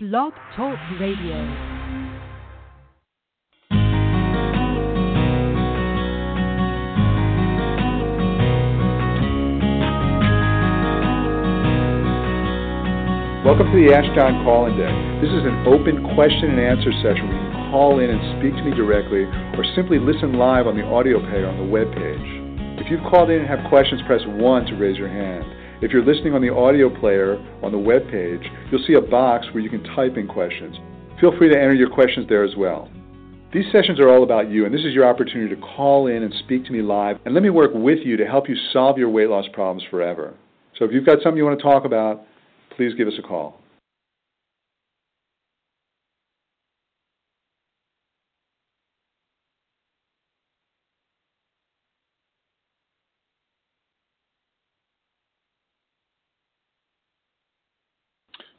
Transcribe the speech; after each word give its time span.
Blog 0.00 0.32
Talk 0.54 0.78
Radio. 1.00 1.34
Welcome 13.42 13.66
to 13.66 13.74
the 13.74 13.90
Ask 13.92 14.14
Jon 14.14 14.44
Call-In 14.44 14.78
Day. 14.78 14.86
This 15.18 15.34
is 15.34 15.42
an 15.42 15.66
open 15.66 16.14
question 16.14 16.50
and 16.50 16.60
answer 16.60 16.92
session 17.02 17.26
where 17.26 17.34
you 17.34 17.50
can 17.50 17.72
call 17.72 17.98
in 17.98 18.08
and 18.08 18.38
speak 18.38 18.54
to 18.54 18.62
me 18.62 18.70
directly 18.76 19.26
or 19.58 19.64
simply 19.74 19.98
listen 19.98 20.34
live 20.34 20.68
on 20.68 20.76
the 20.76 20.84
audio 20.84 21.18
player 21.18 21.48
on 21.48 21.58
the 21.58 21.66
web 21.66 21.90
page. 21.90 22.78
If 22.78 22.88
you've 22.88 23.02
called 23.10 23.30
in 23.30 23.40
and 23.40 23.48
have 23.48 23.68
questions, 23.68 24.00
press 24.06 24.22
1 24.24 24.66
to 24.66 24.76
raise 24.76 24.96
your 24.96 25.08
hand. 25.08 25.57
If 25.80 25.92
you're 25.92 26.04
listening 26.04 26.34
on 26.34 26.42
the 26.42 26.52
audio 26.52 26.90
player 26.98 27.38
on 27.62 27.70
the 27.70 27.78
web 27.78 28.02
page, 28.10 28.42
you'll 28.70 28.84
see 28.84 28.94
a 28.94 29.00
box 29.00 29.46
where 29.52 29.62
you 29.62 29.70
can 29.70 29.84
type 29.94 30.16
in 30.16 30.26
questions. 30.26 30.76
Feel 31.20 31.36
free 31.38 31.48
to 31.48 31.54
enter 31.54 31.72
your 31.72 31.88
questions 31.88 32.26
there 32.28 32.42
as 32.42 32.56
well. 32.56 32.90
These 33.54 33.66
sessions 33.70 34.00
are 34.00 34.08
all 34.08 34.24
about 34.24 34.50
you, 34.50 34.64
and 34.64 34.74
this 34.74 34.80
is 34.80 34.92
your 34.92 35.08
opportunity 35.08 35.54
to 35.54 35.60
call 35.60 36.08
in 36.08 36.24
and 36.24 36.34
speak 36.40 36.64
to 36.64 36.72
me 36.72 36.82
live, 36.82 37.18
and 37.24 37.32
let 37.32 37.44
me 37.44 37.50
work 37.50 37.70
with 37.74 38.00
you 38.04 38.16
to 38.16 38.26
help 38.26 38.48
you 38.48 38.56
solve 38.72 38.98
your 38.98 39.08
weight 39.08 39.28
loss 39.28 39.46
problems 39.52 39.84
forever. 39.88 40.34
So 40.76 40.84
if 40.84 40.90
you've 40.90 41.06
got 41.06 41.22
something 41.22 41.36
you 41.36 41.44
want 41.44 41.58
to 41.58 41.62
talk 41.62 41.84
about, 41.84 42.22
please 42.76 42.94
give 42.94 43.06
us 43.06 43.14
a 43.16 43.22
call. 43.22 43.57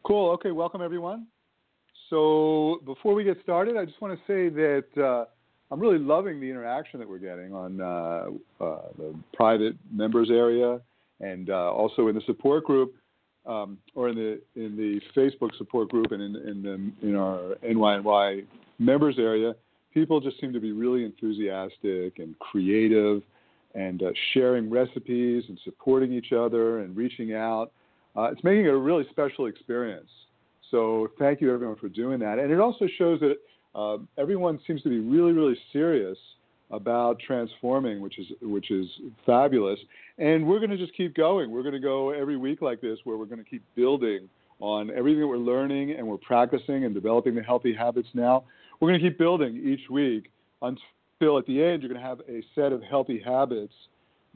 Cool. 0.09 0.31
Okay, 0.31 0.49
welcome 0.49 0.81
everyone. 0.81 1.27
So 2.09 2.81
before 2.83 3.13
we 3.13 3.23
get 3.23 3.37
started, 3.43 3.77
I 3.77 3.85
just 3.85 4.01
want 4.01 4.17
to 4.17 4.25
say 4.25 4.49
that 4.49 4.85
uh, 4.99 5.25
I'm 5.69 5.79
really 5.79 5.99
loving 5.99 6.39
the 6.39 6.47
interaction 6.49 6.99
that 6.99 7.07
we're 7.07 7.19
getting 7.19 7.53
on 7.53 7.79
uh, 7.79 8.25
uh, 8.59 8.81
the 8.97 9.13
private 9.35 9.75
members 9.93 10.31
area 10.31 10.81
and 11.19 11.51
uh, 11.51 11.71
also 11.71 12.07
in 12.07 12.15
the 12.15 12.23
support 12.25 12.63
group 12.63 12.95
um, 13.45 13.77
or 13.93 14.09
in 14.09 14.15
the 14.15 14.41
in 14.55 14.75
the 14.75 14.99
Facebook 15.15 15.55
support 15.59 15.89
group 15.89 16.11
and 16.11 16.23
in 16.23 16.35
in, 16.37 16.63
the, 16.63 17.07
in 17.07 17.15
our 17.15 17.53
NYNY 17.63 18.45
members 18.79 19.19
area. 19.19 19.53
People 19.93 20.19
just 20.19 20.41
seem 20.41 20.51
to 20.53 20.59
be 20.59 20.71
really 20.71 21.05
enthusiastic 21.05 22.17
and 22.17 22.33
creative 22.39 23.21
and 23.75 24.01
uh, 24.01 24.09
sharing 24.33 24.71
recipes 24.71 25.43
and 25.49 25.59
supporting 25.63 26.11
each 26.11 26.33
other 26.33 26.79
and 26.79 26.97
reaching 26.97 27.35
out 27.35 27.73
uh, 28.19 28.31
it's 28.31 28.43
making 28.43 28.65
it 28.65 28.69
a 28.69 28.77
really 28.77 29.05
special 29.09 29.45
experience. 29.45 30.09
So 30.71 31.09
thank 31.17 31.41
you 31.41 31.53
everyone 31.53 31.77
for 31.77 31.89
doing 31.89 32.19
that. 32.19 32.37
And 32.39 32.51
it 32.51 32.59
also 32.59 32.85
shows 32.97 33.19
that 33.21 33.37
uh, 33.73 33.97
everyone 34.17 34.59
seems 34.67 34.81
to 34.83 34.89
be 34.89 34.99
really, 34.99 35.31
really 35.31 35.57
serious 35.71 36.17
about 36.71 37.17
transforming, 37.25 38.01
which 38.01 38.19
is 38.19 38.27
which 38.41 38.71
is 38.71 38.85
fabulous. 39.25 39.79
And 40.17 40.45
we're 40.45 40.59
going 40.59 40.69
to 40.69 40.77
just 40.77 40.95
keep 40.95 41.15
going. 41.15 41.49
We're 41.49 41.63
going 41.63 41.73
to 41.73 41.79
go 41.79 42.11
every 42.11 42.37
week 42.37 42.61
like 42.61 42.81
this, 42.81 42.99
where 43.05 43.17
we're 43.17 43.25
going 43.25 43.43
to 43.43 43.49
keep 43.49 43.63
building 43.75 44.29
on 44.59 44.91
everything 44.91 45.21
that 45.21 45.27
we're 45.27 45.37
learning 45.37 45.91
and 45.91 46.05
we're 46.05 46.17
practicing 46.17 46.83
and 46.83 46.93
developing 46.93 47.33
the 47.33 47.41
healthy 47.41 47.73
habits 47.73 48.09
now. 48.13 48.43
We're 48.79 48.89
going 48.89 48.99
to 48.99 49.09
keep 49.09 49.17
building 49.17 49.55
each 49.65 49.89
week 49.89 50.29
until 50.61 51.37
at 51.37 51.45
the 51.45 51.63
end 51.63 51.81
you're 51.81 51.89
going 51.89 52.01
to 52.01 52.07
have 52.07 52.19
a 52.27 52.43
set 52.53 52.73
of 52.73 52.83
healthy 52.83 53.21
habits 53.23 53.73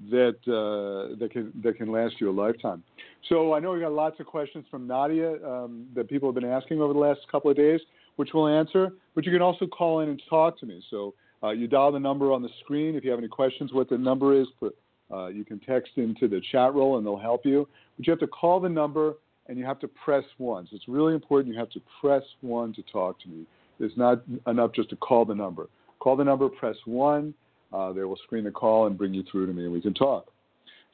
that 0.09 0.37
uh, 0.47 1.15
that 1.19 1.29
can 1.31 1.51
that 1.63 1.77
can 1.77 1.91
last 1.91 2.15
you 2.19 2.29
a 2.29 2.31
lifetime. 2.31 2.83
So 3.29 3.53
I 3.53 3.59
know 3.59 3.71
we 3.71 3.79
got 3.79 3.93
lots 3.93 4.19
of 4.19 4.25
questions 4.25 4.65
from 4.69 4.87
Nadia 4.87 5.35
um, 5.45 5.87
that 5.95 6.09
people 6.09 6.29
have 6.29 6.35
been 6.35 6.49
asking 6.49 6.81
over 6.81 6.93
the 6.93 6.99
last 6.99 7.21
couple 7.31 7.49
of 7.49 7.57
days, 7.57 7.79
which 8.17 8.29
we'll 8.33 8.47
answer. 8.47 8.91
But 9.15 9.25
you 9.25 9.31
can 9.31 9.41
also 9.41 9.65
call 9.65 10.01
in 10.01 10.09
and 10.09 10.21
talk 10.29 10.59
to 10.59 10.65
me. 10.65 10.83
So 10.89 11.13
uh, 11.41 11.51
you 11.51 11.67
dial 11.67 11.91
the 11.91 11.99
number 11.99 12.31
on 12.31 12.41
the 12.41 12.49
screen 12.63 12.95
if 12.95 13.03
you 13.03 13.11
have 13.11 13.19
any 13.19 13.29
questions. 13.29 13.71
What 13.73 13.89
the 13.89 13.97
number 13.97 14.39
is, 14.39 14.47
put, 14.59 14.75
uh, 15.11 15.27
you 15.27 15.45
can 15.45 15.59
text 15.59 15.91
into 15.95 16.27
the 16.27 16.41
chat 16.51 16.73
roll 16.73 16.97
and 16.97 17.05
they'll 17.05 17.17
help 17.17 17.45
you. 17.45 17.67
But 17.97 18.07
you 18.07 18.11
have 18.11 18.19
to 18.19 18.27
call 18.27 18.59
the 18.59 18.69
number 18.69 19.15
and 19.47 19.57
you 19.57 19.65
have 19.65 19.79
to 19.79 19.87
press 19.87 20.23
one. 20.37 20.67
So 20.69 20.75
it's 20.75 20.87
really 20.87 21.13
important. 21.13 21.53
You 21.53 21.59
have 21.59 21.69
to 21.71 21.81
press 22.01 22.23
one 22.41 22.73
to 22.73 22.81
talk 22.83 23.19
to 23.21 23.29
me. 23.29 23.45
It's 23.79 23.97
not 23.97 24.23
enough 24.47 24.71
just 24.73 24.89
to 24.91 24.95
call 24.97 25.25
the 25.25 25.35
number. 25.35 25.67
Call 25.99 26.15
the 26.15 26.23
number, 26.23 26.49
press 26.49 26.75
one 26.85 27.33
uh, 27.73 27.91
they 27.91 28.03
will 28.03 28.19
screen 28.23 28.43
the 28.43 28.51
call 28.51 28.87
and 28.87 28.97
bring 28.97 29.13
you 29.13 29.23
through 29.29 29.47
to 29.47 29.53
me 29.53 29.63
and 29.63 29.73
we 29.73 29.81
can 29.81 29.93
talk. 29.93 30.27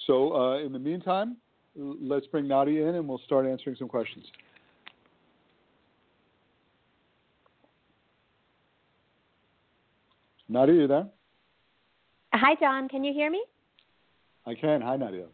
So 0.08 0.36
uh, 0.36 0.60
in 0.60 0.72
the 0.72 0.80
meantime, 0.80 1.38
let's 1.80 2.28
bring 2.28 2.48
Nadia 2.48 2.88
in 2.88 2.96
and 2.96 3.08
we'll 3.08 3.22
start 3.26 3.46
answering 3.46 3.76
some 3.78 3.88
questions. 3.88 4.26
Nadia, 10.48 10.76
you 10.76 10.88
there? 10.88 11.08
Hi, 12.34 12.56
Jon. 12.60 12.90
Can 12.90 13.04
you 13.04 13.14
hear 13.14 13.30
me? 13.30 13.44
I 14.46 14.56
can. 14.56 14.82
Hi, 14.82 14.98
Nadia. 14.98 15.26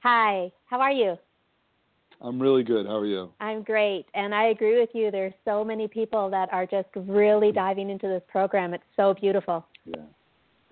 Hi. 0.00 0.52
How 0.66 0.80
are 0.80 0.92
you? 0.92 1.16
I'm 2.20 2.40
really 2.40 2.62
good. 2.62 2.86
How 2.86 2.98
are 2.98 3.06
you? 3.06 3.32
I'm 3.40 3.62
great. 3.62 4.06
And 4.14 4.32
I 4.32 4.46
agree 4.46 4.78
with 4.78 4.90
you. 4.94 5.10
There's 5.10 5.32
so 5.44 5.64
many 5.64 5.88
people 5.88 6.30
that 6.30 6.52
are 6.52 6.66
just 6.66 6.88
really 6.94 7.50
diving 7.50 7.90
into 7.90 8.06
this 8.06 8.22
program. 8.28 8.74
It's 8.74 8.84
so 8.96 9.14
beautiful. 9.14 9.66
Yeah. 9.84 10.02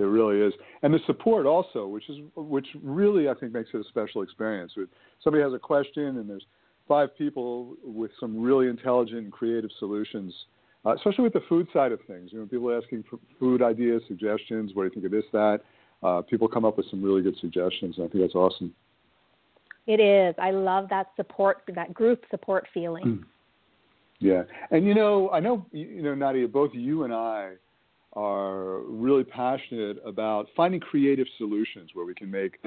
It 0.01 0.05
really 0.05 0.41
is, 0.41 0.55
and 0.83 0.95
the 0.95 0.99
support 1.07 1.45
also, 1.45 1.87
which 1.87 2.09
is 2.09 2.17
which 2.35 2.67
really 2.83 3.29
I 3.29 3.35
think 3.35 3.53
makes 3.53 3.69
it 3.75 3.81
a 3.81 3.85
special 3.85 4.23
experience. 4.23 4.73
Somebody 5.23 5.43
has 5.43 5.53
a 5.53 5.59
question, 5.59 6.19
and 6.19 6.29
there's 6.29 6.45
five 6.89 7.17
people 7.17 7.77
with 7.85 8.11
some 8.19 8.41
really 8.41 8.69
intelligent 8.69 9.19
and 9.19 9.33
creative 9.33 9.71
solutions, 9.79 10.35
uh, 10.87 10.95
especially 10.95 11.25
with 11.25 11.35
the 11.35 11.43
food 11.49 11.69
side 11.73 11.93
of 11.93 12.01
things. 12.07 12.31
You 12.33 12.41
know, 12.41 12.47
people 12.47 12.77
asking 12.77 13.05
for 13.11 13.19
food 13.39 13.63
ideas, 13.63 14.03
suggestions. 14.09 14.73
What 14.75 14.83
do 14.83 14.87
you 14.87 14.95
think 14.95 15.05
of 15.05 15.13
this, 15.13 15.25
that? 15.33 15.61
Uh, 16.03 16.23
people 16.23 16.49
come 16.49 16.65
up 16.65 16.79
with 16.79 16.87
some 16.91 17.03
really 17.03 17.21
good 17.21 17.37
suggestions, 17.41 17.99
and 17.99 18.07
I 18.07 18.09
think 18.09 18.25
that's 18.25 18.35
awesome. 18.35 18.75
It 19.87 20.01
is. 20.01 20.35
I 20.39 20.51
love 20.51 20.89
that 20.89 21.09
support, 21.17 21.63
that 21.75 21.93
group 21.93 22.25
support 22.31 22.67
feeling. 22.73 23.05
Mm. 23.05 23.25
Yeah, 24.19 24.43
and 24.71 24.87
you 24.87 24.95
know, 24.95 25.31
I 25.31 25.41
know 25.41 25.67
you 25.73 26.03
know 26.03 26.15
Nadia, 26.15 26.49
both 26.49 26.71
you 26.75 27.05
and 27.05 27.13
I 27.13 27.53
are 28.15 28.81
really 28.81 29.25
passionate 29.25 29.99
about 30.05 30.47
finding 30.57 30.81
creative 30.81 31.27
solutions 31.39 31.91
where 31.95 32.05
we 32.05 32.15
can 32.15 32.31
make 32.31 32.59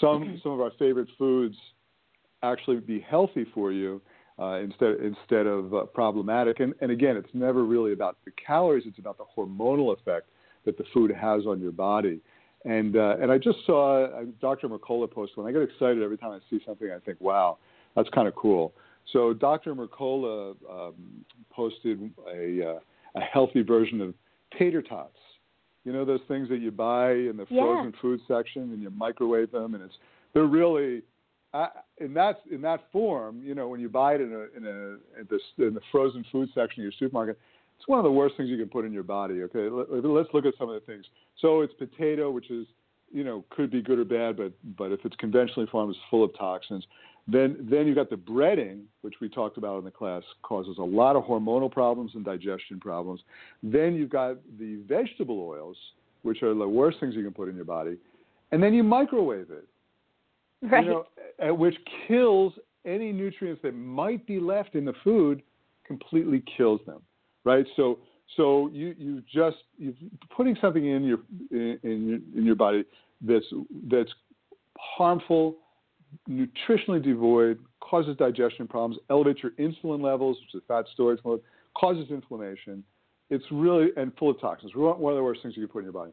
some 0.00 0.40
some 0.42 0.52
of 0.52 0.60
our 0.60 0.72
favorite 0.78 1.08
foods 1.18 1.56
actually 2.42 2.76
be 2.80 3.00
healthy 3.00 3.46
for 3.54 3.72
you 3.72 4.00
uh, 4.38 4.58
instead 4.60 4.96
instead 5.00 5.46
of 5.46 5.74
uh, 5.74 5.84
problematic. 5.84 6.60
And, 6.60 6.74
and 6.80 6.90
again, 6.90 7.16
it's 7.16 7.28
never 7.32 7.64
really 7.64 7.92
about 7.92 8.18
the 8.24 8.32
calories; 8.32 8.84
it's 8.86 8.98
about 8.98 9.18
the 9.18 9.24
hormonal 9.36 9.96
effect 9.98 10.28
that 10.64 10.76
the 10.76 10.84
food 10.92 11.10
has 11.10 11.46
on 11.46 11.60
your 11.60 11.72
body. 11.72 12.20
And 12.64 12.96
uh, 12.96 13.16
and 13.20 13.32
I 13.32 13.38
just 13.38 13.58
saw 13.66 14.22
Dr. 14.40 14.68
Mercola 14.68 15.10
post 15.10 15.36
one. 15.36 15.46
I 15.46 15.52
get 15.52 15.62
excited 15.62 16.02
every 16.02 16.18
time 16.18 16.32
I 16.32 16.40
see 16.50 16.60
something. 16.66 16.90
I 16.90 16.98
think, 16.98 17.20
wow, 17.20 17.58
that's 17.96 18.08
kind 18.10 18.28
of 18.28 18.34
cool. 18.34 18.74
So 19.12 19.32
Dr. 19.32 19.74
Mercola 19.74 20.54
um, 20.70 21.24
posted 21.50 22.12
a, 22.32 22.76
uh, 22.76 22.78
a 23.16 23.20
healthy 23.20 23.62
version 23.62 24.00
of 24.02 24.14
tater 24.58 24.82
tots. 24.82 25.16
You 25.84 25.92
know 25.92 26.04
those 26.04 26.20
things 26.28 26.48
that 26.50 26.58
you 26.58 26.70
buy 26.70 27.12
in 27.12 27.36
the 27.36 27.46
frozen 27.46 27.92
yeah. 27.94 28.00
food 28.02 28.20
section 28.28 28.62
and 28.62 28.82
you 28.82 28.90
microwave 28.90 29.50
them, 29.50 29.74
and 29.74 29.82
it's 29.82 29.94
they're 30.34 30.44
really 30.44 31.02
uh, 31.54 31.68
in 31.98 32.12
that 32.14 32.40
in 32.50 32.60
that 32.62 32.84
form. 32.92 33.40
You 33.42 33.54
know 33.54 33.68
when 33.68 33.80
you 33.80 33.88
buy 33.88 34.14
it 34.14 34.20
in 34.20 34.32
a 34.32 34.56
in 34.56 34.66
a 34.66 35.20
in, 35.20 35.28
this, 35.30 35.40
in 35.58 35.74
the 35.74 35.80
frozen 35.90 36.24
food 36.30 36.50
section 36.54 36.82
of 36.82 36.84
your 36.84 36.92
supermarket, 36.98 37.38
it's 37.78 37.88
one 37.88 37.98
of 37.98 38.04
the 38.04 38.12
worst 38.12 38.36
things 38.36 38.50
you 38.50 38.58
can 38.58 38.68
put 38.68 38.84
in 38.84 38.92
your 38.92 39.02
body. 39.02 39.42
Okay, 39.42 39.70
Let, 39.70 40.04
let's 40.04 40.28
look 40.34 40.44
at 40.44 40.54
some 40.58 40.68
of 40.68 40.74
the 40.74 40.86
things. 40.86 41.06
So 41.40 41.62
it's 41.62 41.72
potato, 41.74 42.30
which 42.30 42.50
is 42.50 42.66
you 43.10 43.24
know 43.24 43.44
could 43.50 43.70
be 43.70 43.80
good 43.80 43.98
or 43.98 44.04
bad, 44.04 44.36
but 44.36 44.52
but 44.76 44.92
if 44.92 45.00
it's 45.04 45.16
conventionally 45.16 45.68
farmed, 45.72 45.90
it's 45.90 45.98
full 46.10 46.22
of 46.22 46.36
toxins. 46.36 46.84
Then, 47.30 47.66
then 47.70 47.86
you've 47.86 47.96
got 47.96 48.10
the 48.10 48.16
breading, 48.16 48.82
which 49.02 49.14
we 49.20 49.28
talked 49.28 49.58
about 49.58 49.78
in 49.78 49.84
the 49.84 49.90
class, 49.90 50.22
causes 50.42 50.78
a 50.78 50.82
lot 50.82 51.16
of 51.16 51.24
hormonal 51.24 51.70
problems 51.70 52.12
and 52.14 52.24
digestion 52.24 52.80
problems. 52.80 53.20
Then 53.62 53.94
you've 53.94 54.10
got 54.10 54.36
the 54.58 54.82
vegetable 54.88 55.46
oils, 55.46 55.76
which 56.22 56.42
are 56.42 56.54
the 56.54 56.68
worst 56.68 56.98
things 56.98 57.14
you 57.14 57.22
can 57.22 57.32
put 57.32 57.48
in 57.48 57.56
your 57.56 57.64
body. 57.64 57.96
And 58.52 58.62
then 58.62 58.74
you 58.74 58.82
microwave 58.82 59.50
it, 59.50 59.68
right. 60.62 60.84
you 60.84 60.90
know, 60.90 61.06
uh, 61.42 61.50
uh, 61.50 61.54
which 61.54 61.76
kills 62.08 62.52
any 62.84 63.12
nutrients 63.12 63.60
that 63.62 63.74
might 63.74 64.26
be 64.26 64.40
left 64.40 64.74
in 64.74 64.84
the 64.84 64.94
food, 65.04 65.42
completely 65.86 66.42
kills 66.56 66.80
them, 66.86 67.00
right? 67.44 67.66
So, 67.76 67.98
so 68.36 68.70
you 68.72 68.94
you 68.98 69.22
just 69.32 69.58
you're 69.76 69.92
putting 70.36 70.56
something 70.60 70.84
in 70.84 71.04
your 71.04 71.18
in, 71.50 71.78
in 71.82 72.06
your, 72.06 72.18
in 72.36 72.44
your 72.44 72.54
body 72.54 72.84
that's 73.20 73.46
that's 73.90 74.10
harmful 74.78 75.56
nutritionally 76.28 77.02
devoid, 77.02 77.58
causes 77.80 78.16
digestion 78.16 78.66
problems, 78.66 79.00
elevates 79.10 79.40
your 79.42 79.52
insulin 79.52 80.02
levels, 80.02 80.36
which 80.40 80.54
is 80.54 80.66
fat 80.68 80.84
storage 80.92 81.20
mode, 81.24 81.40
causes 81.74 82.10
inflammation. 82.10 82.84
It's 83.30 83.44
really, 83.50 83.88
and 83.96 84.12
full 84.18 84.30
of 84.30 84.40
toxins. 84.40 84.72
One 84.74 85.12
of 85.12 85.16
the 85.16 85.22
worst 85.22 85.42
things 85.42 85.56
you 85.56 85.66
can 85.66 85.72
put 85.72 85.78
in 85.80 85.84
your 85.84 85.92
body. 85.92 86.12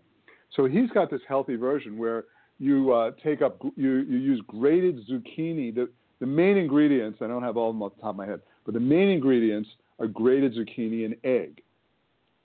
So 0.56 0.66
he's 0.66 0.90
got 0.92 1.10
this 1.10 1.22
healthy 1.28 1.56
version 1.56 1.98
where 1.98 2.26
you 2.60 2.94
uh, 2.94 3.12
take 3.24 3.42
up, 3.42 3.62
you, 3.76 3.92
you 4.00 4.18
use 4.18 4.42
grated 4.48 5.08
zucchini. 5.08 5.74
The, 5.74 5.90
the 6.20 6.26
main 6.26 6.58
ingredients, 6.58 7.20
I 7.22 7.28
don't 7.28 7.44
have 7.44 7.58
all 7.58 7.70
of 7.70 7.76
them 7.76 7.84
off 7.84 7.96
the 7.96 8.02
top 8.02 8.12
of 8.12 8.16
my 8.16 8.26
head, 8.26 8.42
But 8.66 8.74
the 8.74 8.80
main 8.80 9.10
ingredients 9.10 9.70
are 10.00 10.08
grated 10.08 10.56
zucchini 10.56 11.06
and 11.06 11.16
egg, 11.24 11.62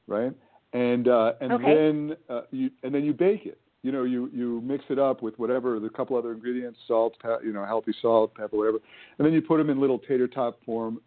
right? 0.06 0.32
And 0.72 1.06
uh, 1.08 1.34
and 1.40 1.52
okay. 1.52 1.74
then 1.74 2.16
uh, 2.30 2.42
you 2.50 2.70
and 2.82 2.94
then 2.94 3.04
you 3.04 3.12
bake 3.12 3.44
it. 3.44 3.60
You 3.82 3.90
know, 3.90 4.04
you 4.04 4.30
you 4.32 4.60
mix 4.60 4.84
it 4.90 4.98
up 4.98 5.22
with 5.22 5.38
whatever 5.38 5.80
the 5.80 5.88
couple 5.88 6.16
other 6.16 6.32
ingredients, 6.32 6.78
salt, 6.86 7.14
pe- 7.20 7.44
you 7.44 7.52
know, 7.52 7.64
healthy 7.64 7.92
salt, 8.00 8.34
pepper, 8.34 8.56
whatever, 8.56 8.78
and 9.18 9.26
then 9.26 9.32
you 9.32 9.42
put 9.42 9.58
them 9.58 9.70
in 9.70 9.80
little 9.80 9.98
tater 9.98 10.28
tot 10.28 10.56
form 10.64 11.00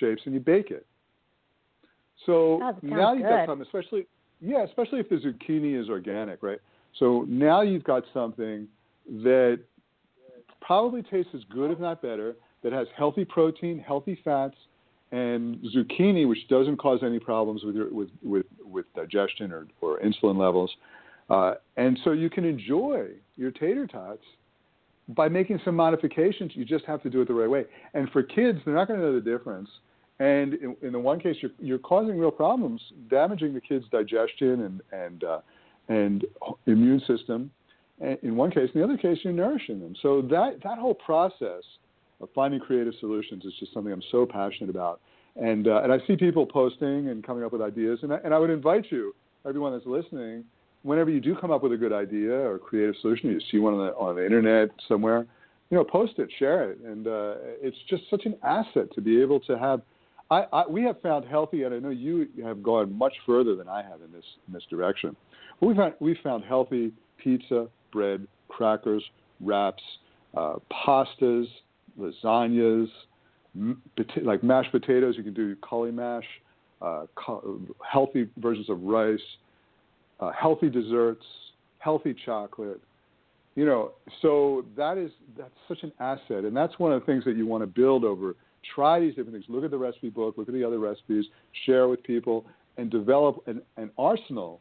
shapes 0.00 0.22
and 0.24 0.34
you 0.34 0.40
bake 0.40 0.70
it. 0.70 0.86
So 2.26 2.60
oh, 2.62 2.76
now 2.82 3.12
you've 3.12 3.22
good. 3.22 3.28
got 3.28 3.46
something, 3.46 3.66
especially 3.66 4.06
yeah, 4.40 4.64
especially 4.64 5.00
if 5.00 5.08
the 5.08 5.16
zucchini 5.16 5.80
is 5.80 5.88
organic, 5.88 6.42
right? 6.42 6.60
So 6.98 7.24
now 7.28 7.60
you've 7.60 7.84
got 7.84 8.04
something 8.12 8.66
that 9.22 9.60
probably 10.60 11.02
tastes 11.02 11.30
as 11.34 11.42
good, 11.50 11.70
if 11.70 11.78
not 11.78 12.02
better, 12.02 12.36
that 12.62 12.72
has 12.72 12.86
healthy 12.96 13.24
protein, 13.24 13.78
healthy 13.78 14.18
fats, 14.24 14.56
and 15.12 15.58
zucchini, 15.74 16.28
which 16.28 16.46
doesn't 16.48 16.76
cause 16.76 17.00
any 17.02 17.18
problems 17.18 17.64
with 17.64 17.74
your 17.74 17.92
with 17.92 18.10
with, 18.22 18.46
with 18.64 18.86
digestion 18.94 19.52
or, 19.52 19.66
or 19.80 20.00
insulin 20.00 20.38
levels. 20.38 20.70
Uh, 21.30 21.54
and 21.76 21.98
so 22.04 22.12
you 22.12 22.28
can 22.28 22.44
enjoy 22.44 23.06
your 23.36 23.50
tater 23.52 23.86
tots 23.86 24.24
by 25.08 25.28
making 25.28 25.60
some 25.64 25.76
modifications. 25.76 26.52
You 26.54 26.64
just 26.64 26.84
have 26.84 27.02
to 27.02 27.10
do 27.10 27.20
it 27.20 27.28
the 27.28 27.34
right 27.34 27.48
way. 27.48 27.64
And 27.94 28.10
for 28.10 28.22
kids, 28.22 28.58
they're 28.64 28.74
not 28.74 28.88
going 28.88 29.00
to 29.00 29.06
know 29.06 29.14
the 29.14 29.20
difference. 29.20 29.68
And 30.18 30.54
in, 30.54 30.76
in 30.82 30.92
the 30.92 30.98
one 30.98 31.18
case, 31.18 31.36
you're, 31.40 31.52
you're 31.58 31.78
causing 31.78 32.18
real 32.18 32.30
problems, 32.30 32.80
damaging 33.08 33.54
the 33.54 33.60
kid's 33.60 33.86
digestion 33.90 34.62
and 34.62 34.82
and 34.92 35.24
uh, 35.24 35.40
and 35.88 36.24
immune 36.66 37.00
system. 37.06 37.50
In 38.22 38.36
one 38.36 38.50
case, 38.50 38.70
in 38.74 38.80
the 38.80 38.84
other 38.84 38.96
case, 38.96 39.18
you're 39.22 39.32
nourishing 39.32 39.80
them. 39.80 39.94
So 40.02 40.22
that 40.22 40.58
that 40.62 40.78
whole 40.78 40.94
process 40.94 41.62
of 42.20 42.28
finding 42.34 42.60
creative 42.60 42.94
solutions 43.00 43.44
is 43.44 43.52
just 43.58 43.72
something 43.72 43.92
I'm 43.92 44.02
so 44.10 44.26
passionate 44.26 44.70
about. 44.70 45.00
And 45.36 45.68
uh, 45.68 45.82
and 45.82 45.92
I 45.92 45.98
see 46.06 46.16
people 46.16 46.44
posting 46.44 47.08
and 47.08 47.24
coming 47.24 47.44
up 47.44 47.52
with 47.52 47.62
ideas, 47.62 48.00
and 48.02 48.12
I, 48.12 48.18
and 48.24 48.34
I 48.34 48.38
would 48.38 48.50
invite 48.50 48.86
you, 48.90 49.14
everyone 49.46 49.72
that's 49.72 49.86
listening, 49.86 50.44
whenever 50.82 51.10
you 51.10 51.20
do 51.20 51.36
come 51.36 51.50
up 51.50 51.62
with 51.62 51.72
a 51.72 51.76
good 51.76 51.92
idea 51.92 52.32
or 52.32 52.58
creative 52.58 52.94
solution, 53.00 53.30
you 53.30 53.40
see 53.50 53.58
one 53.58 53.74
on 53.74 53.86
the 53.86 53.94
on 53.94 54.16
the 54.16 54.24
internet 54.24 54.70
somewhere, 54.88 55.26
you 55.70 55.76
know, 55.76 55.84
post 55.84 56.14
it, 56.18 56.28
share 56.38 56.70
it, 56.70 56.78
and 56.80 57.06
uh, 57.06 57.34
it's 57.60 57.76
just 57.88 58.02
such 58.10 58.26
an 58.26 58.36
asset 58.42 58.92
to 58.94 59.00
be 59.00 59.20
able 59.20 59.40
to 59.40 59.58
have. 59.58 59.82
I, 60.30 60.46
I, 60.52 60.66
we 60.68 60.82
have 60.84 61.00
found 61.00 61.24
healthy, 61.24 61.64
and 61.64 61.74
I 61.74 61.78
know 61.80 61.90
you 61.90 62.28
have 62.44 62.62
gone 62.62 62.96
much 62.96 63.14
further 63.26 63.56
than 63.56 63.68
I 63.68 63.82
have 63.82 64.00
in 64.02 64.12
this 64.12 64.24
in 64.46 64.54
this 64.54 64.64
direction. 64.70 65.16
But 65.60 65.66
we 65.66 65.74
found 65.74 65.94
we 66.00 66.18
found 66.22 66.44
healthy 66.44 66.92
pizza, 67.18 67.68
bread, 67.92 68.26
crackers, 68.48 69.02
wraps, 69.40 69.82
uh, 70.36 70.56
pastas, 70.86 71.46
lasagnas, 71.98 72.88
m- 73.56 73.82
like 74.22 74.42
mashed 74.42 74.72
potatoes. 74.72 75.16
You 75.16 75.24
can 75.24 75.34
do 75.34 75.56
cauli 75.56 75.90
mash, 75.90 76.24
uh, 76.80 77.06
healthy 77.88 78.28
versions 78.38 78.70
of 78.70 78.82
rice, 78.82 79.20
uh, 80.20 80.32
healthy 80.32 80.68
desserts, 80.68 81.24
healthy 81.78 82.14
chocolate. 82.24 82.80
You 83.56 83.66
know, 83.66 83.92
so 84.22 84.64
that 84.76 84.96
is 84.96 85.10
that's 85.36 85.50
such 85.66 85.82
an 85.82 85.92
asset, 85.98 86.44
and 86.44 86.56
that's 86.56 86.78
one 86.78 86.92
of 86.92 87.00
the 87.00 87.06
things 87.06 87.24
that 87.24 87.36
you 87.36 87.46
want 87.46 87.62
to 87.62 87.66
build 87.66 88.04
over. 88.04 88.36
Try 88.74 89.00
these 89.00 89.14
different 89.14 89.32
things. 89.32 89.46
Look 89.48 89.64
at 89.64 89.70
the 89.70 89.78
recipe 89.78 90.10
book. 90.10 90.36
Look 90.36 90.48
at 90.48 90.54
the 90.54 90.64
other 90.64 90.78
recipes. 90.78 91.24
Share 91.66 91.88
with 91.88 92.02
people, 92.04 92.46
and 92.76 92.90
develop 92.90 93.42
an, 93.46 93.60
an 93.76 93.90
arsenal 93.98 94.60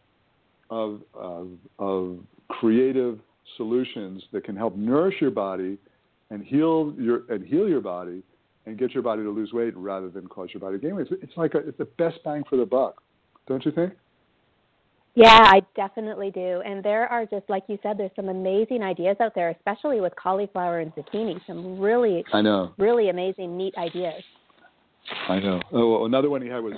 of, 0.70 1.02
of, 1.14 1.50
of 1.80 2.20
creative 2.48 3.20
solutions 3.58 4.24
that 4.32 4.44
can 4.44 4.56
help 4.56 4.76
nourish 4.76 5.16
your 5.22 5.32
body 5.32 5.78
and 6.30 6.44
heal 6.44 6.94
your 6.98 7.24
and 7.30 7.46
heal 7.46 7.68
your 7.68 7.82
body 7.82 8.22
and 8.66 8.78
get 8.78 8.92
your 8.92 9.02
body 9.02 9.24
to 9.24 9.30
lose 9.30 9.52
weight 9.52 9.76
rather 9.76 10.10
than 10.10 10.28
cause 10.28 10.50
your 10.54 10.62
body 10.62 10.78
to 10.78 10.82
gain 10.86 10.96
weight. 10.96 11.08
It's, 11.10 11.24
it's 11.24 11.38
like 11.38 11.56
a, 11.56 11.60
it's 11.60 11.78
the 11.78 11.86
best 11.86 12.18
bang 12.24 12.44
for 12.50 12.58
the 12.58 12.66
buck, 12.66 13.02
don't 13.48 13.66
you 13.66 13.72
think? 13.72 13.94
Yeah, 15.16 15.42
I 15.44 15.62
definitely 15.76 16.32
do. 16.32 16.62
And 16.66 16.84
there 16.84 17.08
are 17.08 17.26
just 17.26 17.50
like 17.50 17.64
you 17.68 17.78
said, 17.84 17.98
there's 17.98 18.12
some 18.16 18.30
amazing 18.30 18.84
ideas 18.84 19.18
out 19.20 19.34
there, 19.36 19.50
especially 19.50 20.00
with 20.02 20.14
cauliflower 20.16 20.80
and 20.80 20.94
zucchini. 20.96 21.40
Some 21.46 21.80
really, 21.80 22.24
I 22.32 22.42
know, 22.42 22.74
really 22.78 23.10
amazing, 23.10 23.58
neat 23.58 23.76
ideas. 23.78 24.24
I 25.28 25.40
know. 25.40 25.60
Oh, 25.72 25.92
well, 25.92 26.06
another 26.06 26.30
one 26.30 26.42
he 26.42 26.48
had 26.48 26.64
was 26.64 26.74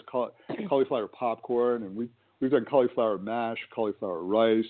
cauliflower 0.69 1.07
popcorn, 1.07 1.83
and 1.83 1.95
we 1.95 2.09
we've 2.39 2.51
done 2.51 2.65
cauliflower 2.65 3.17
mash, 3.17 3.57
cauliflower 3.73 4.23
rice, 4.23 4.65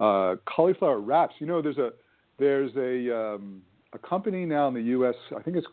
uh, 0.00 0.36
cauliflower 0.46 1.00
wraps. 1.00 1.34
You 1.38 1.46
know, 1.46 1.62
there's 1.62 1.78
a 1.78 1.92
there's 2.38 2.72
a 2.76 3.16
um, 3.16 3.62
a 3.92 3.98
company 3.98 4.44
now 4.44 4.68
in 4.68 4.74
the 4.74 4.82
U.S. 4.82 5.14
I 5.36 5.42
think 5.42 5.56
it's 5.56 5.66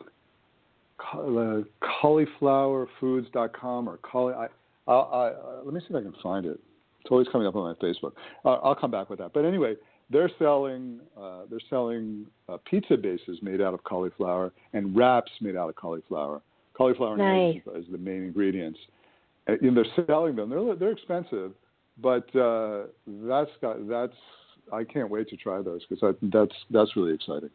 uh, 1.13 1.61
cauliflowerfoods.com 2.03 3.89
or 3.89 3.97
cauli. 3.97 4.33
I, 4.33 4.47
I, 4.87 4.93
I, 4.93 5.31
let 5.63 5.73
me 5.73 5.79
see 5.81 5.87
if 5.89 5.95
I 5.95 6.01
can 6.01 6.15
find 6.21 6.45
it. 6.45 6.59
It's 7.05 7.11
always 7.11 7.27
coming 7.31 7.45
up 7.45 7.55
on 7.55 7.63
my 7.63 7.87
Facebook. 7.87 8.13
Uh, 8.43 8.53
I'll 8.63 8.73
come 8.73 8.89
back 8.89 9.11
with 9.11 9.19
that. 9.19 9.31
But 9.31 9.45
anyway, 9.45 9.75
they're 10.09 10.31
selling 10.39 10.99
uh, 11.15 11.41
they're 11.51 11.59
selling 11.69 12.25
uh, 12.49 12.57
pizza 12.67 12.97
bases 12.97 13.37
made 13.43 13.61
out 13.61 13.75
of 13.75 13.83
cauliflower 13.83 14.51
and 14.73 14.95
wraps 14.95 15.31
made 15.39 15.55
out 15.55 15.69
of 15.69 15.75
cauliflower. 15.75 16.41
Cauliflower 16.73 17.15
nice. 17.15 17.61
is 17.75 17.85
the 17.91 17.97
main 17.99 18.23
ingredients. 18.23 18.79
And 19.45 19.77
they're 19.77 19.85
selling 20.07 20.35
them. 20.35 20.49
They're 20.49 20.75
they're 20.75 20.91
expensive, 20.91 21.51
but 22.01 22.35
uh, 22.35 22.85
that's 23.05 23.51
got, 23.61 23.87
that's 23.87 24.15
I 24.73 24.83
can't 24.83 25.11
wait 25.11 25.29
to 25.29 25.37
try 25.37 25.61
those 25.61 25.85
because 25.87 26.15
that's 26.23 26.55
that's 26.71 26.95
really 26.95 27.13
exciting. 27.13 27.51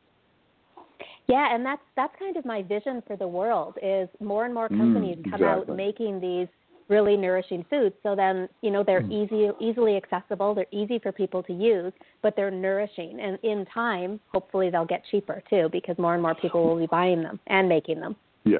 Yeah, 1.26 1.52
and 1.52 1.66
that's 1.66 1.82
that's 1.96 2.14
kind 2.20 2.36
of 2.36 2.44
my 2.44 2.62
vision 2.62 3.02
for 3.04 3.16
the 3.16 3.26
world 3.26 3.74
is 3.82 4.08
more 4.20 4.44
and 4.44 4.54
more 4.54 4.68
companies 4.68 5.16
mm, 5.16 5.24
come 5.24 5.42
exactly. 5.42 5.72
out 5.72 5.76
making 5.76 6.20
these 6.20 6.46
really 6.90 7.16
nourishing 7.16 7.64
foods. 7.70 7.94
So 8.02 8.14
then, 8.14 8.48
you 8.60 8.70
know, 8.70 8.82
they're 8.84 9.00
mm. 9.00 9.24
easy 9.24 9.50
easily 9.60 9.96
accessible, 9.96 10.54
they're 10.54 10.66
easy 10.72 10.98
for 10.98 11.12
people 11.12 11.42
to 11.44 11.52
use, 11.52 11.92
but 12.20 12.34
they're 12.36 12.50
nourishing. 12.50 13.18
And 13.20 13.38
in 13.42 13.64
time, 13.72 14.20
hopefully 14.34 14.68
they'll 14.68 14.84
get 14.84 15.02
cheaper 15.10 15.42
too 15.48 15.68
because 15.72 15.96
more 15.96 16.14
and 16.14 16.22
more 16.22 16.34
people 16.34 16.66
will 16.66 16.78
be 16.78 16.86
buying 16.86 17.22
them 17.22 17.40
and 17.46 17.68
making 17.68 18.00
them. 18.00 18.16
Yeah. 18.44 18.58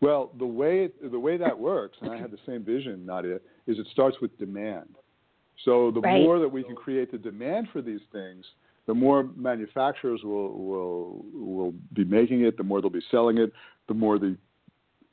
Well, 0.00 0.32
the 0.38 0.46
way 0.46 0.90
the 1.02 1.18
way 1.18 1.36
that 1.38 1.58
works, 1.58 1.96
and 2.02 2.10
I 2.10 2.18
had 2.18 2.30
the 2.30 2.38
same 2.44 2.64
vision, 2.64 3.06
Nadia, 3.06 3.36
is 3.66 3.78
it 3.78 3.86
starts 3.92 4.18
with 4.20 4.36
demand. 4.38 4.88
So 5.64 5.92
the 5.92 6.00
right. 6.00 6.20
more 6.20 6.40
that 6.40 6.48
we 6.48 6.64
can 6.64 6.74
create 6.74 7.12
the 7.12 7.18
demand 7.18 7.68
for 7.72 7.80
these 7.80 8.00
things, 8.12 8.44
the 8.86 8.94
more 8.94 9.30
manufacturers 9.36 10.20
will 10.24 10.52
will 10.52 11.24
will 11.32 11.74
be 11.94 12.04
making 12.04 12.42
it, 12.42 12.56
the 12.56 12.64
more 12.64 12.82
they'll 12.82 12.90
be 12.90 13.00
selling 13.10 13.38
it, 13.38 13.52
the 13.88 13.94
more 13.94 14.18
the 14.18 14.36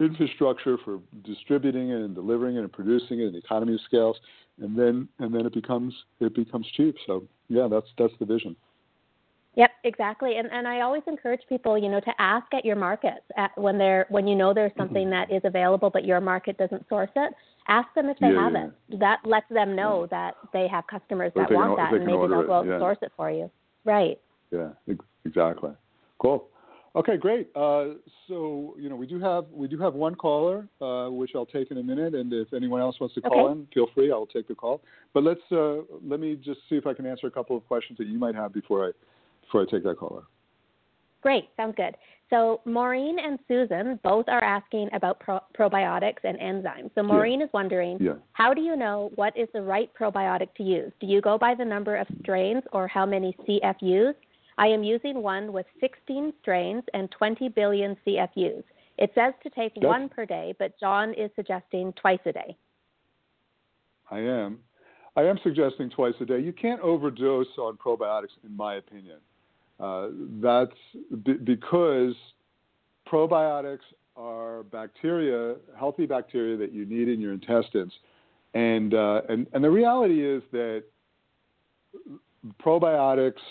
infrastructure 0.01 0.77
for 0.83 0.99
distributing 1.23 1.89
it 1.89 2.01
and 2.01 2.15
delivering 2.15 2.57
it 2.57 2.59
and 2.59 2.71
producing 2.71 3.19
it 3.19 3.27
and 3.27 3.35
economy 3.35 3.75
of 3.75 3.79
scales, 3.85 4.17
and 4.59 4.77
then 4.77 5.07
and 5.19 5.33
then 5.33 5.45
it 5.45 5.53
becomes 5.53 5.93
it 6.19 6.35
becomes 6.35 6.67
cheap. 6.75 6.95
So 7.05 7.23
yeah, 7.47 7.67
that's 7.69 7.87
that's 7.97 8.13
the 8.19 8.25
vision. 8.25 8.55
Yep, 9.55 9.71
exactly. 9.83 10.37
And 10.37 10.49
and 10.51 10.67
I 10.67 10.81
always 10.81 11.03
encourage 11.07 11.41
people, 11.49 11.77
you 11.77 11.89
know, 11.89 11.99
to 11.99 12.11
ask 12.19 12.45
at 12.53 12.63
your 12.63 12.77
markets 12.77 13.25
at, 13.37 13.51
when 13.57 13.77
they're 13.77 14.05
when 14.09 14.27
you 14.27 14.35
know 14.35 14.53
there's 14.53 14.71
something 14.77 15.07
mm-hmm. 15.07 15.29
that 15.29 15.35
is 15.35 15.41
available 15.43 15.89
but 15.89 16.05
your 16.05 16.21
market 16.21 16.57
doesn't 16.57 16.87
source 16.87 17.09
it. 17.15 17.33
Ask 17.67 17.93
them 17.93 18.09
if 18.09 18.17
they 18.19 18.31
yeah, 18.31 18.43
have 18.43 18.53
yeah. 18.53 18.67
it. 18.89 18.99
That 18.99 19.19
lets 19.25 19.49
them 19.49 19.75
know 19.75 20.07
that 20.09 20.35
they 20.53 20.67
have 20.67 20.87
customers 20.87 21.31
that 21.35 21.47
can, 21.47 21.57
want 21.57 21.77
that, 21.77 21.93
and 21.93 22.05
maybe 22.05 22.27
they'll 22.27 22.47
go 22.47 22.63
yeah. 22.63 22.79
source 22.79 22.97
it 23.01 23.11
for 23.15 23.29
you. 23.29 23.51
Right. 23.85 24.19
Yeah, 24.51 24.69
exactly. 25.25 25.71
Cool. 26.19 26.47
Okay, 26.93 27.15
great. 27.15 27.49
Uh, 27.55 27.95
so 28.27 28.75
you 28.77 28.89
know 28.89 28.97
we 28.97 29.07
do 29.07 29.19
have 29.19 29.45
we 29.51 29.67
do 29.67 29.77
have 29.77 29.93
one 29.93 30.13
caller, 30.13 30.67
uh, 30.81 31.09
which 31.09 31.31
I'll 31.35 31.45
take 31.45 31.71
in 31.71 31.77
a 31.77 31.83
minute, 31.83 32.13
and 32.15 32.33
if 32.33 32.53
anyone 32.53 32.81
else 32.81 32.99
wants 32.99 33.15
to 33.15 33.21
call 33.21 33.45
okay. 33.45 33.59
in, 33.59 33.67
feel 33.73 33.87
free. 33.95 34.11
I'll 34.11 34.25
take 34.25 34.47
the 34.47 34.55
call. 34.55 34.81
But 35.13 35.23
let's 35.23 35.41
uh, 35.51 35.77
let 36.05 36.19
me 36.19 36.35
just 36.35 36.59
see 36.69 36.75
if 36.75 36.85
I 36.85 36.93
can 36.93 37.05
answer 37.05 37.27
a 37.27 37.31
couple 37.31 37.55
of 37.55 37.65
questions 37.67 37.97
that 37.97 38.07
you 38.07 38.19
might 38.19 38.35
have 38.35 38.53
before 38.53 38.87
I 38.87 38.91
before 39.41 39.61
I 39.61 39.65
take 39.71 39.83
that 39.83 39.97
caller. 39.97 40.23
Great, 41.21 41.49
sounds 41.55 41.75
good. 41.77 41.95
So 42.29 42.61
Maureen 42.65 43.17
and 43.19 43.37
Susan 43.47 43.99
both 44.03 44.25
are 44.27 44.43
asking 44.43 44.89
about 44.93 45.19
pro- 45.19 45.41
probiotics 45.57 46.23
and 46.23 46.37
enzymes. 46.39 46.89
So 46.95 47.03
Maureen 47.03 47.39
yeah. 47.39 47.45
is 47.45 47.51
wondering, 47.53 47.97
yeah. 47.99 48.13
how 48.31 48.53
do 48.53 48.61
you 48.61 48.75
know 48.77 49.11
what 49.15 49.37
is 49.37 49.49
the 49.53 49.61
right 49.61 49.91
probiotic 49.99 50.53
to 50.55 50.63
use? 50.63 50.91
Do 51.01 51.07
you 51.07 51.19
go 51.19 51.37
by 51.37 51.53
the 51.55 51.65
number 51.65 51.97
of 51.97 52.07
strains 52.21 52.63
or 52.71 52.87
how 52.87 53.05
many 53.05 53.35
CFUs? 53.47 54.13
I 54.61 54.67
am 54.67 54.83
using 54.83 55.23
one 55.23 55.51
with 55.51 55.65
16 55.79 56.33
strains 56.39 56.83
and 56.93 57.09
20 57.09 57.49
billion 57.49 57.97
CFUs. 58.05 58.63
It 58.99 59.11
says 59.15 59.33
to 59.41 59.49
take 59.49 59.73
That's, 59.73 59.87
one 59.87 60.07
per 60.07 60.23
day, 60.23 60.53
but 60.59 60.79
Jon 60.79 61.15
is 61.15 61.31
suggesting 61.35 61.91
twice 61.93 62.19
a 62.27 62.31
day. 62.31 62.55
I 64.11 64.19
am. 64.19 64.59
I 65.17 65.23
am 65.23 65.39
suggesting 65.41 65.89
twice 65.89 66.13
a 66.21 66.25
day. 66.25 66.39
You 66.39 66.53
can't 66.53 66.79
overdose 66.81 67.47
on 67.57 67.75
probiotics, 67.77 68.37
in 68.45 68.55
my 68.55 68.75
opinion. 68.75 69.17
Uh, 69.79 70.09
that's 70.39 70.77
b- 71.25 71.39
because 71.43 72.13
probiotics 73.11 73.79
are 74.15 74.61
bacteria, 74.63 75.55
healthy 75.77 76.05
bacteria 76.05 76.55
that 76.57 76.71
you 76.71 76.85
need 76.85 77.09
in 77.09 77.19
your 77.19 77.33
intestines, 77.33 77.93
and 78.53 78.93
uh, 78.93 79.21
and 79.27 79.47
and 79.53 79.63
the 79.63 79.71
reality 79.71 80.23
is 80.23 80.43
that 80.51 80.83
probiotics 82.63 83.41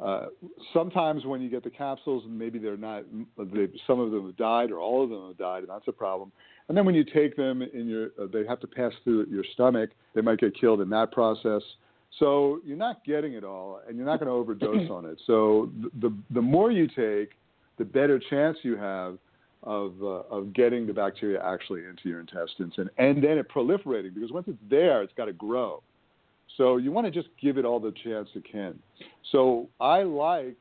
uh, 0.00 0.26
sometimes 0.72 1.24
when 1.24 1.40
you 1.40 1.50
get 1.50 1.64
the 1.64 1.70
capsules, 1.70 2.24
maybe 2.28 2.58
they're 2.58 2.76
not. 2.76 3.04
They, 3.36 3.68
some 3.86 3.98
of 3.98 4.12
them 4.12 4.26
have 4.26 4.36
died, 4.36 4.70
or 4.70 4.78
all 4.78 5.02
of 5.02 5.10
them 5.10 5.26
have 5.26 5.38
died, 5.38 5.60
and 5.60 5.68
that's 5.68 5.88
a 5.88 5.92
problem. 5.92 6.30
And 6.68 6.76
then 6.76 6.84
when 6.84 6.94
you 6.94 7.04
take 7.04 7.36
them 7.36 7.62
in 7.62 7.88
your, 7.88 8.10
uh, 8.20 8.26
they 8.32 8.46
have 8.46 8.60
to 8.60 8.66
pass 8.66 8.92
through 9.02 9.26
your 9.28 9.44
stomach. 9.54 9.90
They 10.14 10.20
might 10.20 10.38
get 10.38 10.58
killed 10.58 10.80
in 10.80 10.90
that 10.90 11.10
process. 11.10 11.62
So 12.18 12.60
you're 12.64 12.76
not 12.76 13.04
getting 13.04 13.34
it 13.34 13.44
all, 13.44 13.80
and 13.86 13.96
you're 13.96 14.06
not 14.06 14.20
going 14.20 14.28
to 14.28 14.32
overdose 14.32 14.88
on 14.90 15.04
it. 15.04 15.20
So 15.26 15.70
the, 15.82 16.08
the 16.08 16.16
the 16.34 16.42
more 16.42 16.70
you 16.70 16.86
take, 16.86 17.32
the 17.76 17.84
better 17.84 18.20
chance 18.30 18.56
you 18.62 18.76
have 18.76 19.18
of 19.64 19.94
uh, 20.00 20.22
of 20.30 20.52
getting 20.52 20.86
the 20.86 20.92
bacteria 20.92 21.42
actually 21.44 21.84
into 21.84 22.08
your 22.08 22.20
intestines, 22.20 22.74
and 22.76 22.88
and 22.98 23.22
then 23.22 23.36
it 23.38 23.48
proliferating 23.48 24.14
because 24.14 24.30
once 24.30 24.46
it's 24.48 24.58
there, 24.70 25.02
it's 25.02 25.12
got 25.14 25.26
to 25.26 25.32
grow. 25.32 25.82
So 26.56 26.76
you 26.76 26.90
want 26.90 27.06
to 27.06 27.10
just 27.10 27.28
give 27.40 27.58
it 27.58 27.64
all 27.64 27.78
the 27.78 27.92
chance 28.04 28.28
it 28.34 28.44
can. 28.50 28.78
So 29.30 29.68
I 29.80 30.02
like 30.02 30.56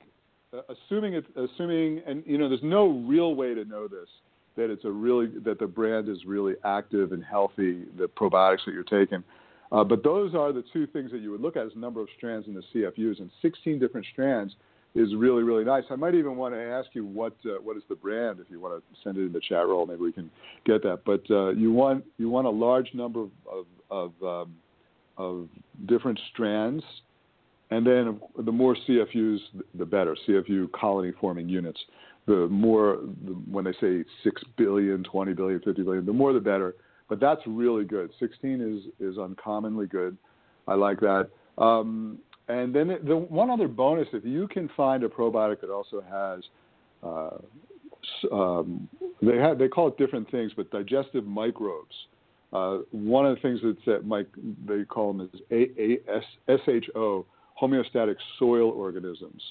uh, 0.54 0.62
assuming 0.70 1.14
it's 1.14 1.28
assuming, 1.36 2.02
and 2.06 2.24
you 2.26 2.38
know, 2.38 2.48
there's 2.48 2.62
no 2.64 2.88
real 2.88 3.36
way 3.36 3.54
to 3.54 3.66
know 3.66 3.88
this 3.88 4.08
that 4.56 4.72
it's 4.72 4.86
a 4.86 4.92
really 4.92 5.28
that 5.46 5.60
the 5.60 5.68
brand 5.68 6.10
is 6.10 6.26
really 6.26 6.56
active 6.66 7.12
and 7.12 7.24
healthy, 7.24 7.84
the 7.98 8.08
probiotics 8.08 8.66
that 8.66 8.74
you're 8.74 8.84
taking. 8.84 9.24
Uh, 9.72 9.84
but 9.84 10.04
those 10.04 10.34
are 10.34 10.54
the 10.54 10.64
two 10.74 10.88
things 10.88 11.12
that 11.12 11.20
you 11.20 11.32
would 11.32 11.42
look 11.42 11.58
at 11.58 11.66
as 11.66 11.72
number 11.76 12.02
of 12.02 12.08
strands 12.18 12.48
in 12.48 12.54
the 12.54 12.64
CFUs, 12.74 13.20
and 13.20 13.30
16 13.42 13.80
different 13.80 14.06
strands 14.12 14.54
is 14.96 15.14
really 15.16 15.44
really 15.44 15.64
nice. 15.64 15.84
I 15.90 15.96
might 15.96 16.16
even 16.16 16.38
want 16.38 16.54
to 16.56 16.62
ask 16.62 16.90
you 16.94 17.06
what 17.06 17.34
uh, 17.46 17.62
what 17.62 17.78
is 17.78 17.84
the 17.90 17.96
brand 17.96 18.40
if 18.40 18.50
you 18.50 18.60
want 18.60 18.82
to 18.82 19.00
send 19.04 19.18
it 19.18 19.26
in 19.26 19.34
the 19.34 19.42
chat 19.42 19.68
roll. 19.68 19.86
Maybe 19.86 20.02
we 20.02 20.12
can 20.12 20.32
get 20.66 20.82
that. 20.84 21.02
But 21.06 21.24
uh, 21.30 21.50
you 21.50 21.72
want 21.72 22.06
you 22.18 22.30
want 22.30 22.48
a 22.48 22.52
large 22.52 22.94
number 22.94 23.22
of 23.22 23.32
of, 23.52 23.66
of 23.92 24.24
um, 24.24 24.56
of 25.18 25.48
different 25.88 26.20
strands, 26.32 26.84
and 27.70 27.86
then 27.86 28.20
the 28.38 28.52
more 28.52 28.76
CFUs, 28.88 29.40
the 29.76 29.86
better. 29.86 30.16
CFU 30.28 30.72
colony 30.72 31.14
forming 31.20 31.50
units. 31.50 31.80
The 32.26 32.48
more, 32.50 32.96
when 33.50 33.66
they 33.66 33.74
say 33.80 34.04
6 34.24 34.42
billion, 34.58 35.04
20 35.04 35.34
billion, 35.34 35.60
50 35.62 35.84
billion, 35.84 36.06
the 36.06 36.14
more 36.14 36.34
the 36.34 36.40
better. 36.40 36.76
But 37.10 37.20
that's 37.20 37.42
really 37.46 37.86
good. 37.86 38.12
16 38.20 38.62
is, 39.00 39.12
is 39.14 39.18
uncommonly 39.18 39.88
good. 39.88 40.18
I 40.68 40.76
like 40.76 41.00
that. 41.00 41.30
Um, 41.58 42.20
and 42.50 42.74
then 42.74 42.98
the 43.06 43.18
one 43.18 43.50
other 43.50 43.68
bonus, 43.68 44.08
if 44.14 44.24
you 44.24 44.48
can 44.48 44.70
find 44.76 45.04
a 45.04 45.10
probiotic 45.10 45.62
that 45.62 45.70
also 45.70 46.02
has, 46.10 46.44
uh, 47.04 47.38
um, 48.32 48.88
they 49.22 49.38
have 49.38 49.58
they 49.58 49.68
call 49.68 49.90
it 49.90 49.98
different 49.98 50.30
things, 50.32 50.52
but 50.56 50.70
digestive 50.72 51.26
microbes. 51.26 51.94
Uh, 52.54 52.80
one 52.92 53.26
of 53.26 53.36
the 53.36 53.42
things 53.42 53.60
that 53.86 54.06
Mike 54.06 54.28
they 54.66 54.84
call 54.86 55.14
them 55.14 55.30
is 55.34 55.42
A- 55.52 56.00
A- 56.48 56.58
SHO, 56.58 57.26
homeostatic 57.62 58.16
soil 58.40 58.70
organisms, 58.72 59.42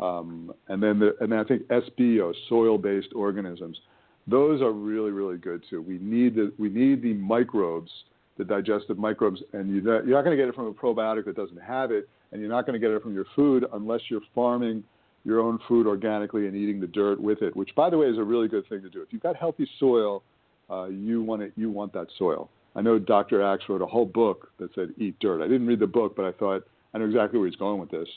um, 0.00 0.52
and 0.68 0.82
then 0.82 0.98
the, 0.98 1.14
and 1.20 1.34
I 1.34 1.44
think 1.44 1.62
SBO, 1.64 2.32
soil-based 2.48 3.12
organisms. 3.14 3.78
Those 4.26 4.62
are 4.62 4.72
really 4.72 5.10
really 5.10 5.36
good 5.36 5.62
too. 5.68 5.82
We 5.82 5.98
need 5.98 6.34
the 6.34 6.52
we 6.58 6.70
need 6.70 7.02
the 7.02 7.12
microbes, 7.14 7.90
the 8.38 8.44
digestive 8.44 8.98
microbes, 8.98 9.42
and 9.52 9.70
you're 9.70 10.04
you're 10.06 10.16
not 10.16 10.24
going 10.24 10.36
to 10.36 10.42
get 10.42 10.48
it 10.48 10.54
from 10.54 10.66
a 10.66 10.72
probiotic 10.72 11.26
that 11.26 11.36
doesn't 11.36 11.60
have 11.60 11.90
it, 11.90 12.08
and 12.32 12.40
you're 12.40 12.50
not 12.50 12.66
going 12.66 12.80
to 12.80 12.84
get 12.84 12.90
it 12.94 13.02
from 13.02 13.14
your 13.14 13.26
food 13.36 13.66
unless 13.74 14.00
you're 14.08 14.22
farming 14.34 14.82
your 15.24 15.40
own 15.40 15.58
food 15.68 15.86
organically 15.86 16.46
and 16.46 16.56
eating 16.56 16.80
the 16.80 16.86
dirt 16.86 17.20
with 17.20 17.42
it. 17.42 17.54
Which, 17.54 17.74
by 17.74 17.90
the 17.90 17.98
way, 17.98 18.06
is 18.06 18.16
a 18.16 18.24
really 18.24 18.48
good 18.48 18.66
thing 18.68 18.80
to 18.82 18.88
do. 18.88 19.02
If 19.02 19.08
you've 19.12 19.22
got 19.22 19.36
healthy 19.36 19.68
soil 19.78 20.22
uh, 20.70 20.86
you 20.86 21.22
want 21.22 21.42
it, 21.42 21.52
you 21.56 21.70
want 21.70 21.92
that 21.92 22.08
soil. 22.18 22.50
I 22.74 22.82
know 22.82 22.98
Dr. 22.98 23.42
Axe 23.42 23.64
wrote 23.68 23.82
a 23.82 23.86
whole 23.86 24.04
book 24.04 24.50
that 24.58 24.74
said 24.74 24.92
eat 24.98 25.18
dirt. 25.20 25.42
I 25.42 25.48
didn't 25.48 25.66
read 25.66 25.80
the 25.80 25.86
book, 25.86 26.14
but 26.14 26.24
I 26.24 26.32
thought 26.32 26.66
I 26.92 26.98
know 26.98 27.06
exactly 27.06 27.38
where 27.38 27.48
he's 27.48 27.56
going 27.56 27.80
with 27.80 27.90
this. 27.90 28.08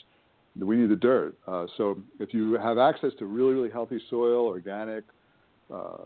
We 0.58 0.76
need 0.76 0.90
the 0.90 0.96
dirt. 0.96 1.36
Uh, 1.46 1.66
so 1.76 1.98
if 2.18 2.34
you 2.34 2.54
have 2.54 2.76
access 2.76 3.12
to 3.18 3.26
really, 3.26 3.54
really 3.54 3.70
healthy 3.70 4.00
soil, 4.10 4.46
organic, 4.46 5.04
uh, 5.72 5.98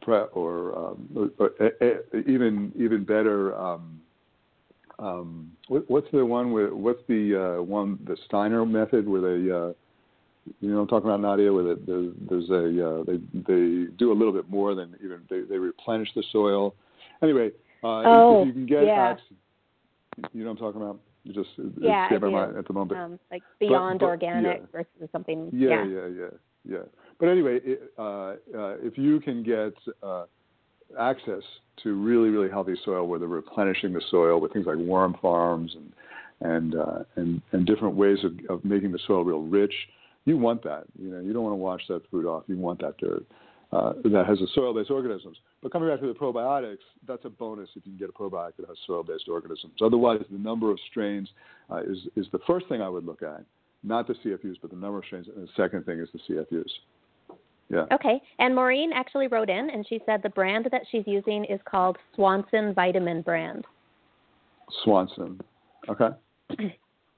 pre- 0.00 0.28
or, 0.32 0.78
um, 0.78 1.30
or, 1.38 1.50
or 1.50 2.20
even 2.26 2.72
even 2.76 3.04
better. 3.04 3.56
Um, 3.56 4.00
um, 5.00 5.52
what, 5.68 5.88
what's 5.88 6.06
the 6.12 6.24
one 6.24 6.52
with 6.52 6.70
what's 6.70 7.02
the 7.08 7.58
uh, 7.58 7.62
one 7.62 7.98
the 8.06 8.16
Steiner 8.26 8.64
method 8.64 9.08
where 9.08 9.20
they 9.20 9.50
uh, 9.50 9.72
you 10.60 10.70
know 10.72 10.80
I'm 10.80 10.88
talking 10.88 11.08
about 11.08 11.20
Nadia, 11.20 11.52
where 11.52 11.76
there's, 11.76 12.14
there's 12.28 12.50
a 12.50 12.88
uh, 12.88 13.04
they 13.04 13.18
they 13.34 13.90
do 13.96 14.12
a 14.12 14.16
little 14.16 14.32
bit 14.32 14.48
more 14.48 14.74
than 14.74 14.94
even 15.02 15.20
they, 15.30 15.42
they 15.42 15.58
replenish 15.58 16.08
the 16.14 16.24
soil. 16.32 16.74
Anyway, 17.22 17.50
uh, 17.82 18.02
oh, 18.06 18.42
if 18.42 18.46
you 18.48 18.52
can 18.52 18.66
get 18.66 18.84
yeah. 18.84 19.10
access, 19.12 19.24
you 20.32 20.44
know 20.44 20.50
what 20.50 20.52
I'm 20.52 20.56
talking 20.58 20.82
about. 20.82 21.00
You 21.24 21.34
just 21.34 21.50
Yeah, 21.78 22.06
escaped 22.06 22.24
I 22.24 22.30
my 22.30 22.46
mind 22.46 22.56
at 22.56 22.66
the 22.66 22.72
moment. 22.72 23.00
Um, 23.00 23.18
like 23.30 23.42
beyond 23.60 24.00
but- 24.00 24.06
organic 24.06 24.60
yeah. 24.60 24.66
versus 24.72 25.10
something. 25.12 25.50
Yeah, 25.52 25.84
yeah, 25.84 26.06
yeah, 26.06 26.26
yeah. 26.64 26.78
But 27.18 27.28
anyway, 27.28 27.58
it, 27.64 27.92
uh, 27.98 28.02
uh, 28.02 28.76
if 28.80 28.96
you 28.96 29.20
can 29.20 29.42
get 29.42 29.74
uh, 30.02 30.24
access 30.98 31.42
to 31.82 31.94
really, 32.02 32.28
really 32.30 32.48
healthy 32.48 32.76
soil, 32.84 33.06
where 33.06 33.18
they're 33.18 33.28
replenishing 33.28 33.92
the 33.92 34.02
soil 34.10 34.40
with 34.40 34.52
things 34.52 34.66
like 34.66 34.76
worm 34.76 35.16
farms 35.20 35.74
and 35.74 35.92
and 36.40 36.74
uh, 36.76 37.00
and 37.16 37.42
and 37.52 37.66
different 37.66 37.96
ways 37.96 38.18
of, 38.24 38.32
of 38.48 38.64
making 38.64 38.92
the 38.92 38.98
soil 39.06 39.24
real 39.24 39.42
rich, 39.42 39.74
you 40.28 40.36
want 40.38 40.62
that. 40.64 40.84
You 40.98 41.10
know, 41.10 41.20
you 41.20 41.32
don't 41.32 41.42
want 41.42 41.52
to 41.52 41.56
wash 41.56 41.82
that 41.88 42.08
food 42.10 42.26
off. 42.26 42.44
You 42.46 42.56
want 42.56 42.80
that 42.80 42.96
dirt 42.98 43.24
uh, 43.72 43.92
that 44.04 44.24
has 44.26 44.38
the 44.38 44.48
soil-based 44.54 44.90
organisms. 44.90 45.36
But 45.62 45.72
coming 45.72 45.88
back 45.88 46.00
to 46.00 46.06
the 46.06 46.14
probiotics, 46.14 46.78
that's 47.06 47.24
a 47.24 47.30
bonus 47.30 47.68
if 47.74 47.84
you 47.86 47.92
can 47.92 47.98
get 47.98 48.08
a 48.08 48.12
probiotic 48.12 48.56
that 48.58 48.68
has 48.68 48.78
soil-based 48.86 49.28
organisms. 49.28 49.74
Otherwise, 49.82 50.20
the 50.30 50.38
number 50.38 50.70
of 50.70 50.78
strains 50.90 51.28
uh, 51.70 51.82
is 51.82 51.98
is 52.16 52.26
the 52.32 52.38
first 52.46 52.68
thing 52.68 52.80
I 52.80 52.88
would 52.88 53.04
look 53.04 53.22
at, 53.22 53.44
not 53.82 54.06
the 54.06 54.14
CFUs, 54.14 54.56
but 54.60 54.70
the 54.70 54.76
number 54.76 54.98
of 54.98 55.04
strains. 55.04 55.26
And 55.34 55.46
the 55.46 55.52
second 55.56 55.84
thing 55.84 55.98
is 55.98 56.08
the 56.12 56.34
CFUs. 56.34 57.36
Yeah. 57.70 57.84
Okay. 57.92 58.20
And 58.38 58.54
Maureen 58.54 58.92
actually 58.94 59.26
wrote 59.26 59.50
in 59.50 59.68
and 59.68 59.86
she 59.86 60.00
said 60.06 60.22
the 60.22 60.30
brand 60.30 60.66
that 60.72 60.82
she's 60.90 61.02
using 61.06 61.44
is 61.44 61.60
called 61.68 61.98
Swanson 62.14 62.72
Vitamin 62.72 63.20
Brand. 63.20 63.66
Swanson. 64.84 65.38
Okay. 65.86 66.08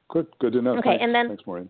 Good. 0.08 0.26
Good 0.40 0.52
to 0.54 0.62
know. 0.62 0.72
Okay, 0.78 0.88
Thanks. 0.90 1.04
and 1.04 1.14
then- 1.14 1.28
thanks, 1.28 1.46
Maureen. 1.46 1.68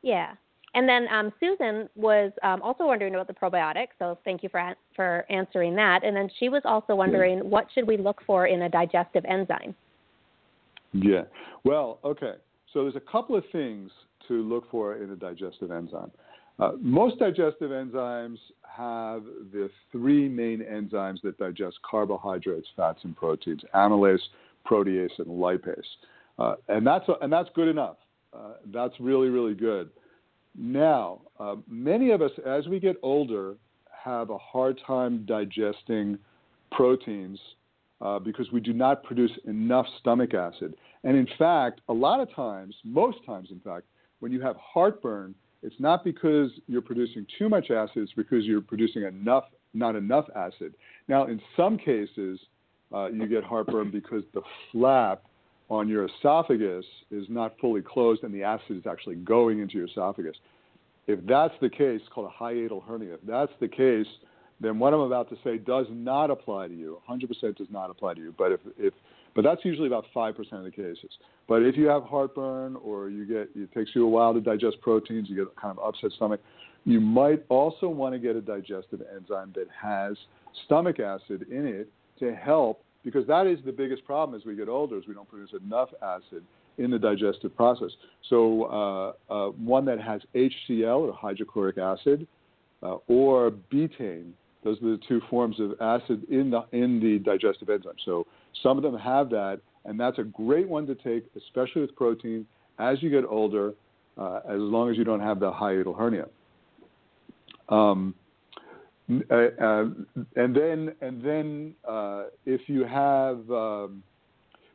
Yeah. 0.00 0.32
And 0.74 0.88
then 0.88 1.06
um, 1.12 1.32
Susan 1.38 1.88
was 1.94 2.32
um, 2.42 2.60
also 2.60 2.84
wondering 2.84 3.14
about 3.14 3.28
the 3.28 3.32
probiotics, 3.32 3.94
so 3.98 4.18
thank 4.24 4.42
you 4.42 4.48
for 4.48 4.74
for 4.96 5.24
answering 5.30 5.76
that. 5.76 6.04
And 6.04 6.16
then 6.16 6.28
she 6.38 6.48
was 6.48 6.62
also 6.64 6.94
wondering 6.96 7.38
what 7.48 7.66
should 7.72 7.86
we 7.86 7.96
look 7.96 8.20
for 8.26 8.46
in 8.46 8.62
a 8.62 8.68
digestive 8.68 9.24
enzyme? 9.24 9.74
Yeah. 10.92 11.22
Well, 11.64 12.00
okay. 12.04 12.34
So 12.72 12.82
there's 12.82 12.96
a 12.96 13.00
couple 13.00 13.36
of 13.36 13.44
things 13.52 13.90
to 14.28 14.42
look 14.42 14.68
for 14.70 14.96
in 14.96 15.10
a 15.10 15.16
digestive 15.16 15.70
enzyme. 15.70 16.10
Uh, 16.58 16.72
most 16.80 17.18
digestive 17.18 17.70
enzymes 17.70 18.38
have 18.62 19.22
the 19.52 19.70
three 19.92 20.28
main 20.28 20.60
enzymes 20.60 21.20
that 21.22 21.36
digest 21.38 21.76
carbohydrates, 21.88 22.68
fats, 22.76 23.00
and 23.04 23.16
proteins: 23.16 23.62
amylase, 23.74 24.20
protease, 24.68 25.18
and 25.18 25.26
lipase. 25.26 25.82
Uh, 26.38 26.54
and 26.68 26.86
that's 26.86 27.04
and 27.22 27.32
that's 27.32 27.48
good 27.54 27.68
enough. 27.68 27.96
Uh, 28.32 28.54
that's 28.72 28.94
really 28.98 29.28
really 29.28 29.54
good. 29.54 29.90
Now, 30.56 31.20
uh, 31.38 31.56
many 31.68 32.10
of 32.10 32.22
us, 32.22 32.30
as 32.46 32.66
we 32.68 32.78
get 32.78 32.96
older, 33.02 33.56
have 34.04 34.30
a 34.30 34.38
hard 34.38 34.80
time 34.86 35.24
digesting 35.26 36.18
proteins 36.70 37.38
uh, 38.00 38.18
because 38.18 38.50
we 38.52 38.60
do 38.60 38.72
not 38.72 39.02
produce 39.02 39.32
enough 39.46 39.86
stomach 40.00 40.34
acid. 40.34 40.74
And 41.02 41.16
in 41.16 41.28
fact, 41.38 41.80
a 41.88 41.92
lot 41.92 42.20
of 42.20 42.32
times, 42.34 42.74
most 42.84 43.18
times, 43.26 43.48
in 43.50 43.60
fact, 43.60 43.86
when 44.20 44.32
you 44.32 44.40
have 44.42 44.56
heartburn, 44.56 45.34
it's 45.62 45.74
not 45.78 46.04
because 46.04 46.50
you're 46.66 46.82
producing 46.82 47.26
too 47.38 47.48
much 47.48 47.70
acid, 47.70 47.96
it's 47.96 48.12
because 48.12 48.44
you're 48.44 48.60
producing 48.60 49.04
enough, 49.04 49.44
not 49.72 49.96
enough 49.96 50.26
acid. 50.36 50.74
Now, 51.08 51.26
in 51.26 51.40
some 51.56 51.78
cases, 51.78 52.38
uh, 52.92 53.06
you 53.06 53.26
get 53.26 53.42
heartburn 53.44 53.90
because 53.90 54.22
the 54.34 54.42
flap 54.70 55.24
on 55.70 55.88
your 55.88 56.06
esophagus 56.06 56.84
is 57.10 57.24
not 57.28 57.58
fully 57.60 57.82
closed 57.82 58.22
and 58.22 58.34
the 58.34 58.42
acid 58.42 58.76
is 58.76 58.86
actually 58.86 59.16
going 59.16 59.60
into 59.60 59.74
your 59.74 59.86
esophagus. 59.86 60.36
If 61.06 61.20
that's 61.26 61.54
the 61.60 61.68
case, 61.68 62.00
it's 62.00 62.08
called 62.12 62.30
a 62.30 62.42
hiatal 62.42 62.84
hernia. 62.86 63.14
If 63.14 63.20
that's 63.26 63.52
the 63.60 63.68
case, 63.68 64.06
then 64.60 64.78
what 64.78 64.94
I'm 64.94 65.00
about 65.00 65.28
to 65.30 65.36
say 65.44 65.58
does 65.58 65.86
not 65.90 66.30
apply 66.30 66.68
to 66.68 66.74
you. 66.74 67.00
100% 67.08 67.56
does 67.56 67.66
not 67.70 67.90
apply 67.90 68.14
to 68.14 68.20
you. 68.20 68.34
But 68.36 68.52
if, 68.52 68.60
if 68.78 68.94
but 69.34 69.42
that's 69.42 69.64
usually 69.64 69.88
about 69.88 70.04
5% 70.14 70.38
of 70.52 70.64
the 70.64 70.70
cases. 70.70 71.10
But 71.48 71.62
if 71.62 71.76
you 71.76 71.86
have 71.88 72.04
heartburn 72.04 72.76
or 72.76 73.10
you 73.10 73.26
get 73.26 73.50
it 73.54 73.72
takes 73.74 73.90
you 73.94 74.06
a 74.06 74.08
while 74.08 74.32
to 74.32 74.40
digest 74.40 74.80
proteins, 74.80 75.28
you 75.28 75.36
get 75.36 75.54
kind 75.56 75.76
of 75.76 75.84
upset 75.84 76.12
stomach, 76.12 76.40
you 76.84 77.00
might 77.00 77.44
also 77.48 77.88
want 77.88 78.14
to 78.14 78.18
get 78.18 78.36
a 78.36 78.40
digestive 78.40 79.02
enzyme 79.14 79.52
that 79.56 79.66
has 79.82 80.16
stomach 80.66 81.00
acid 81.00 81.46
in 81.50 81.66
it 81.66 81.88
to 82.20 82.34
help 82.34 82.84
because 83.04 83.26
that 83.26 83.46
is 83.46 83.58
the 83.64 83.72
biggest 83.72 84.04
problem 84.04 84.38
as 84.38 84.46
we 84.46 84.56
get 84.56 84.68
older 84.68 84.96
is 84.98 85.06
we 85.06 85.14
don't 85.14 85.28
produce 85.28 85.50
enough 85.64 85.90
acid 86.02 86.42
in 86.78 86.90
the 86.90 86.98
digestive 86.98 87.54
process. 87.54 87.90
So 88.28 89.14
uh, 89.30 89.32
uh, 89.32 89.50
one 89.50 89.84
that 89.84 90.00
has 90.00 90.22
HCl 90.34 91.00
or 91.00 91.12
hydrochloric 91.12 91.78
acid 91.78 92.26
uh, 92.82 92.96
or 93.06 93.52
betaine. 93.72 94.30
Those 94.64 94.78
are 94.82 94.96
the 94.96 95.00
two 95.06 95.20
forms 95.28 95.60
of 95.60 95.74
acid 95.80 96.24
in 96.30 96.50
the 96.50 96.64
in 96.72 96.98
the 96.98 97.18
digestive 97.18 97.68
enzyme. 97.68 97.92
So 98.04 98.26
some 98.62 98.78
of 98.78 98.82
them 98.82 98.98
have 98.98 99.28
that, 99.30 99.60
and 99.84 100.00
that's 100.00 100.18
a 100.18 100.24
great 100.24 100.68
one 100.68 100.86
to 100.86 100.94
take, 100.94 101.26
especially 101.36 101.82
with 101.82 101.94
protein 101.94 102.46
as 102.78 103.02
you 103.02 103.10
get 103.10 103.24
older. 103.28 103.74
uh, 104.16 104.40
as 104.48 104.60
long 104.60 104.90
as 104.90 104.96
you 104.96 105.04
don't 105.04 105.20
have 105.20 105.40
the 105.40 105.50
hiatal 105.50 105.96
hernia. 105.96 106.26
Um, 107.68 108.14
uh, 109.30 109.34
uh, 109.34 109.84
and 110.36 110.56
then, 110.56 110.94
and 111.00 111.22
then, 111.22 111.74
uh, 111.86 112.24
if 112.46 112.62
you 112.68 112.84
have, 112.84 113.38
um, 113.50 114.02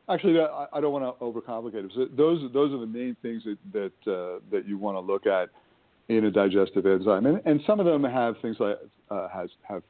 actually, 0.08 0.40
I, 0.40 0.66
I 0.72 0.80
don't 0.80 0.92
want 0.92 1.04
to 1.04 1.24
overcomplicate 1.24 1.86
it. 1.86 1.92
So 1.94 2.06
those, 2.16 2.50
those 2.52 2.72
are 2.72 2.78
the 2.78 2.86
main 2.86 3.16
things 3.22 3.42
that 3.44 3.58
that, 3.72 4.12
uh, 4.12 4.40
that 4.52 4.68
you 4.68 4.78
want 4.78 4.96
to 4.96 5.00
look 5.00 5.26
at 5.26 5.48
in 6.08 6.24
a 6.24 6.30
digestive 6.30 6.86
enzyme, 6.86 7.26
and, 7.26 7.40
and 7.44 7.60
some 7.66 7.78
of 7.80 7.86
them 7.86 8.02
have 8.04 8.34
things 8.42 8.56
like 8.58 8.78
uh, 9.10 9.28
has 9.28 9.48
have 9.62 9.82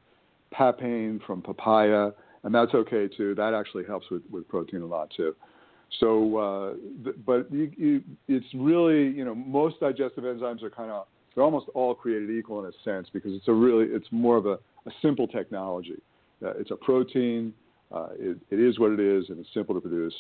papain 0.53 1.21
from 1.27 1.41
papaya, 1.41 2.11
and 2.43 2.55
that's 2.55 2.75
okay 2.75 3.09
too. 3.09 3.35
That 3.35 3.55
actually 3.55 3.85
helps 3.87 4.11
with, 4.11 4.23
with 4.31 4.49
protein 4.49 4.83
a 4.83 4.87
lot 4.87 5.11
too. 5.17 5.35
So, 5.99 6.37
uh, 6.37 6.73
th- 7.05 7.17
but 7.27 7.51
you, 7.53 7.71
you, 7.77 8.03
it's 8.29 8.47
really, 8.55 9.09
you 9.09 9.25
know, 9.25 9.35
most 9.35 9.81
digestive 9.81 10.25
enzymes 10.25 10.63
are 10.63 10.71
kind 10.71 10.91
of, 10.91 11.07
they're 11.35 11.45
almost 11.45 11.67
all 11.75 11.95
created 11.95 12.31
equal 12.31 12.65
in 12.65 12.67
a 12.67 12.73
sense 12.85 13.09
because 13.13 13.33
it's 13.35 13.49
a 13.49 13.53
really, 13.53 13.87
it's 13.87 14.09
more 14.11 14.37
of 14.37 14.47
a, 14.47 14.59
a 14.87 14.91
simple 15.03 15.27
technology. 15.29 16.01
Uh, 16.45 16.53
it's 16.59 16.71
a 16.71 16.77
protein. 16.77 17.53
Uh, 17.93 18.09
it, 18.19 18.39
it 18.51 18.61
is 18.61 18.79
what 18.79 18.93
it 18.93 19.01
is, 19.01 19.29
and 19.29 19.39
it's 19.39 19.49
simple 19.53 19.75
to 19.75 19.81
produce. 19.81 20.15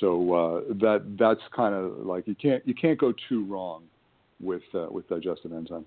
So 0.00 0.34
uh, 0.34 0.60
that 0.80 1.16
that's 1.18 1.40
kind 1.54 1.74
of 1.74 2.06
like 2.06 2.26
you 2.26 2.34
can't 2.34 2.66
you 2.66 2.74
can't 2.74 2.98
go 2.98 3.12
too 3.28 3.44
wrong 3.44 3.82
with 4.40 4.62
uh, 4.74 4.86
with 4.90 5.08
digestive 5.08 5.52
enzymes. 5.52 5.86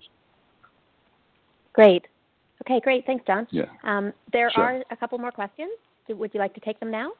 Great. 1.72 2.06
Okay, 2.64 2.80
great. 2.80 3.06
Thanks, 3.06 3.24
Jon. 3.26 3.46
Yeah. 3.50 3.64
Um, 3.84 4.12
there 4.32 4.50
Sure. 4.50 4.64
are 4.64 4.84
a 4.90 4.96
couple 4.96 5.18
more 5.18 5.30
questions. 5.30 5.70
Would 6.08 6.32
you 6.32 6.40
like 6.40 6.54
to 6.54 6.60
take 6.60 6.80
them 6.80 6.90
now? 6.90 7.12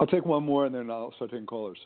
I'll 0.00 0.06
take 0.06 0.26
one 0.26 0.44
more, 0.44 0.66
and 0.66 0.74
then 0.74 0.90
I'll 0.90 1.12
start 1.14 1.30
taking 1.30 1.46
callers. 1.46 1.78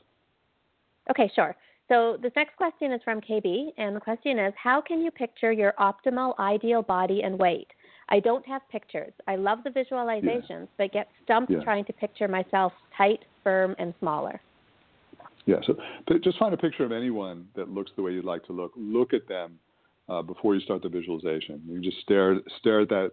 Okay, 1.10 1.30
sure. 1.34 1.54
So 1.88 2.18
this 2.23 2.33
next 2.37 2.57
question 2.57 2.92
is 2.92 3.00
from 3.02 3.21
KB, 3.21 3.73
and 3.78 3.97
the 3.97 4.00
question 4.00 4.38
is 4.38 4.52
How 4.62 4.80
can 4.80 5.00
you 5.00 5.11
picture 5.11 5.52
your 5.52 5.73
optimal 5.80 6.38
ideal 6.38 6.83
body 6.83 7.23
and 7.23 7.38
weight? 7.38 7.68
I 8.11 8.21
don't 8.21 8.47
have 8.47 8.62
pictures. 8.71 9.12
I 9.26 9.37
love 9.37 9.59
the 9.64 9.71
visualizations, 9.71 10.68
but 10.76 10.92
get 10.92 11.09
stumped 11.25 11.50
Yeah. 11.50 11.61
trying 11.61 11.85
to 11.87 11.92
picture 11.92 12.28
myself 12.28 12.73
tight, 12.97 13.25
firm, 13.42 13.75
and 13.78 13.95
smaller. 13.99 14.40
Yeah. 15.47 15.61
So 15.62 15.78
just 16.23 16.38
find 16.38 16.52
a 16.52 16.59
picture 16.59 16.85
of 16.85 16.92
anyone 16.92 17.49
that 17.54 17.71
looks 17.71 17.90
the 17.97 18.02
way 18.02 18.12
you'd 18.12 18.25
like 18.25 18.45
to 18.45 18.52
look. 18.52 18.73
Look 18.76 19.14
at 19.14 19.26
them 19.26 19.59
uh, 20.09 20.21
before 20.23 20.54
you 20.54 20.61
start 20.61 20.83
the 20.83 20.88
visualization. 20.90 21.62
You 21.66 21.80
just 21.80 22.00
stare 22.00 22.40
stare 22.59 22.80
at 22.80 22.88
that 22.90 23.12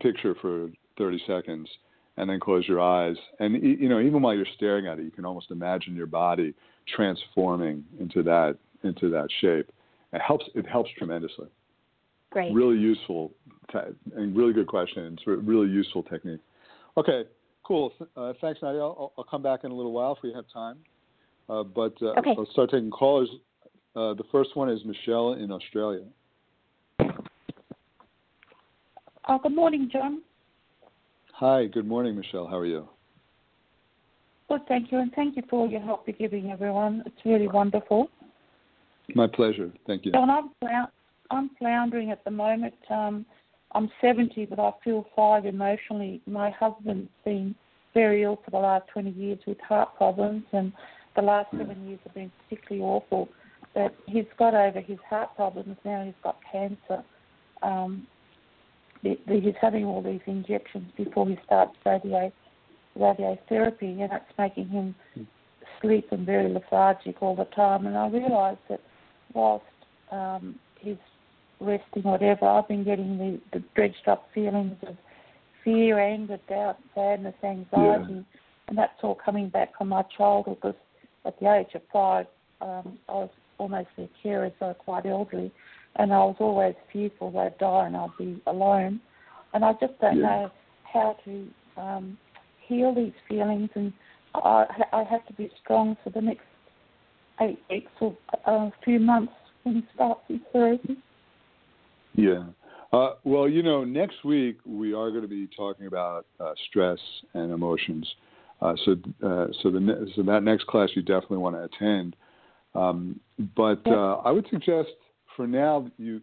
picture 0.00 0.34
for 0.34 0.70
30 0.98 1.18
seconds, 1.26 1.68
and 2.18 2.28
then 2.28 2.40
close 2.40 2.68
your 2.68 2.80
eyes. 2.80 3.16
And 3.38 3.62
you 3.62 3.88
know, 3.88 4.00
even 4.00 4.20
while 4.20 4.34
you're 4.34 4.46
staring 4.54 4.86
at 4.86 4.98
it, 4.98 5.04
you 5.04 5.10
can 5.10 5.24
almost 5.24 5.50
imagine 5.50 5.96
your 5.96 6.06
body 6.06 6.54
transforming 6.86 7.84
into 8.00 8.22
that 8.22 8.56
into 8.84 9.10
that 9.10 9.28
shape. 9.40 9.70
It 10.12 10.20
helps. 10.20 10.44
It 10.54 10.66
helps 10.66 10.90
tremendously. 10.98 11.48
Great. 12.30 12.52
Really 12.52 12.78
useful 12.78 13.32
te- 13.70 13.78
and 14.16 14.36
really 14.36 14.52
good 14.52 14.66
question. 14.66 15.16
It's 15.18 15.22
a 15.26 15.30
really 15.32 15.68
useful 15.68 16.02
technique. 16.02 16.40
Okay, 16.96 17.24
cool. 17.64 17.92
Uh, 18.16 18.32
thanks, 18.40 18.60
Nadia. 18.62 18.80
I'll, 18.80 19.12
I'll 19.16 19.24
come 19.24 19.42
back 19.42 19.64
in 19.64 19.70
a 19.70 19.74
little 19.74 19.92
while 19.92 20.12
if 20.12 20.22
we 20.22 20.32
have 20.32 20.44
time. 20.52 20.78
Uh, 21.48 21.62
but 21.62 21.94
uh, 22.02 22.14
Okay. 22.18 22.34
I'll 22.36 22.46
start 22.52 22.70
taking 22.70 22.90
callers. 22.90 23.28
Uh, 23.94 24.14
the 24.14 24.24
first 24.30 24.56
one 24.56 24.70
is 24.70 24.80
Michelle 24.84 25.34
in 25.34 25.50
Australia. 25.52 26.04
Oh, 29.28 29.38
good 29.42 29.54
morning, 29.54 29.88
Jon. 29.92 30.22
Hi, 31.34 31.66
good 31.66 31.86
morning, 31.86 32.16
Michelle. 32.16 32.46
How 32.46 32.56
are 32.56 32.66
you? 32.66 32.88
Good, 34.52 34.68
thank 34.68 34.92
you, 34.92 34.98
and 34.98 35.10
thank 35.14 35.36
you 35.36 35.42
for 35.48 35.60
all 35.60 35.70
your 35.70 35.80
help 35.80 36.06
you're 36.06 36.14
giving 36.14 36.50
everyone. 36.50 37.02
It's 37.06 37.24
really 37.24 37.48
wonderful. 37.48 38.10
My 39.14 39.26
pleasure. 39.26 39.72
Thank 39.86 40.04
you. 40.04 40.12
Jon, 40.12 40.28
I'm, 40.28 40.50
I'm 41.30 41.50
floundering 41.58 42.10
at 42.10 42.22
the 42.26 42.32
moment. 42.32 42.74
Um, 42.90 43.24
I'm 43.74 43.88
70, 44.02 44.44
but 44.44 44.60
I 44.60 44.72
feel 44.84 45.06
five 45.16 45.46
emotionally. 45.46 46.20
My 46.26 46.50
husband's 46.50 47.08
been 47.24 47.54
very 47.94 48.24
ill 48.24 48.42
for 48.44 48.50
the 48.50 48.58
last 48.58 48.88
20 48.92 49.12
years 49.12 49.38
with 49.46 49.58
heart 49.66 49.96
problems, 49.96 50.44
and 50.52 50.70
the 51.16 51.22
last 51.22 51.50
seven 51.52 51.88
years 51.88 52.00
have 52.04 52.12
been 52.12 52.30
particularly 52.46 52.86
awful. 52.86 53.30
But 53.72 53.94
he's 54.06 54.26
got 54.38 54.52
over 54.52 54.82
his 54.82 54.98
heart 55.08 55.34
problems 55.34 55.78
now. 55.82 56.04
He's 56.04 56.14
got 56.22 56.36
cancer. 56.52 57.02
Um, 57.62 58.06
he's 59.00 59.54
having 59.62 59.86
all 59.86 60.02
these 60.02 60.20
injections 60.26 60.92
before 60.98 61.26
he 61.26 61.38
starts 61.46 61.74
radio, 61.86 62.30
radiotherapy, 62.98 64.00
and 64.02 64.12
it's 64.12 64.38
making 64.38 64.68
him 64.68 64.94
sleep 65.80 66.08
and 66.12 66.26
very 66.26 66.52
lethargic 66.52 67.22
all 67.22 67.36
the 67.36 67.44
time. 67.44 67.86
And 67.86 67.96
I 67.96 68.08
realised 68.08 68.60
that 68.68 68.80
whilst 69.34 69.64
um, 70.10 70.56
he's 70.78 70.96
resting, 71.60 72.02
whatever, 72.02 72.46
I've 72.46 72.68
been 72.68 72.84
getting 72.84 73.18
the, 73.18 73.40
the 73.58 73.64
dredged 73.74 74.06
up 74.06 74.28
feelings 74.34 74.76
of 74.86 74.96
fear, 75.64 75.98
anger, 75.98 76.38
doubt, 76.48 76.78
sadness, 76.94 77.34
anxiety, 77.42 78.24
and 78.68 78.78
that's 78.78 78.92
all 79.02 79.14
coming 79.14 79.48
back 79.48 79.76
from 79.78 79.88
my 79.88 80.02
childhood. 80.16 80.56
Because 80.60 80.76
at 81.24 81.38
the 81.40 81.52
age 81.52 81.74
of 81.74 81.82
five, 81.92 82.26
um, 82.60 82.98
I 83.08 83.12
was 83.12 83.30
almost 83.58 83.88
their 83.96 84.08
carer, 84.22 84.50
so 84.58 84.74
quite 84.74 85.06
elderly, 85.06 85.52
and 85.96 86.12
I 86.12 86.18
was 86.18 86.36
always 86.40 86.74
fearful 86.92 87.30
they'd 87.30 87.56
die 87.58 87.86
and 87.86 87.96
I'd 87.96 88.10
be 88.18 88.40
alone. 88.46 89.00
And 89.54 89.64
I 89.64 89.72
just 89.74 89.98
don't 90.00 90.18
Yeah. 90.18 90.26
know 90.26 90.50
how 90.84 91.16
to 91.24 91.46
um, 91.76 92.18
heal 92.72 92.94
these 92.94 93.12
feelings, 93.28 93.70
and 93.74 93.92
I, 94.34 94.66
I 94.92 95.04
have 95.04 95.26
to 95.26 95.32
be 95.34 95.50
strong 95.62 95.96
for 96.02 96.10
the 96.10 96.20
next 96.20 96.42
eight 97.40 97.58
weeks 97.70 97.90
or 98.00 98.16
a 98.46 98.70
few 98.84 99.00
months 99.00 99.32
when 99.62 99.76
he 99.76 99.86
starts 99.94 100.20
his 100.28 100.40
therapy. 100.52 100.96
Yeah. 102.14 102.44
Uh, 102.92 103.14
well, 103.24 103.48
you 103.48 103.62
know, 103.62 103.84
next 103.84 104.24
week 104.24 104.58
we 104.66 104.92
are 104.92 105.10
going 105.10 105.22
to 105.22 105.28
be 105.28 105.48
talking 105.56 105.86
about 105.86 106.26
uh, 106.38 106.52
stress 106.68 106.98
and 107.34 107.50
emotions. 107.50 108.06
Uh, 108.60 108.74
so, 108.84 108.92
uh, 109.26 109.46
so 109.62 109.70
the 109.70 109.80
ne- 109.80 110.12
so 110.14 110.22
that 110.22 110.42
next 110.42 110.66
class 110.66 110.90
you 110.94 111.02
definitely 111.02 111.38
want 111.38 111.56
to 111.56 111.64
attend. 111.64 112.14
Um, 112.74 113.18
but 113.56 113.80
uh, 113.86 114.16
I 114.24 114.30
would 114.30 114.46
suggest 114.50 114.90
for 115.36 115.46
now 115.46 115.88
you, 115.98 116.20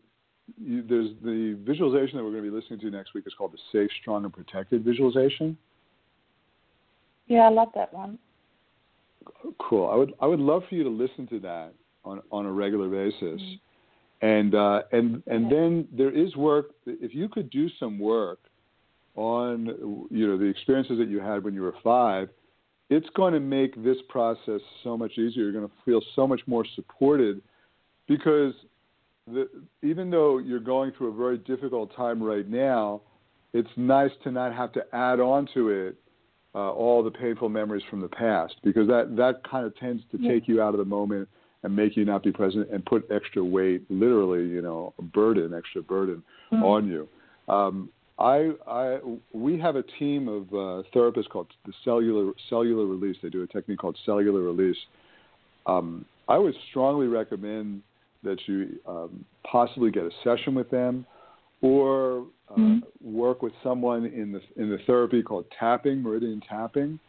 you 0.57 0.83
there's 0.87 1.09
the 1.23 1.57
visualization 1.63 2.17
that 2.17 2.23
we're 2.23 2.31
going 2.31 2.43
to 2.43 2.51
be 2.51 2.55
listening 2.55 2.79
to 2.79 2.89
next 2.91 3.13
week 3.13 3.25
is 3.27 3.33
called 3.37 3.53
the 3.53 3.57
safe, 3.71 3.89
strong, 4.01 4.23
and 4.23 4.33
protected 4.33 4.83
visualization. 4.83 5.57
Yeah, 7.29 7.41
I 7.41 7.49
love 7.49 7.69
that 7.75 7.93
one. 7.93 8.19
Cool. 9.59 9.89
I 9.89 9.95
would 9.95 10.13
I 10.19 10.25
would 10.25 10.39
love 10.39 10.63
for 10.67 10.75
you 10.75 10.83
to 10.83 10.89
listen 10.89 11.27
to 11.27 11.39
that 11.41 11.73
on 12.03 12.21
on 12.31 12.45
a 12.45 12.51
regular 12.51 12.89
basis. 12.89 13.41
And 14.21 14.53
uh, 14.53 14.81
and 14.91 15.23
and 15.27 15.49
then 15.49 15.87
there 15.95 16.11
is 16.11 16.35
work. 16.35 16.71
If 16.85 17.15
you 17.15 17.29
could 17.29 17.49
do 17.49 17.69
some 17.79 17.97
work 17.99 18.39
on 19.15 20.07
you 20.09 20.27
know 20.27 20.37
the 20.37 20.45
experiences 20.45 20.97
that 20.97 21.07
you 21.07 21.21
had 21.21 21.43
when 21.43 21.53
you 21.53 21.61
were 21.61 21.75
five, 21.83 22.29
it's 22.89 23.07
going 23.15 23.33
to 23.33 23.39
make 23.39 23.81
this 23.83 23.97
process 24.09 24.59
so 24.83 24.97
much 24.97 25.11
easier. 25.13 25.43
You're 25.43 25.53
going 25.53 25.67
to 25.67 25.73
feel 25.85 26.01
so 26.15 26.27
much 26.27 26.41
more 26.47 26.65
supported 26.75 27.41
because 28.07 28.53
the, 29.27 29.47
even 29.83 30.09
though 30.09 30.39
you're 30.39 30.59
going 30.59 30.91
through 30.97 31.13
a 31.13 31.15
very 31.15 31.37
difficult 31.37 31.95
time 31.95 32.21
right 32.21 32.49
now, 32.49 33.01
it's 33.53 33.69
nice 33.77 34.11
to 34.23 34.31
not 34.31 34.53
have 34.53 34.73
to 34.73 34.81
add 34.91 35.19
on 35.19 35.47
to 35.53 35.69
it 35.69 35.95
uh, 36.55 36.71
all 36.71 37.03
the 37.03 37.11
painful 37.11 37.49
memories 37.49 37.83
from 37.89 38.01
the 38.01 38.07
past 38.07 38.55
because 38.63 38.87
that 38.87 39.15
that 39.15 39.41
kind 39.49 39.65
of 39.65 39.75
tends 39.77 40.03
to 40.11 40.17
take 40.27 40.47
you 40.47 40.61
out 40.61 40.73
of 40.73 40.79
the 40.79 40.85
moment 40.85 41.27
and 41.63 41.75
make 41.75 41.95
you 41.97 42.05
not 42.05 42.23
be 42.23 42.31
present 42.31 42.69
and 42.71 42.85
put 42.85 43.05
extra 43.11 43.43
weight, 43.43 43.83
literally, 43.89 44.47
you 44.47 44.61
know, 44.61 44.93
a 44.97 45.01
burden, 45.01 45.53
extra 45.53 45.81
burden 45.81 46.23
Mhm. 46.51 46.63
on 46.63 46.87
you. 46.87 47.07
Um, 47.47 47.89
I, 48.17 48.51
I, 48.67 48.99
we 49.33 49.57
have 49.59 49.75
a 49.75 49.83
team 49.83 50.27
of 50.27 50.43
uh, 50.53 50.83
therapists 50.93 51.29
called 51.29 51.47
the 51.65 51.73
cellular 51.83 52.33
cellular 52.49 52.85
release. 52.85 53.17
They 53.21 53.29
do 53.29 53.43
a 53.43 53.47
technique 53.47 53.79
called 53.79 53.97
cellular 54.05 54.41
release. 54.41 54.77
Um, 55.65 56.05
I 56.27 56.37
would 56.37 56.55
strongly 56.69 57.07
recommend 57.07 57.81
that 58.23 58.39
you 58.47 58.79
um, 58.85 59.25
possibly 59.49 59.89
get 59.91 60.03
a 60.03 60.11
session 60.23 60.53
with 60.53 60.69
them, 60.69 61.05
or 61.61 62.25
uh, 62.49 62.55
Mhm. 62.55 62.83
work 63.01 63.41
with 63.41 63.53
someone 63.61 64.05
in 64.05 64.31
the 64.31 64.41
in 64.55 64.69
the 64.69 64.79
therapy 64.79 65.21
called 65.21 65.45
tapping, 65.51 66.01
meridian 66.01 66.41
tapping, 66.41 66.99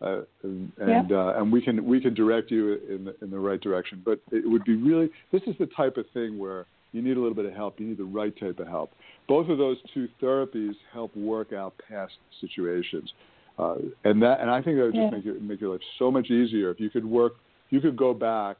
uh, 0.00 0.22
and 0.42 0.72
and, 0.78 1.12
uh, 1.12 1.34
and 1.36 1.52
we 1.52 1.60
can 1.60 1.84
we 1.84 2.00
can 2.00 2.14
direct 2.14 2.50
you 2.50 2.74
in 2.88 3.04
the, 3.04 3.14
in 3.22 3.30
the 3.30 3.38
right 3.38 3.60
direction. 3.60 4.00
But 4.04 4.20
it 4.30 4.48
would 4.48 4.64
be 4.64 4.76
really 4.76 5.10
this 5.32 5.42
is 5.46 5.56
the 5.58 5.66
type 5.66 5.96
of 5.96 6.06
thing 6.14 6.38
where 6.38 6.66
you 6.92 7.02
need 7.02 7.16
a 7.16 7.20
little 7.20 7.34
bit 7.34 7.44
of 7.44 7.52
help. 7.52 7.78
You 7.78 7.86
need 7.88 7.98
the 7.98 8.04
right 8.04 8.36
type 8.38 8.58
of 8.58 8.66
help. 8.68 8.92
Both 9.28 9.48
of 9.48 9.58
those 9.58 9.76
two 9.92 10.08
therapies 10.20 10.74
help 10.92 11.14
work 11.16 11.52
out 11.52 11.74
past 11.88 12.14
situations, 12.40 13.12
uh, 13.58 13.76
and 14.04 14.22
that 14.22 14.40
and 14.40 14.50
I 14.50 14.62
think 14.62 14.78
that 14.78 14.84
would 14.84 14.94
just 14.94 15.10
Yeah. 15.12 15.16
make 15.18 15.24
your 15.24 15.34
make 15.40 15.60
your 15.60 15.72
life 15.72 15.82
so 15.98 16.10
much 16.10 16.30
easier 16.30 16.70
if 16.70 16.80
you 16.80 16.90
could 16.90 17.04
work. 17.04 17.34
You 17.70 17.80
could 17.80 17.96
go 17.96 18.14
back 18.14 18.56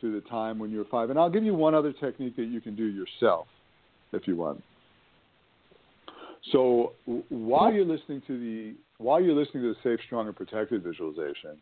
to 0.00 0.12
the 0.12 0.20
time 0.22 0.58
when 0.58 0.70
you 0.70 0.78
were 0.78 0.84
five, 0.86 1.10
and 1.10 1.18
I'll 1.18 1.30
give 1.30 1.44
you 1.44 1.54
one 1.54 1.74
other 1.74 1.92
technique 1.92 2.36
that 2.36 2.44
you 2.46 2.60
can 2.60 2.74
do 2.74 2.84
yourself, 2.84 3.48
if 4.12 4.26
you 4.26 4.36
want. 4.36 4.62
So 6.52 6.92
while 7.28 7.72
you're 7.72 7.84
listening 7.84 8.22
to 8.26 8.38
the 8.38 8.74
while 8.98 9.20
you're 9.20 9.34
listening 9.34 9.62
to 9.62 9.74
the 9.74 9.76
safe, 9.82 10.00
strong, 10.06 10.26
and 10.26 10.34
protected 10.34 10.82
visualization, 10.82 11.56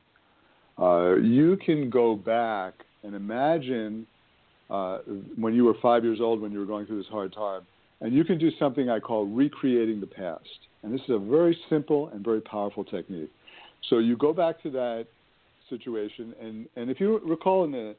uh, 0.78 1.16
you 1.16 1.58
can 1.64 1.90
go 1.90 2.14
back 2.14 2.74
and 3.02 3.14
imagine 3.14 4.06
uh, 4.70 4.98
when 5.36 5.54
you 5.54 5.64
were 5.64 5.74
five 5.82 6.02
years 6.02 6.18
old, 6.20 6.40
when 6.40 6.50
you 6.50 6.58
were 6.58 6.66
going 6.66 6.86
through 6.86 6.98
this 6.98 7.10
hard 7.10 7.32
time. 7.32 7.62
And 8.00 8.14
you 8.14 8.24
can 8.24 8.38
do 8.38 8.50
something 8.58 8.90
I 8.90 9.00
call 9.00 9.26
recreating 9.26 10.00
the 10.00 10.06
past. 10.06 10.48
And 10.82 10.92
this 10.92 11.00
is 11.02 11.10
a 11.10 11.18
very 11.18 11.58
simple 11.70 12.08
and 12.08 12.24
very 12.24 12.40
powerful 12.40 12.84
technique. 12.84 13.30
So 13.88 13.98
you 13.98 14.16
go 14.16 14.32
back 14.32 14.62
to 14.62 14.70
that 14.70 15.06
situation, 15.70 16.34
and, 16.40 16.68
and 16.76 16.90
if 16.90 17.00
you 17.00 17.20
recall 17.24 17.64
in 17.64 17.72
the 17.72 17.96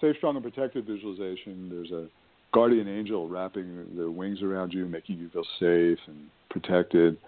safe, 0.00 0.16
strong, 0.16 0.36
and 0.36 0.44
protected 0.44 0.86
visualization, 0.86 1.68
there's 1.70 1.90
a 1.90 2.08
guardian 2.54 2.86
angel 2.86 3.28
wrapping 3.28 3.84
their 3.96 4.10
wings 4.10 4.40
around 4.40 4.72
you, 4.72 4.86
making 4.86 5.18
you 5.18 5.28
feel 5.30 5.44
safe 5.58 5.98
and 6.06 6.30
protected. 6.50 7.18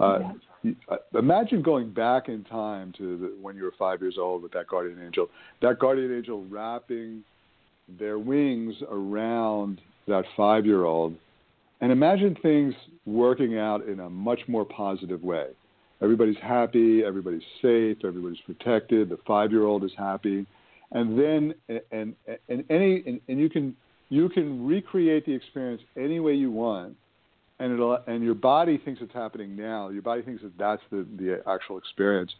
Uh, 0.00 0.18
uh, 0.88 0.96
imagine 1.16 1.62
going 1.62 1.92
back 1.92 2.28
in 2.28 2.42
time 2.44 2.92
to 2.98 3.16
the, 3.16 3.36
when 3.40 3.56
you 3.56 3.62
were 3.62 3.72
five 3.78 4.00
years 4.00 4.16
old 4.18 4.42
with 4.42 4.52
that 4.52 4.66
guardian 4.66 5.00
angel. 5.04 5.28
That 5.60 5.78
guardian 5.78 6.12
angel 6.12 6.44
wrapping 6.50 7.22
their 7.98 8.18
wings 8.18 8.74
around 8.90 9.80
that 10.08 10.24
five 10.36 10.66
year 10.66 10.84
old. 10.84 11.14
And 11.80 11.92
imagine 11.92 12.36
things 12.42 12.74
working 13.06 13.58
out 13.58 13.86
in 13.86 14.00
a 14.00 14.10
much 14.10 14.40
more 14.48 14.64
positive 14.64 15.22
way. 15.22 15.46
Everybody's 16.00 16.36
happy, 16.42 17.04
everybody's 17.04 17.42
safe, 17.60 17.98
everybody's 18.04 18.40
protected, 18.44 19.08
the 19.08 19.18
five 19.26 19.52
year 19.52 19.64
old 19.64 19.84
is 19.84 19.92
happy. 19.96 20.44
And 20.90 21.16
then 21.18 21.54
and 21.92 22.16
and 22.48 22.64
any 22.68 23.02
and, 23.06 23.20
and 23.28 23.38
you 23.38 23.48
can 23.48 23.76
you 24.12 24.28
can 24.28 24.66
recreate 24.66 25.24
the 25.24 25.32
experience 25.32 25.80
any 25.96 26.20
way 26.20 26.34
you 26.34 26.50
want 26.50 26.94
and 27.58 27.72
it'll 27.72 27.98
and 28.08 28.22
your 28.22 28.34
body 28.34 28.76
thinks 28.84 29.00
it's 29.00 29.14
happening 29.14 29.56
now. 29.56 29.88
Your 29.88 30.02
body 30.02 30.20
thinks 30.22 30.42
that 30.42 30.58
that's 30.58 30.82
the 30.90 31.06
the 31.16 31.42
actual 31.48 31.78
experience, 31.78 32.32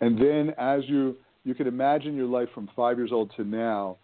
and 0.00 0.18
then 0.18 0.54
as 0.58 0.82
you 0.86 1.16
you 1.44 1.54
can 1.54 1.66
imagine 1.66 2.14
your 2.14 2.26
life 2.26 2.48
from 2.54 2.68
five 2.76 2.98
years 2.98 3.10
old 3.12 3.32
to 3.36 3.44
now. 3.44 3.96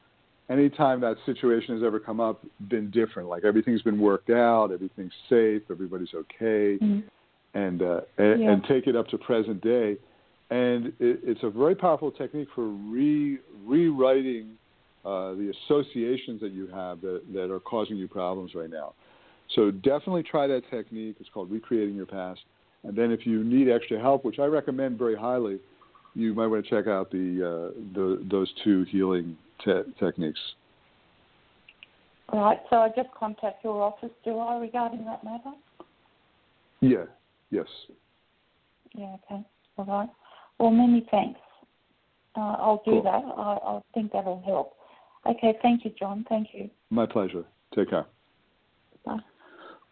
Anytime 0.51 1.01
that 1.01 1.17
situation 1.25 1.75
has 1.75 1.83
ever 1.83 1.99
come 1.99 2.21
up, 2.21 2.45
been 2.69 2.91
different. 2.91 3.29
Like 3.29 3.45
everything's 3.45 3.81
been 3.81 3.99
worked 3.99 4.29
out, 4.31 4.73
everything's 4.73 5.13
safe, 5.31 5.63
everybody's 5.71 6.13
okay, 6.15 6.79
mm-hmm. 6.83 7.01
and 7.55 7.83
uh, 7.83 8.01
and, 8.19 8.43
yeah. 8.43 8.53
and 8.53 8.65
take 8.65 8.87
it 8.87 8.97
up 8.97 9.09
to 9.09 9.19
present 9.19 9.63
day. 9.63 9.97
And 10.51 10.87
it, 10.99 11.21
it's 11.23 11.43
a 11.43 11.51
very 11.51 11.75
powerful 11.75 12.11
technique 12.11 12.49
for 12.55 12.67
re, 12.67 13.39
rewriting 13.65 14.59
uh, 15.05 15.33
the 15.33 15.53
associations 15.65 16.41
that 16.41 16.53
you 16.53 16.67
have 16.69 17.01
that, 17.03 17.23
that 17.33 17.53
are 17.53 17.61
causing 17.61 17.97
you 17.97 18.09
problems 18.09 18.55
right 18.55 18.71
now. 18.71 18.95
So 19.55 19.71
definitely 19.71 20.23
try 20.23 20.47
that 20.47 20.63
technique. 20.71 21.17
It's 21.21 21.29
called 21.33 21.51
recreating 21.51 21.95
your 21.95 22.07
past. 22.07 22.41
And 22.83 22.97
then 22.97 23.11
if 23.11 23.27
you 23.27 23.45
need 23.45 23.69
extra 23.69 24.01
help, 24.01 24.25
which 24.25 24.39
I 24.39 24.45
recommend 24.47 24.99
very 24.99 25.17
highly, 25.17 25.59
you 26.15 26.35
might 26.35 26.47
want 26.47 26.65
to 26.65 26.71
check 26.71 26.87
out 26.87 27.11
the, 27.11 27.73
uh, 27.75 27.81
the 27.95 28.25
those 28.31 28.53
two 28.63 28.85
healing 28.85 29.37
te- 29.65 29.83
techniques. 29.99 30.41
All 32.31 32.41
right. 32.41 32.59
So 32.71 32.77
I 32.77 32.89
just 32.89 33.09
contact 33.19 33.65
your 33.65 33.83
office, 33.83 34.11
do 34.25 34.39
I, 34.39 34.59
regarding 34.59 35.05
that 35.05 35.25
matter? 35.25 35.53
Yeah. 36.81 37.05
Yes. 37.51 37.67
Yeah. 38.95 39.17
Okay. 39.31 39.43
All 39.77 39.85
right. 39.85 40.09
Well, 40.59 40.71
many 40.71 41.07
thanks. 41.11 41.41
Uh, 42.37 42.57
I'll 42.59 42.83
do 42.85 42.93
cool. 42.93 43.03
that. 43.03 43.11
I, 43.11 43.77
I 43.77 43.81
think 43.93 44.13
that'll 44.13 44.43
help. 44.45 44.75
Okay. 45.27 45.59
Thank 45.63 45.85
you, 45.85 45.93
Jon. 45.99 46.25
Thank 46.29 46.49
you. 46.53 46.71
My 46.91 47.07
pleasure. 47.07 47.45
Take 47.75 47.91
care. 47.91 48.07
Bye. 49.05 49.19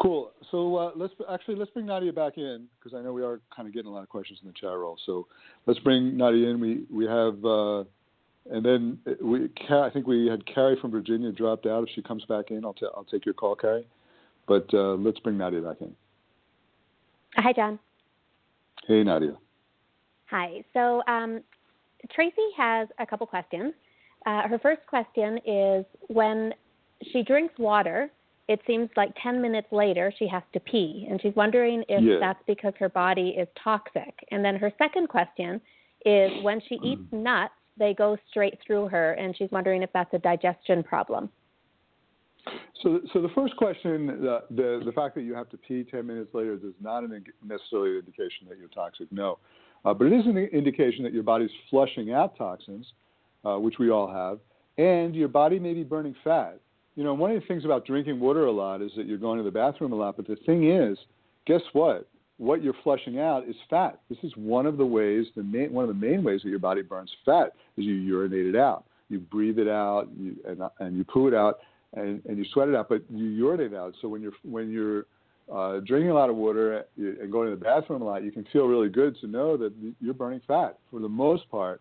Cool. 0.01 0.33
So 0.51 0.77
uh, 0.77 0.91
let's 0.97 1.15
actually 1.31 1.57
let's 1.57 1.71
bring 1.71 1.87
Nadia 1.87 2.13
back 2.13 2.37
in 2.37 2.67
because 2.79 2.97
I 2.97 3.03
know 3.03 3.13
we 3.13 3.23
are 3.23 3.41
kind 3.55 3.69
of 3.69 3.75
getting 3.75 3.91
a 3.91 3.95
lot 3.95 4.03
of 4.03 4.09
questions 4.09 4.41
in 4.43 4.49
the 4.49 4.55
chat 4.55 4.71
roll. 4.71 4.97
So 5.07 5.27
let's 5.67 5.79
bring 5.81 6.17
Nadia 6.17 6.49
in. 6.49 6.61
We 6.61 6.85
we 6.91 7.05
have 7.07 7.45
uh, 7.45 7.85
and 8.51 8.65
then 8.65 8.99
we 9.23 9.49
I 9.71 9.91
think 9.91 10.07
we 10.07 10.27
had 10.27 10.45
Carrie 10.47 10.77
from 10.81 10.91
Virginia 10.91 11.31
dropped 11.31 11.67
out. 11.67 11.85
If 11.85 11.91
she 11.95 12.03
comes 12.03 12.25
back 12.25 12.51
in, 12.51 12.65
I'll 12.65 12.75
t- 12.75 12.87
I'll 12.97 13.05
take 13.05 13.25
your 13.25 13.35
call, 13.35 13.55
Carrie. 13.55 13.87
But 14.49 14.67
uh, 14.75 14.95
let's 14.95 15.21
bring 15.21 15.39
Nadia 15.39 15.61
back 15.61 15.77
in. 15.81 15.95
Hi, 17.37 17.53
Jon. 17.53 17.79
Hey, 18.87 19.05
Nadia. 19.05 19.37
Hi. 20.27 20.65
So 20.73 21.03
um, 21.07 21.43
Tracy 22.13 22.49
has 22.57 22.89
a 22.99 23.07
couple 23.07 23.27
questions. 23.27 23.73
Uh, 24.27 24.49
her 24.49 24.59
first 24.59 24.81
question 24.87 25.39
is 25.47 25.85
when 26.09 26.53
she 27.13 27.23
drinks 27.23 27.55
water 27.59 28.11
it 28.49 28.61
seems 28.67 28.91
like 28.97 29.11
10 29.23 29.41
minutes 29.41 29.69
later 29.71 30.13
she 30.19 30.27
has 30.29 30.43
to 30.53 30.61
pee 30.61 31.07
and 31.09 31.21
she's 31.23 31.35
wondering 31.35 31.85
if 31.89 32.03
yeah. 32.03 32.17
that's 32.21 32.43
because 32.47 32.73
her 32.79 32.89
body 32.89 33.31
is 33.31 33.49
toxic 33.63 34.15
and 34.31 34.45
then 34.45 34.57
her 34.57 34.73
second 34.79 35.09
question 35.09 35.61
is 36.05 36.31
when 36.43 36.61
she 36.69 36.77
mm. 36.79 36.85
eats 36.85 37.13
nuts 37.13 37.55
they 37.79 37.95
go 37.95 38.17
straight 38.31 38.59
through 38.67 38.89
her 38.89 39.13
and 39.15 39.37
she's 39.37 39.51
wondering 39.51 39.83
if 39.83 39.91
that's 39.93 40.13
a 40.13 40.19
digestion 40.19 40.83
problem 40.83 41.29
so, 42.83 43.01
so 43.13 43.23
the 43.23 43.29
first 43.35 43.57
question, 43.57 44.07
the, 44.07 44.41
the, 44.51 44.83
the 44.85 44.93
fact 44.93 45.15
that 45.15 45.23
you 45.23 45.35
have 45.35 45.49
to 45.51 45.57
pee 45.57 45.85
10 45.85 46.05
minutes 46.07 46.31
later 46.35 46.57
does 46.57 46.75
not 46.81 47.05
an, 47.05 47.25
necessarily 47.45 47.93
an 47.93 47.99
indication 47.99 48.49
that 48.49 48.59
you're 48.59 48.69
toxic, 48.69 49.07
no. 49.13 49.39
Uh, 49.85 49.95
but 49.95 50.09
it 50.09 50.13
is 50.13 50.27
an 50.27 50.37
indication 50.37 51.05
that 51.05 51.13
your 51.13 51.23
body's 51.23 51.51
flushing 51.71 52.13
out 52.13 52.37
toxins, 52.37 52.87
uh, 53.45 53.57
which 53.59 53.79
we 53.79 53.91
all 53.91 54.11
have, 54.11 54.39
and 54.79 55.15
your 55.15 55.29
body 55.29 55.59
may 55.59 55.75
be 55.75 55.85
burning 55.85 56.15
fat 56.25 56.61
you 56.95 57.05
know, 57.05 57.15
one 57.15 57.31
of 57.31 57.41
the 57.41 57.47
things 57.47 57.65
about 57.65 57.87
drinking 57.87 58.21
water 58.21 58.45
a 58.45 58.53
lot 58.53 58.83
is 58.83 58.91
that 58.97 59.07
you're 59.07 59.19
going 59.19 59.39
to 59.39 59.45
the 59.45 59.51
bathroom 59.51 59.93
a 59.93 59.97
lot. 59.97 60.17
But 60.17 60.27
the 60.27 60.37
thing 60.45 60.71
is, 60.71 60.99
guess 61.47 61.63
what? 61.73 62.09
What 62.37 62.63
you're 62.63 62.75
flushing 62.83 63.19
out 63.19 63.49
is 63.49 63.57
fat. 63.71 64.01
This 64.09 64.19
is 64.23 64.33
one 64.37 64.67
of 64.67 64.77
the 64.77 64.85
ways, 64.85 65.27
the 65.37 65.43
main, 65.43 65.73
one 65.73 65.89
of 65.89 65.89
the 65.89 66.07
main 66.07 66.23
ways 66.23 66.41
that 66.43 66.51
your 66.51 66.59
body 66.59 66.83
burns 66.83 67.11
fat 67.25 67.53
is 67.77 67.85
you 67.85 67.95
urinate 67.95 68.47
it 68.47 68.57
out. 68.57 68.85
You 69.09 69.21
breathe 69.21 69.59
it 69.59 69.69
out, 69.69 70.09
you, 70.19 70.37
and, 70.47 70.63
and 70.81 70.97
you 70.97 71.05
poo 71.05 71.29
it 71.29 71.35
out, 71.35 71.61
and, 71.95 72.23
and 72.27 72.39
you 72.39 72.45
sweat 72.53 72.69
it 72.69 72.75
out. 72.75 72.89
But 72.89 73.03
you 73.11 73.27
urinate 73.27 73.73
it 73.73 73.77
out. 73.77 73.95
So 74.03 74.09
when 74.09 74.23
you're 74.23 74.33
when 74.43 74.71
you're 74.71 75.07
uh, 75.53 75.81
drinking 75.81 76.11
a 76.11 76.15
lot 76.15 76.31
of 76.31 76.37
water 76.37 76.85
and 76.97 77.31
going 77.31 77.49
to 77.49 77.57
the 77.57 77.63
bathroom 77.63 78.03
a 78.03 78.05
lot, 78.05 78.23
you 78.23 78.33
can 78.33 78.47
feel 78.53 78.67
really 78.67 78.89
good 78.89 79.17
to 79.21 79.27
know 79.27 79.57
that 79.59 79.73
you're 80.01 80.15
burning 80.15 80.41
fat 80.47 80.79
for 80.91 81.01
the 81.01 81.09
most 81.09 81.49
part. 81.51 81.81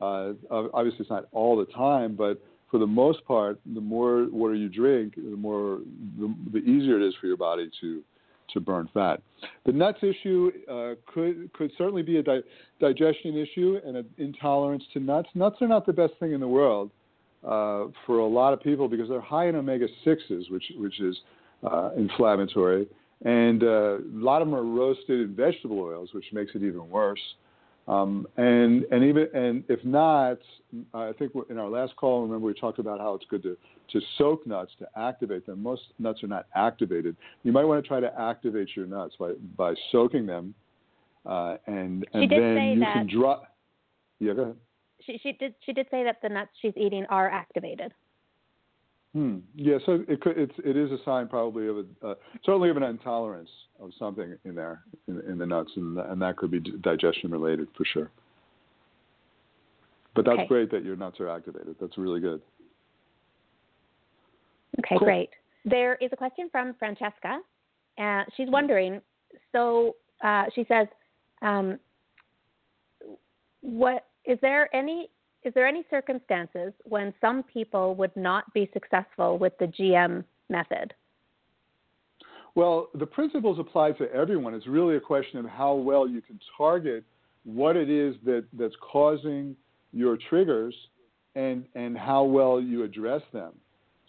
Uh, 0.00 0.32
obviously, 0.50 1.00
it's 1.00 1.10
not 1.10 1.26
all 1.32 1.56
the 1.56 1.66
time, 1.72 2.14
but 2.14 2.40
for 2.70 2.78
the 2.78 2.86
most 2.86 3.24
part, 3.24 3.58
the 3.74 3.80
more 3.80 4.26
water 4.30 4.54
you 4.54 4.68
drink, 4.68 5.14
the 5.16 5.36
more 5.36 5.80
the, 6.18 6.34
the 6.52 6.58
easier 6.58 7.00
it 7.00 7.06
is 7.06 7.14
for 7.20 7.26
your 7.26 7.36
body 7.36 7.70
to 7.80 8.02
to 8.54 8.60
burn 8.60 8.88
fat. 8.94 9.20
The 9.66 9.72
nuts 9.72 9.98
issue 10.02 10.50
uh, 10.70 10.94
could 11.12 11.52
could 11.52 11.70
certainly 11.76 12.02
be 12.02 12.18
a 12.18 12.22
di- 12.22 12.42
digestion 12.80 13.36
issue 13.36 13.80
and 13.84 13.96
an 13.96 14.06
intolerance 14.18 14.84
to 14.94 15.00
nuts. 15.00 15.28
Nuts 15.34 15.56
are 15.60 15.68
not 15.68 15.86
the 15.86 15.92
best 15.92 16.14
thing 16.20 16.32
in 16.32 16.40
the 16.40 16.48
world 16.48 16.90
uh, 17.44 17.86
for 18.06 18.18
a 18.18 18.26
lot 18.26 18.52
of 18.52 18.62
people 18.62 18.88
because 18.88 19.08
they're 19.08 19.20
high 19.20 19.48
in 19.48 19.56
omega 19.56 19.86
sixes, 20.04 20.48
which 20.50 20.64
which 20.76 21.00
is 21.00 21.16
uh, 21.62 21.90
inflammatory, 21.96 22.86
and 23.24 23.62
uh, 23.62 23.98
a 23.98 24.00
lot 24.12 24.42
of 24.42 24.48
them 24.48 24.54
are 24.54 24.64
roasted 24.64 25.20
in 25.20 25.34
vegetable 25.34 25.80
oils, 25.80 26.10
which 26.12 26.26
makes 26.32 26.52
it 26.54 26.62
even 26.62 26.88
worse. 26.88 27.20
Um, 27.88 28.26
and 28.36 28.84
and 28.90 29.02
even 29.02 29.28
and 29.32 29.64
if 29.68 29.82
not, 29.82 30.38
I 30.92 31.12
think 31.18 31.32
in 31.48 31.58
our 31.58 31.70
last 31.70 31.96
call, 31.96 32.22
remember 32.22 32.46
we 32.46 32.52
talked 32.52 32.78
about 32.78 33.00
how 33.00 33.14
it's 33.14 33.24
good 33.30 33.42
to 33.44 33.56
to 33.92 34.00
soak 34.18 34.46
nuts 34.46 34.72
to 34.80 34.86
activate 34.96 35.46
them. 35.46 35.62
Most 35.62 35.82
nuts 35.98 36.22
are 36.22 36.26
not 36.26 36.46
activated. 36.54 37.16
You 37.44 37.52
might 37.52 37.64
want 37.64 37.82
to 37.82 37.88
try 37.88 38.00
to 38.00 38.20
activate 38.20 38.68
your 38.76 38.86
nuts 38.86 39.14
by 39.18 39.32
by 39.56 39.74
soaking 39.90 40.26
them, 40.26 40.54
uh, 41.24 41.56
and 41.66 42.06
and 42.12 42.30
then 42.30 42.72
you 42.74 42.80
that. 42.80 42.92
can 42.92 43.08
drop. 43.10 43.44
Yeah, 44.20 44.34
go 44.34 44.42
ahead. 44.42 44.56
She, 45.06 45.18
she 45.22 45.32
did 45.32 45.54
she 45.64 45.72
did 45.72 45.86
say 45.90 46.04
that 46.04 46.16
the 46.22 46.28
nuts 46.28 46.50
she's 46.60 46.74
eating 46.76 47.06
are 47.08 47.30
activated. 47.30 47.94
Hmm. 49.14 49.38
Yeah, 49.54 49.78
so 49.86 50.04
it 50.06 50.20
could, 50.20 50.36
it's 50.36 50.52
it 50.64 50.76
is 50.76 50.90
a 50.90 50.98
sign 51.04 51.28
probably 51.28 51.66
of 51.66 51.78
a 51.78 52.06
uh, 52.06 52.14
certainly 52.44 52.68
of 52.68 52.76
an 52.76 52.82
intolerance 52.82 53.48
of 53.80 53.90
something 53.98 54.36
in 54.44 54.54
there 54.54 54.82
in, 55.06 55.20
in 55.28 55.38
the 55.38 55.46
nuts, 55.46 55.70
and 55.76 55.98
and 55.98 56.20
that 56.20 56.36
could 56.36 56.50
be 56.50 56.60
digestion 56.60 57.30
related 57.30 57.68
for 57.76 57.84
sure. 57.86 58.10
But 60.14 60.26
that's 60.26 60.40
okay. 60.40 60.48
great 60.48 60.70
that 60.72 60.84
your 60.84 60.96
nuts 60.96 61.20
are 61.20 61.28
activated. 61.28 61.76
That's 61.80 61.96
really 61.96 62.20
good. 62.20 62.42
Okay, 64.80 64.96
cool. 64.98 64.98
great. 64.98 65.30
There 65.64 65.94
is 65.96 66.10
a 66.12 66.16
question 66.16 66.48
from 66.50 66.74
Francesca. 66.78 67.40
Uh, 67.98 68.24
she's 68.36 68.48
wondering. 68.50 69.00
So 69.52 69.96
uh, 70.22 70.44
she 70.54 70.66
says, 70.68 70.86
um, 71.40 71.78
"What 73.62 74.04
is 74.26 74.38
there 74.42 74.74
any 74.76 75.08
is 75.44 75.54
there 75.54 75.66
any 75.66 75.84
circumstances 75.90 76.72
when 76.84 77.14
some 77.20 77.42
people 77.42 77.94
would 77.94 78.14
not 78.16 78.52
be 78.52 78.68
successful 78.72 79.38
with 79.38 79.56
the 79.58 79.66
GM 79.66 80.24
method? 80.48 80.94
Well, 82.54 82.88
the 82.94 83.06
principles 83.06 83.58
apply 83.60 83.92
to 83.92 84.12
everyone. 84.12 84.54
It's 84.54 84.66
really 84.66 84.96
a 84.96 85.00
question 85.00 85.38
of 85.38 85.46
how 85.46 85.74
well 85.74 86.08
you 86.08 86.20
can 86.20 86.40
target 86.56 87.04
what 87.44 87.76
it 87.76 87.88
is 87.88 88.16
that, 88.24 88.44
that's 88.52 88.74
causing 88.80 89.54
your 89.92 90.18
triggers 90.28 90.74
and, 91.36 91.64
and 91.74 91.96
how 91.96 92.24
well 92.24 92.60
you 92.60 92.82
address 92.82 93.22
them. 93.32 93.52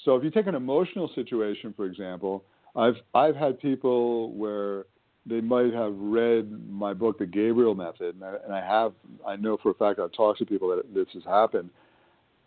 So 0.03 0.15
if 0.15 0.23
you 0.23 0.31
take 0.31 0.47
an 0.47 0.55
emotional 0.55 1.11
situation, 1.13 1.73
for 1.75 1.85
example, 1.85 2.43
I've, 2.75 2.95
I've 3.13 3.35
had 3.35 3.59
people 3.59 4.33
where 4.33 4.85
they 5.29 5.41
might 5.41 5.73
have 5.73 5.93
read 5.95 6.51
my 6.69 6.93
book, 6.93 7.19
The 7.19 7.25
Gabriel 7.25 7.75
Method, 7.75 8.15
and 8.15 8.23
I, 8.23 8.35
and 8.43 8.53
I 8.53 8.65
have 8.65 8.93
I 9.25 9.35
know 9.35 9.57
for 9.61 9.71
a 9.71 9.73
fact 9.75 9.99
I've 9.99 10.11
talked 10.11 10.39
to 10.39 10.45
people 10.45 10.75
that 10.75 10.93
this 10.93 11.07
has 11.13 11.23
happened. 11.23 11.69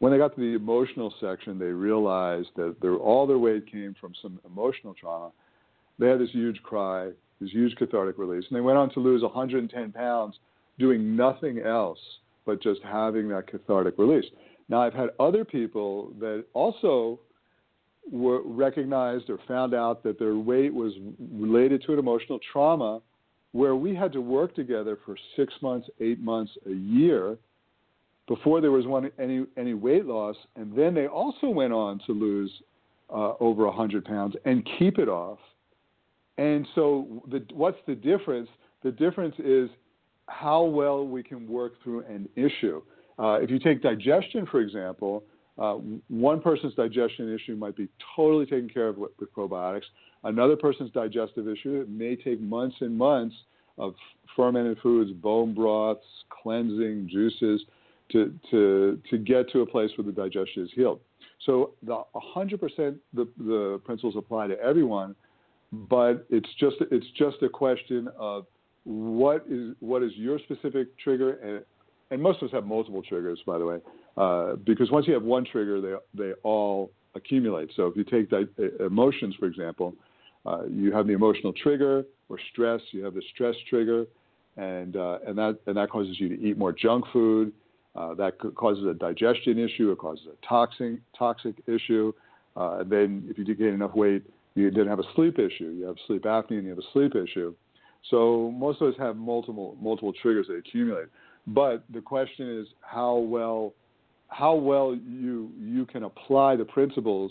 when 0.01 0.13
they 0.13 0.19
got 0.19 0.35
to 0.35 0.41
the 0.41 0.57
emotional 0.57 1.15
section, 1.21 1.59
they 1.59 1.67
realized 1.67 2.49
that 2.57 2.77
their, 2.83 2.97
all 2.97 3.27
their 3.27 3.39
weight 3.39 3.71
came 3.71 3.95
from 4.01 4.13
some 4.21 4.41
emotional 4.45 4.95
trauma. 4.95 5.31
They 5.99 6.09
had 6.09 6.19
this 6.19 6.31
huge 6.33 6.61
cry, 6.63 7.11
this 7.41 7.51
huge 7.51 7.77
cathartic 7.77 8.19
release, 8.19 8.45
and 8.49 8.57
they 8.57 8.61
went 8.61 8.79
on 8.79 8.91
to 8.95 9.01
lose 9.01 9.23
110 9.23 9.93
pounds 9.93 10.35
doing 10.79 11.15
nothing 11.15 11.61
else 11.61 11.99
but 12.45 12.61
just 12.61 12.81
having 12.83 13.29
that 13.29 13.47
cathartic 13.47 13.95
release. 13.99 14.25
Now, 14.69 14.83
I've 14.83 14.95
had 14.95 15.11
other 15.21 15.45
people 15.45 16.13
that 16.19 16.45
also 16.55 17.21
were 18.11 18.43
recognized 18.43 19.31
or 19.31 19.39
found 19.47 19.75
out 19.75 20.03
that 20.03 20.19
their 20.19 20.37
weight 20.37 20.73
was 20.73 20.93
related 21.33 21.83
to 21.87 21.93
an 21.93 21.99
emotional 21.99 22.39
trauma 22.53 23.01
where 23.53 23.77
we 23.77 23.95
had 23.95 24.13
to 24.13 24.21
work 24.21 24.55
together 24.55 24.99
for 25.05 25.17
six 25.37 25.53
months, 25.63 25.89
eight 26.01 26.21
months, 26.21 26.53
a 26.67 26.73
year 26.73 27.37
before 28.27 28.61
there 28.61 28.71
was 28.71 28.87
one, 28.87 29.11
any, 29.19 29.45
any 29.57 29.75
weight 29.75 30.07
loss. 30.07 30.37
And 30.57 30.77
then 30.77 30.95
they 30.95 31.07
also 31.07 31.49
went 31.49 31.73
on 31.73 32.01
to 32.07 32.13
lose 32.13 32.51
uh, 33.11 33.35
over 33.41 33.67
100 33.67 34.05
pounds 34.05 34.35
and 34.45 34.67
keep 34.79 34.99
it 34.99 35.09
off. 35.09 35.39
And 36.39 36.67
so, 36.75 37.23
the, 37.31 37.45
what's 37.53 37.77
the 37.87 37.95
difference? 37.95 38.49
The 38.83 38.91
difference 38.91 39.35
is 39.39 39.69
how 40.29 40.63
well 40.63 41.07
we 41.07 41.23
can 41.23 41.47
work 41.47 41.75
through 41.85 42.05
an 42.07 42.27
issue. 42.37 42.83
Uh, 43.19 43.35
if 43.35 43.51
you 43.51 43.59
take 43.59 43.83
digestion, 43.83 44.47
for 44.47 44.61
example, 44.61 45.25
uh, 45.63 45.75
one 46.09 46.41
person's 46.41 46.75
digestion 46.75 47.33
issue 47.33 47.55
might 47.55 47.77
be 47.77 47.87
totally 48.17 48.45
taken 48.45 48.69
care 48.69 48.89
of 48.89 48.97
with, 48.97 49.13
with 49.21 49.33
probiotics. 49.33 49.85
Another 50.25 50.57
person's 50.57 50.91
digestive 50.91 51.47
issue 51.47 51.87
may 51.89 52.17
take 52.17 52.41
months 52.41 52.75
and 52.81 52.99
months 52.99 53.37
of 53.79 53.95
fermented 54.35 54.77
foods, 54.83 55.13
bone 55.13 55.55
broths, 55.55 56.05
cleansing, 56.43 57.09
juices 57.09 57.63
to, 58.11 58.35
to, 58.51 59.01
to 59.09 59.19
get 59.19 59.49
to 59.53 59.61
a 59.61 59.67
place 59.67 59.91
where 59.97 60.05
the 60.05 60.11
digestion 60.11 60.65
is 60.65 60.71
healed. 60.75 60.99
So 61.47 61.75
the 61.85 62.03
100% 62.37 62.97
the, 63.15 63.29
the 63.39 63.81
principles 63.85 64.17
apply 64.17 64.49
to 64.49 64.59
everyone, 64.59 65.15
but 65.73 66.27
it's 66.29 66.51
just, 66.59 66.77
it's 66.91 67.07
just 67.17 67.37
a 67.43 67.49
question 67.49 68.09
of 68.19 68.47
what 68.83 69.45
is, 69.49 69.77
what 69.79 70.03
is 70.03 70.11
your 70.17 70.41
specific 70.41 70.99
trigger 70.99 71.35
and, 71.35 71.65
and 72.11 72.21
most 72.21 72.43
of 72.43 72.49
us 72.49 72.53
have 72.53 72.67
multiple 72.67 73.03
triggers, 73.03 73.41
by 73.47 73.59
the 73.59 73.65
way, 73.65 73.79
uh, 74.17 74.57
because 74.67 74.91
once 74.91 75.07
you 75.07 75.15
have 75.15 75.23
one 75.23 75.45
trigger, 75.45 75.81
they 75.81 76.23
they 76.23 76.33
all 76.43 76.91
accumulate. 77.15 77.71
So 77.77 77.87
if 77.87 77.97
you 77.97 78.05
take 78.05 78.31
emotions, 78.81 79.35
for 79.39 79.47
example, 79.47 79.95
uh, 80.47 80.65
you 80.67 80.93
have 80.93 81.07
the 81.07 81.13
emotional 81.13 81.53
trigger 81.53 82.05
or 82.29 82.39
stress. 82.53 82.81
You 82.91 83.05
have 83.05 83.15
the 83.15 83.23
stress 83.35 83.55
trigger, 83.69 84.07
and 84.57 84.97
uh, 84.97 85.19
and 85.27 85.37
that 85.39 85.59
and 85.67 85.77
that 85.77 85.91
causes 85.91 86.19
you 86.19 86.29
to 86.29 86.41
eat 86.43 86.59
more 86.59 86.73
junk 86.73 87.05
food. 87.13 87.53
Uh, 87.95 88.15
that 88.15 88.39
causes 88.55 88.85
a 88.87 88.95
digestion 88.95 89.59
issue. 89.59 89.93
It 89.93 89.99
causes 89.99 90.27
a 90.27 90.47
toxic 90.47 91.01
toxic 91.19 91.57
issue. 91.67 92.13
Uh, 92.57 92.81
and 92.81 92.91
then 92.91 93.25
if 93.29 93.39
you 93.39 93.55
gain 93.55 93.69
enough 93.69 93.95
weight, 93.95 94.25
you 94.55 94.71
then 94.71 94.87
have 94.87 94.99
a 94.99 95.05
sleep 95.15 95.39
issue. 95.39 95.71
You 95.71 95.87
have 95.87 95.97
sleep 96.07 96.25
apnea 96.25 96.59
and 96.59 96.65
you 96.65 96.71
have 96.71 96.79
a 96.79 96.93
sleep 96.93 97.15
issue. 97.17 97.55
So 98.11 98.53
most 98.57 98.83
of 98.83 98.89
us 98.89 98.95
have 98.99 99.17
multiple 99.17 99.77
multiple 99.81 100.13
triggers 100.21 100.49
that 100.49 100.57
accumulate. 100.57 101.09
But 101.47 101.85
the 101.93 102.01
question 102.01 102.61
is 102.61 102.69
how 102.81 103.17
well 103.17 103.75
how 104.33 104.55
well 104.55 104.95
you 104.95 105.51
you 105.61 105.85
can 105.87 106.05
apply 106.05 106.57
the 106.57 106.65
principles 106.65 107.31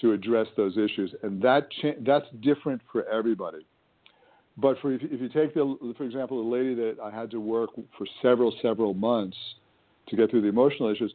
to 0.00 0.12
address 0.12 0.46
those 0.56 0.76
issues, 0.76 1.14
and 1.22 1.40
that 1.42 1.68
cha- 1.80 1.98
that's 2.04 2.26
different 2.42 2.82
for 2.92 3.08
everybody. 3.08 3.66
But 4.58 4.78
for 4.80 4.92
if, 4.92 5.02
if 5.02 5.20
you 5.20 5.28
take 5.28 5.54
the 5.54 5.94
for 5.96 6.04
example 6.04 6.42
the 6.42 6.50
lady 6.50 6.74
that 6.74 6.96
I 7.02 7.10
had 7.10 7.30
to 7.30 7.40
work 7.40 7.70
for 7.96 8.06
several 8.22 8.54
several 8.60 8.94
months 8.94 9.36
to 10.08 10.16
get 10.16 10.30
through 10.30 10.42
the 10.42 10.48
emotional 10.48 10.90
issues, 10.90 11.12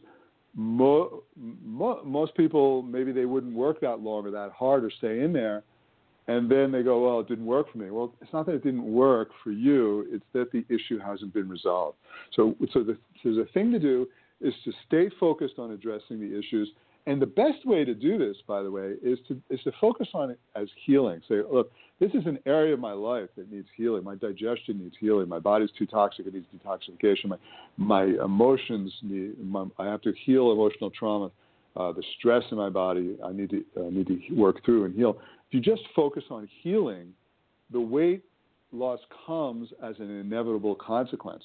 mo- 0.56 1.24
mo- 1.38 2.02
most 2.04 2.36
people 2.36 2.82
maybe 2.82 3.12
they 3.12 3.26
wouldn't 3.26 3.56
work 3.56 3.80
that 3.82 4.00
long 4.00 4.26
or 4.26 4.32
that 4.32 4.52
hard 4.52 4.84
or 4.84 4.92
stay 4.98 5.22
in 5.22 5.32
there 5.32 5.64
and 6.28 6.50
then 6.50 6.72
they 6.72 6.84
go, 6.84 7.04
well, 7.04 7.20
it 7.20 7.28
didn't 7.28 7.46
work 7.46 7.72
for 7.72 7.78
me. 7.78 7.90
Well, 7.90 8.14
it's 8.22 8.32
not 8.32 8.46
that 8.46 8.54
it 8.54 8.64
didn't 8.64 8.86
work 8.86 9.30
for 9.44 9.52
you; 9.52 10.08
it's 10.12 10.24
that 10.34 10.52
the 10.52 10.64
issue 10.70 11.00
hasn't 11.00 11.34
been 11.34 11.50
resolved. 11.50 11.98
So, 12.36 12.56
so 12.74 12.84
the, 12.84 12.98
so 13.24 13.46
thing 13.54 13.72
to 13.72 13.80
do 13.80 14.08
is 14.42 14.54
to 14.66 14.72
stay 14.88 15.10
focused 15.20 15.60
on 15.60 15.72
addressing 15.72 16.20
the 16.20 16.38
issues. 16.38 16.70
And 17.08 17.22
the 17.22 17.26
best 17.28 17.66
way 17.66 17.84
to 17.84 17.96
do 17.96 18.20
this, 18.20 18.38
by 18.48 18.62
the 18.62 18.70
way, 18.70 18.94
is 19.02 19.18
to 19.28 19.42
is 19.50 19.60
to 19.64 19.72
focus 19.82 20.08
on 20.14 20.30
it 20.30 20.40
as 20.56 20.68
healing. 20.86 21.22
Say, 21.28 21.42
look, 21.52 21.72
this 22.00 22.12
is 22.14 22.28
an 22.28 22.38
area 22.46 22.74
of 22.74 22.80
my 22.80 22.94
life 22.94 23.30
that 23.38 23.52
needs 23.52 23.68
healing. 23.76 24.04
My 24.04 24.16
digestion 24.16 24.80
needs 24.80 24.96
healing. 25.00 25.28
My 25.28 25.40
body's 25.40 25.72
too 25.78 25.88
toxic; 25.88 26.28
it 26.28 26.34
needs 26.34 26.46
detoxification. 26.56 27.30
My 27.30 27.38
my 27.78 28.04
emotions 28.24 28.94
need. 29.02 29.40
My, 29.40 29.66
I 29.80 29.86
have 29.86 30.02
to 30.02 30.14
heal 30.26 30.52
emotional 30.52 30.92
trauma. 30.92 31.32
Uh, 31.76 31.92
the 31.94 32.04
stress 32.20 32.44
in 32.52 32.58
my 32.58 32.70
body, 32.70 33.18
I 33.26 33.32
need 33.32 33.50
to 33.50 33.64
uh, 33.78 33.90
need 33.90 34.08
to 34.08 34.20
work 34.36 34.64
through 34.64 34.86
and 34.86 34.94
heal. 34.94 35.18
If 35.48 35.54
you 35.56 35.60
just 35.60 35.82
focus 35.96 36.24
on 36.30 36.48
healing, 36.62 37.14
the 37.72 37.82
weight 37.82 38.24
loss 38.72 39.00
comes 39.26 39.70
as 39.84 39.96
an 40.00 40.10
inevitable 40.10 40.76
consequence. 40.76 41.44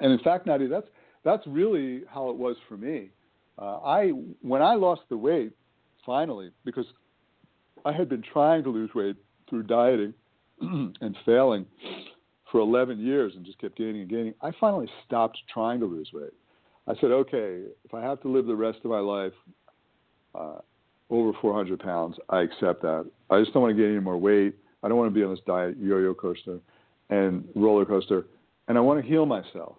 And 0.00 0.12
in 0.12 0.18
fact, 0.20 0.46
Nadia, 0.46 0.68
that's 0.68 0.88
that's 1.26 1.46
really 1.46 2.04
how 2.08 2.30
it 2.30 2.36
was 2.36 2.56
for 2.68 2.78
me. 2.78 3.10
Uh, 3.58 3.78
I 3.84 4.08
when 4.40 4.62
I 4.62 4.74
lost 4.74 5.02
the 5.10 5.16
weight 5.16 5.52
finally, 6.06 6.50
because 6.64 6.86
I 7.84 7.92
had 7.92 8.08
been 8.08 8.22
trying 8.32 8.62
to 8.62 8.70
lose 8.70 8.90
weight 8.94 9.16
through 9.50 9.64
dieting 9.64 10.14
and 10.60 11.16
failing 11.26 11.66
for 12.50 12.60
11 12.60 12.98
years 13.00 13.32
and 13.36 13.44
just 13.44 13.58
kept 13.58 13.76
gaining 13.76 14.02
and 14.02 14.10
gaining. 14.10 14.34
I 14.40 14.52
finally 14.60 14.88
stopped 15.04 15.38
trying 15.52 15.80
to 15.80 15.86
lose 15.86 16.08
weight. 16.14 16.32
I 16.88 16.94
said, 17.00 17.10
okay, 17.10 17.62
if 17.84 17.92
I 17.92 18.00
have 18.00 18.22
to 18.22 18.28
live 18.28 18.46
the 18.46 18.54
rest 18.54 18.78
of 18.84 18.90
my 18.92 19.00
life 19.00 19.32
uh, 20.36 20.58
over 21.10 21.32
400 21.40 21.78
pounds. 21.80 22.16
I 22.28 22.42
accept 22.42 22.82
that. 22.82 23.08
I 23.30 23.40
just 23.40 23.52
don't 23.52 23.62
want 23.62 23.76
to 23.76 23.82
gain 23.82 23.92
any 23.92 24.00
more 24.00 24.16
weight. 24.16 24.54
I 24.82 24.88
don't 24.88 24.98
want 24.98 25.12
to 25.12 25.14
be 25.14 25.24
on 25.24 25.30
this 25.30 25.40
diet 25.46 25.76
yo-yo 25.78 26.14
coaster 26.14 26.58
and 27.10 27.46
roller 27.54 27.84
coaster, 27.84 28.26
and 28.68 28.76
I 28.76 28.80
want 28.80 29.00
to 29.00 29.08
heal 29.08 29.26
myself. 29.26 29.76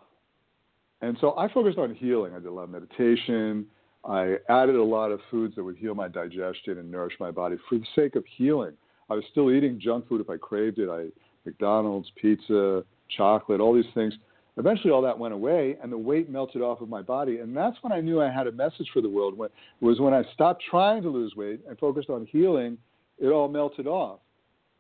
And 1.02 1.18
so 1.22 1.38
I 1.38 1.52
focused 1.52 1.78
on 1.78 1.94
healing. 1.94 2.34
I 2.34 2.40
did 2.40 2.48
a 2.48 2.52
lot 2.52 2.64
of 2.64 2.70
meditation. 2.70 3.66
I 4.06 4.36
added 4.50 4.76
a 4.76 4.84
lot 4.84 5.12
of 5.12 5.20
foods 5.30 5.56
that 5.56 5.64
would 5.64 5.78
heal 5.78 5.94
my 5.94 6.08
digestion 6.08 6.78
and 6.78 6.90
nourish 6.90 7.14
my 7.20 7.32
body 7.32 7.58
for 7.70 7.78
the 7.78 7.86
sake 7.96 8.16
of 8.16 8.24
healing. 8.38 8.74
I 9.10 9.14
was 9.14 9.24
still 9.32 9.52
eating 9.52 9.80
junk 9.80 10.08
food 10.08 10.22
if 10.22 10.30
I 10.30 10.38
craved 10.38 10.80
it. 10.80 10.90
I 10.90 11.08
McDonald's, 11.46 12.12
pizza, 12.22 12.84
chocolate, 13.16 13.62
all 13.62 13.74
these 13.74 13.86
things 13.94 14.14
eventually 14.58 14.92
all 14.92 15.02
that 15.02 15.18
went 15.18 15.34
away 15.34 15.78
and 15.82 15.92
the 15.92 15.98
weight 15.98 16.30
melted 16.30 16.62
off 16.62 16.82
of 16.82 16.90
my 16.90 17.02
body 17.02 17.40
and 17.40 17.56
that's 17.56 17.78
when 17.82 17.94
i 17.94 18.02
knew 18.02 18.22
i 18.22 18.30
had 18.30 18.48
a 18.48 18.52
message 18.52 18.90
for 18.92 19.02
the 19.02 19.10
world 19.10 19.38
when, 19.38 19.50
was 19.82 20.00
when 20.00 20.14
i 20.14 20.24
stopped 20.34 20.64
trying 20.70 21.02
to 21.02 21.10
lose 21.10 21.36
weight 21.36 21.62
and 21.68 21.78
focused 21.78 22.10
on 22.10 22.26
healing 22.32 22.78
it 23.20 23.28
all 23.28 23.48
melted 23.48 23.88
off 23.88 24.20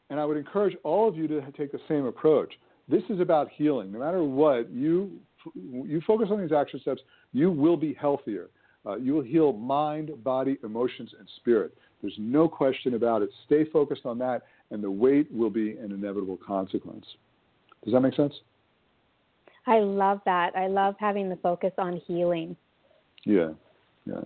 and 0.10 0.20
i 0.20 0.26
would 0.26 0.38
encourage 0.38 0.76
all 0.84 1.08
of 1.08 1.16
you 1.16 1.28
to 1.28 1.42
take 1.56 1.72
the 1.72 1.80
same 1.88 2.06
approach 2.06 2.54
this 2.90 3.04
is 3.10 3.20
about 3.20 3.50
healing 3.56 3.92
no 3.92 4.00
matter 4.00 4.24
what 4.24 4.70
you 4.72 5.12
you 5.56 6.02
focus 6.06 6.30
on 6.32 6.42
these 6.42 6.52
action 6.52 6.80
steps 6.80 7.02
you 7.34 7.52
will 7.52 7.78
be 7.78 7.94
healthier 7.94 8.50
uh, 8.86 8.96
you 8.96 9.14
will 9.14 9.24
heal 9.24 9.54
mind 9.54 10.12
body 10.24 10.58
emotions 10.64 11.12
and 11.20 11.28
spirit 11.38 11.76
there's 12.02 12.16
no 12.18 12.48
question 12.48 12.94
about 12.94 13.22
it 13.22 13.30
stay 13.46 13.66
focused 13.72 14.06
on 14.06 14.18
that 14.18 14.44
and 14.72 14.84
the 14.84 14.92
weight 14.92 15.32
will 15.32 15.50
be 15.50 15.72
an 15.78 15.92
inevitable 15.92 16.38
consequence 16.46 17.06
does 17.84 17.94
that 17.94 18.02
make 18.02 18.16
sense 18.16 18.34
I 19.68 19.80
love 19.80 20.22
that. 20.26 20.56
I 20.56 20.68
love 20.68 20.96
having 20.98 21.30
the 21.30 21.36
focus 21.36 21.74
on 21.78 22.02
healing. 22.08 22.56
Yeah, 23.26 23.50
yeah, 24.06 24.22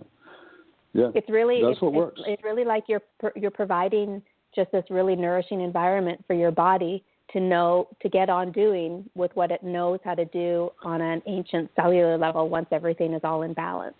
yeah. 0.92 1.08
It's 1.16 1.28
really 1.28 1.60
that's 1.60 1.72
it's, 1.72 1.82
what 1.82 1.92
works. 1.92 2.20
It's, 2.20 2.34
it's 2.34 2.44
really 2.44 2.64
like 2.64 2.84
you're 2.86 3.02
you're 3.34 3.50
providing 3.50 4.22
just 4.54 4.70
this 4.70 4.84
really 4.88 5.16
nourishing 5.16 5.60
environment 5.60 6.22
for 6.26 6.34
your 6.34 6.52
body 6.52 7.04
to 7.32 7.40
know 7.40 7.88
to 8.00 8.08
get 8.08 8.28
on 8.28 8.52
doing 8.52 9.08
with 9.14 9.30
what 9.34 9.50
it 9.50 9.62
knows 9.62 9.98
how 10.04 10.14
to 10.14 10.24
do 10.26 10.70
on 10.84 11.00
an 11.00 11.22
ancient 11.26 11.70
cellular 11.76 12.18
level 12.18 12.48
once 12.48 12.66
everything 12.72 13.14
is 13.14 13.20
all 13.24 13.42
in 13.42 13.52
balance. 13.52 13.94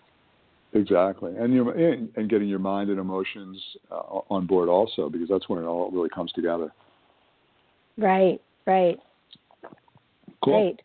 Exactly, 0.74 1.32
and 1.36 1.52
your 1.52 1.70
and 1.72 2.30
getting 2.30 2.48
your 2.48 2.58
mind 2.58 2.88
and 2.88 2.98
emotions 2.98 3.58
uh, 3.90 4.20
on 4.30 4.46
board 4.46 4.70
also 4.70 5.10
because 5.10 5.28
that's 5.28 5.48
when 5.48 5.58
it 5.58 5.66
all 5.66 5.90
really 5.90 6.08
comes 6.08 6.32
together. 6.32 6.72
Right, 7.98 8.40
right. 8.66 8.98
Cool. 10.42 10.74
Great. 10.74 10.82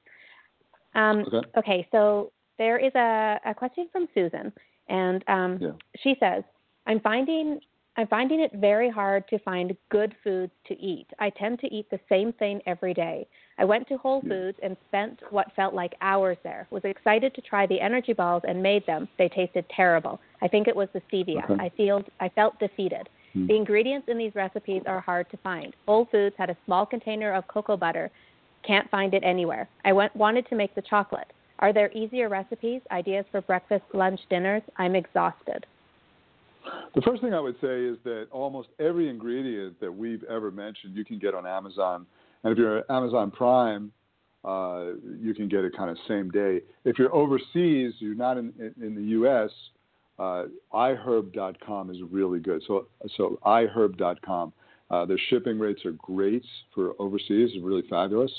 Um, 0.94 1.24
okay. 1.28 1.48
okay, 1.58 1.88
so 1.92 2.32
there 2.58 2.78
is 2.78 2.94
a, 2.96 3.40
a 3.46 3.54
question 3.54 3.88
from 3.92 4.10
Susan, 4.14 4.52
and 4.90 5.24
um, 5.30 5.58
yeah. 5.62 5.72
she 6.04 6.16
says, 6.20 6.44
"I'm 6.86 7.00
finding 7.00 7.62
I'm 7.98 8.08
finding 8.08 8.42
it 8.42 8.52
very 8.54 8.92
hard 8.92 9.28
to 9.30 9.40
find 9.40 9.76
good 9.90 10.16
foods 10.24 10.52
to 10.68 10.80
eat. 10.80 11.08
I 11.18 11.32
tend 11.32 11.60
to 11.60 11.74
eat 11.74 11.90
the 11.90 12.00
same 12.08 12.32
thing 12.34 12.62
every 12.68 12.94
day. 12.94 13.28
I 13.58 13.66
went 13.66 13.88
to 13.88 13.98
Whole 13.98 14.22
Foods 14.22 14.60
and 14.62 14.78
spent 14.88 15.20
what 15.32 15.52
felt 15.56 15.74
like 15.74 15.94
hours 16.02 16.38
there. 16.44 16.68
Was 16.70 16.84
excited 16.86 17.34
to 17.34 17.42
try 17.42 17.66
the 17.66 17.82
energy 17.82 18.14
balls 18.14 18.44
and 18.48 18.62
made 18.62 18.86
them. 18.86 19.08
They 19.18 19.30
tasted 19.30 19.66
terrible. 19.76 20.20
I 20.44 20.48
think 20.48 20.68
it 20.68 20.76
was 20.76 20.90
the 20.94 21.02
stevia. 21.12 21.44
Okay. 21.50 21.56
I 21.60 21.70
feel 21.76 22.04
I 22.20 22.30
felt 22.30 22.60
defeated. 22.60 23.10
Hmm. 23.34 23.48
The 23.48 23.56
ingredients 23.56 24.08
in 24.10 24.20
these 24.20 24.36
recipes 24.36 24.84
are 24.86 25.02
hard 25.02 25.28
to 25.32 25.38
find. 25.38 25.76
Whole 25.88 26.08
Foods 26.12 26.36
had 26.38 26.52
a 26.52 26.58
small 26.66 26.86
container 26.86 27.34
of 27.34 27.48
cocoa 27.48 27.78
butter 27.78 28.12
can't 28.64 28.90
find 28.92 29.14
it 29.14 29.24
anywhere. 29.24 29.68
I 29.86 29.94
went, 29.94 30.16
wanted 30.16 30.48
to 30.50 30.56
make 30.56 30.76
the 30.76 30.82
chocolate. 30.84 31.32
Are 31.60 31.74
there 31.74 31.92
easier 31.94 32.30
recipes, 32.30 32.82
ideas 32.92 33.26
for 33.32 33.42
breakfast, 33.42 33.86
lunch, 33.94 34.20
dinners? 34.30 34.62
I'm 34.78 34.96
exhausted. 34.96 35.66
The 36.96 37.02
first 37.02 37.22
thing 37.22 37.34
I 37.34 37.40
would 37.40 37.56
say 37.62 37.84
is 37.84 37.98
that 38.04 38.28
almost 38.32 38.70
every 38.80 39.10
ingredient 39.10 39.80
that 39.80 39.92
we've 39.92 40.24
ever 40.24 40.52
mentioned 40.52 40.96
you 40.96 41.06
can 41.06 41.20
get 41.20 41.36
on 41.36 41.46
Amazon. 41.46 42.06
And 42.44 42.52
if 42.52 42.58
you're 42.58 42.84
Amazon 42.92 43.32
Prime, 43.32 43.92
uh, 44.44 44.94
you 45.20 45.34
can 45.36 45.48
get 45.48 45.64
it 45.64 45.76
kind 45.76 45.90
of 45.90 45.98
same 46.08 46.30
day. 46.30 46.62
If 46.86 46.98
you're 46.98 47.14
overseas, 47.14 47.94
you're 48.00 48.16
not 48.16 48.38
in, 48.38 48.54
in, 48.60 48.84
in 48.84 48.96
the 48.96 49.02
U.S., 49.02 49.50
uh, 50.20 50.46
iherb.com 50.74 51.92
is 51.92 51.98
really 52.10 52.40
good. 52.40 52.64
So, 52.68 52.88
so 53.18 53.40
iherb.com. 53.46 54.54
Uh, 54.90 55.06
their 55.06 55.20
shipping 55.30 55.60
rates 55.60 55.86
are 55.86 55.92
great 55.92 56.46
for 56.74 56.94
overseas, 56.98 57.52
really 57.62 57.84
fabulous, 57.90 58.32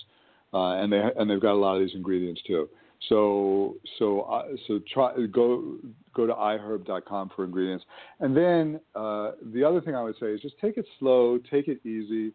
uh, 0.54 0.76
and 0.76 0.90
they 0.90 1.02
and 1.16 1.30
they've 1.30 1.42
got 1.42 1.52
a 1.52 1.60
lot 1.60 1.76
of 1.76 1.82
these 1.82 1.94
ingredients 1.94 2.40
too. 2.46 2.68
So 3.08 3.76
so 3.98 4.22
uh, 4.22 4.44
so 4.66 4.80
try 4.92 5.14
go 5.30 5.76
go 6.14 6.26
to 6.26 6.32
iherb.com 6.32 7.30
for 7.34 7.44
ingredients, 7.44 7.84
and 8.18 8.36
then 8.36 8.80
uh, 8.96 9.32
the 9.54 9.62
other 9.62 9.80
thing 9.80 9.94
I 9.94 10.02
would 10.02 10.16
say 10.18 10.26
is 10.26 10.40
just 10.40 10.58
take 10.60 10.76
it 10.78 10.86
slow, 10.98 11.38
take 11.50 11.68
it 11.68 11.84
easy, 11.86 12.32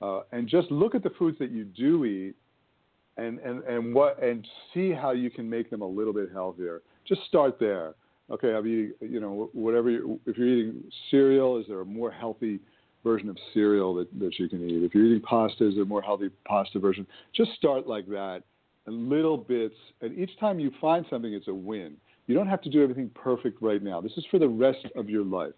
uh, 0.00 0.20
and 0.32 0.48
just 0.48 0.70
look 0.70 0.94
at 0.94 1.02
the 1.02 1.10
foods 1.18 1.38
that 1.38 1.50
you 1.50 1.64
do 1.64 2.06
eat, 2.06 2.34
and 3.18 3.38
and 3.40 3.62
and 3.64 3.94
what 3.94 4.22
and 4.22 4.46
see 4.72 4.90
how 4.90 5.10
you 5.10 5.30
can 5.30 5.48
make 5.48 5.68
them 5.68 5.82
a 5.82 5.86
little 5.86 6.14
bit 6.14 6.30
healthier. 6.32 6.80
Just 7.06 7.20
start 7.28 7.58
there. 7.60 7.94
Okay, 8.30 8.54
I'm 8.54 8.66
eating 8.66 8.92
you 9.00 9.20
know 9.20 9.50
whatever 9.52 9.90
you, 9.90 10.18
if 10.24 10.38
you're 10.38 10.48
eating 10.48 10.82
cereal, 11.10 11.58
is 11.58 11.66
there 11.68 11.82
a 11.82 11.84
more 11.84 12.10
healthy 12.10 12.58
version 13.04 13.28
of 13.28 13.36
cereal 13.52 13.94
that, 13.96 14.18
that 14.18 14.38
you 14.38 14.48
can 14.48 14.66
eat? 14.68 14.82
If 14.82 14.94
you're 14.94 15.04
eating 15.04 15.20
pasta, 15.20 15.68
is 15.68 15.74
there 15.74 15.82
a 15.82 15.86
more 15.86 16.02
healthy 16.02 16.30
pasta 16.46 16.78
version? 16.78 17.06
Just 17.34 17.52
start 17.52 17.86
like 17.86 18.06
that 18.06 18.42
little 18.90 19.36
bits, 19.36 19.74
and 20.00 20.16
each 20.18 20.38
time 20.38 20.58
you 20.58 20.70
find 20.80 21.04
something, 21.10 21.32
it's 21.32 21.48
a 21.48 21.54
win. 21.54 21.96
You 22.26 22.34
don't 22.34 22.48
have 22.48 22.62
to 22.62 22.70
do 22.70 22.82
everything 22.82 23.10
perfect 23.14 23.62
right 23.62 23.82
now. 23.82 24.00
This 24.00 24.12
is 24.16 24.24
for 24.30 24.38
the 24.38 24.48
rest 24.48 24.86
of 24.96 25.08
your 25.08 25.24
life. 25.24 25.52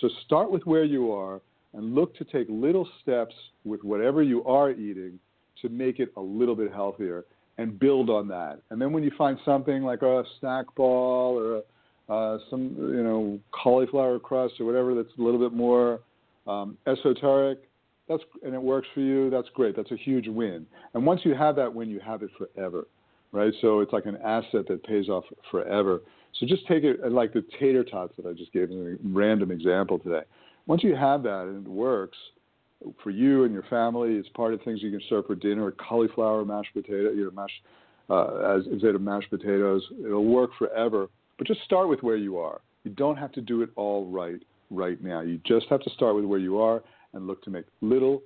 So 0.00 0.08
start 0.24 0.50
with 0.50 0.64
where 0.66 0.84
you 0.84 1.12
are 1.12 1.40
and 1.74 1.94
look 1.94 2.16
to 2.16 2.24
take 2.24 2.46
little 2.48 2.88
steps 3.02 3.34
with 3.64 3.82
whatever 3.84 4.22
you 4.22 4.44
are 4.44 4.70
eating 4.70 5.18
to 5.62 5.68
make 5.68 5.98
it 5.98 6.12
a 6.16 6.20
little 6.20 6.54
bit 6.54 6.72
healthier 6.72 7.24
and 7.58 7.78
build 7.78 8.10
on 8.10 8.28
that. 8.28 8.60
And 8.70 8.80
then 8.80 8.92
when 8.92 9.02
you 9.02 9.12
find 9.16 9.38
something 9.44 9.82
like 9.82 10.02
a 10.02 10.24
snack 10.40 10.66
ball 10.74 11.38
or 11.38 11.56
a, 11.56 11.62
uh, 12.06 12.38
some 12.50 12.76
you 12.78 13.02
know 13.02 13.38
cauliflower 13.50 14.18
crust 14.18 14.54
or 14.60 14.66
whatever 14.66 14.94
that's 14.94 15.08
a 15.18 15.22
little 15.22 15.40
bit 15.40 15.56
more 15.56 16.00
um, 16.46 16.76
esoteric, 16.86 17.62
that's 18.08 18.22
and 18.42 18.54
it 18.54 18.62
works 18.62 18.88
for 18.94 19.00
you, 19.00 19.30
that's 19.30 19.48
great. 19.54 19.76
That's 19.76 19.90
a 19.90 19.96
huge 19.96 20.28
win. 20.28 20.66
And 20.94 21.06
once 21.06 21.22
you 21.24 21.34
have 21.34 21.56
that 21.56 21.72
win, 21.72 21.88
you 21.88 22.00
have 22.00 22.22
it 22.22 22.30
forever, 22.36 22.86
right? 23.32 23.52
So 23.60 23.80
it's 23.80 23.92
like 23.92 24.06
an 24.06 24.18
asset 24.24 24.66
that 24.68 24.84
pays 24.84 25.08
off 25.08 25.24
forever. 25.50 26.02
So 26.38 26.46
just 26.46 26.66
take 26.66 26.84
it 26.84 27.12
like 27.12 27.32
the 27.32 27.44
tater 27.58 27.84
tots 27.84 28.14
that 28.16 28.26
I 28.26 28.32
just 28.32 28.52
gave 28.52 28.70
a 28.70 28.96
random 29.04 29.50
example 29.50 29.98
today. 29.98 30.22
Once 30.66 30.82
you 30.82 30.96
have 30.96 31.22
that 31.22 31.42
and 31.42 31.66
it 31.66 31.70
works 31.70 32.18
for 33.02 33.10
you 33.10 33.44
and 33.44 33.52
your 33.52 33.62
family, 33.64 34.14
it's 34.14 34.28
part 34.30 34.52
of 34.52 34.60
things 34.62 34.82
you 34.82 34.90
can 34.90 35.00
serve 35.08 35.26
for 35.26 35.34
dinner. 35.34 35.70
Cauliflower 35.72 36.44
mashed 36.44 36.74
potato, 36.74 37.10
you 37.12 37.24
know, 37.24 37.30
mashed 37.30 37.62
uh, 38.10 38.56
as 38.56 38.66
instead 38.70 38.94
of 38.94 39.00
mashed 39.00 39.30
potatoes. 39.30 39.82
It'll 40.04 40.24
work 40.24 40.50
forever. 40.58 41.08
But 41.38 41.46
just 41.46 41.62
start 41.62 41.88
with 41.88 42.02
where 42.02 42.16
you 42.16 42.38
are. 42.38 42.60
You 42.82 42.90
don't 42.90 43.16
have 43.16 43.32
to 43.32 43.40
do 43.40 43.62
it 43.62 43.70
all 43.76 44.06
right 44.06 44.40
right 44.70 45.02
now. 45.02 45.20
You 45.20 45.40
just 45.46 45.66
have 45.70 45.80
to 45.82 45.90
start 45.90 46.16
with 46.16 46.24
where 46.24 46.38
you 46.38 46.58
are 46.60 46.82
and 47.14 47.26
look 47.26 47.42
to 47.44 47.50
make 47.50 47.64
little, 47.80 48.22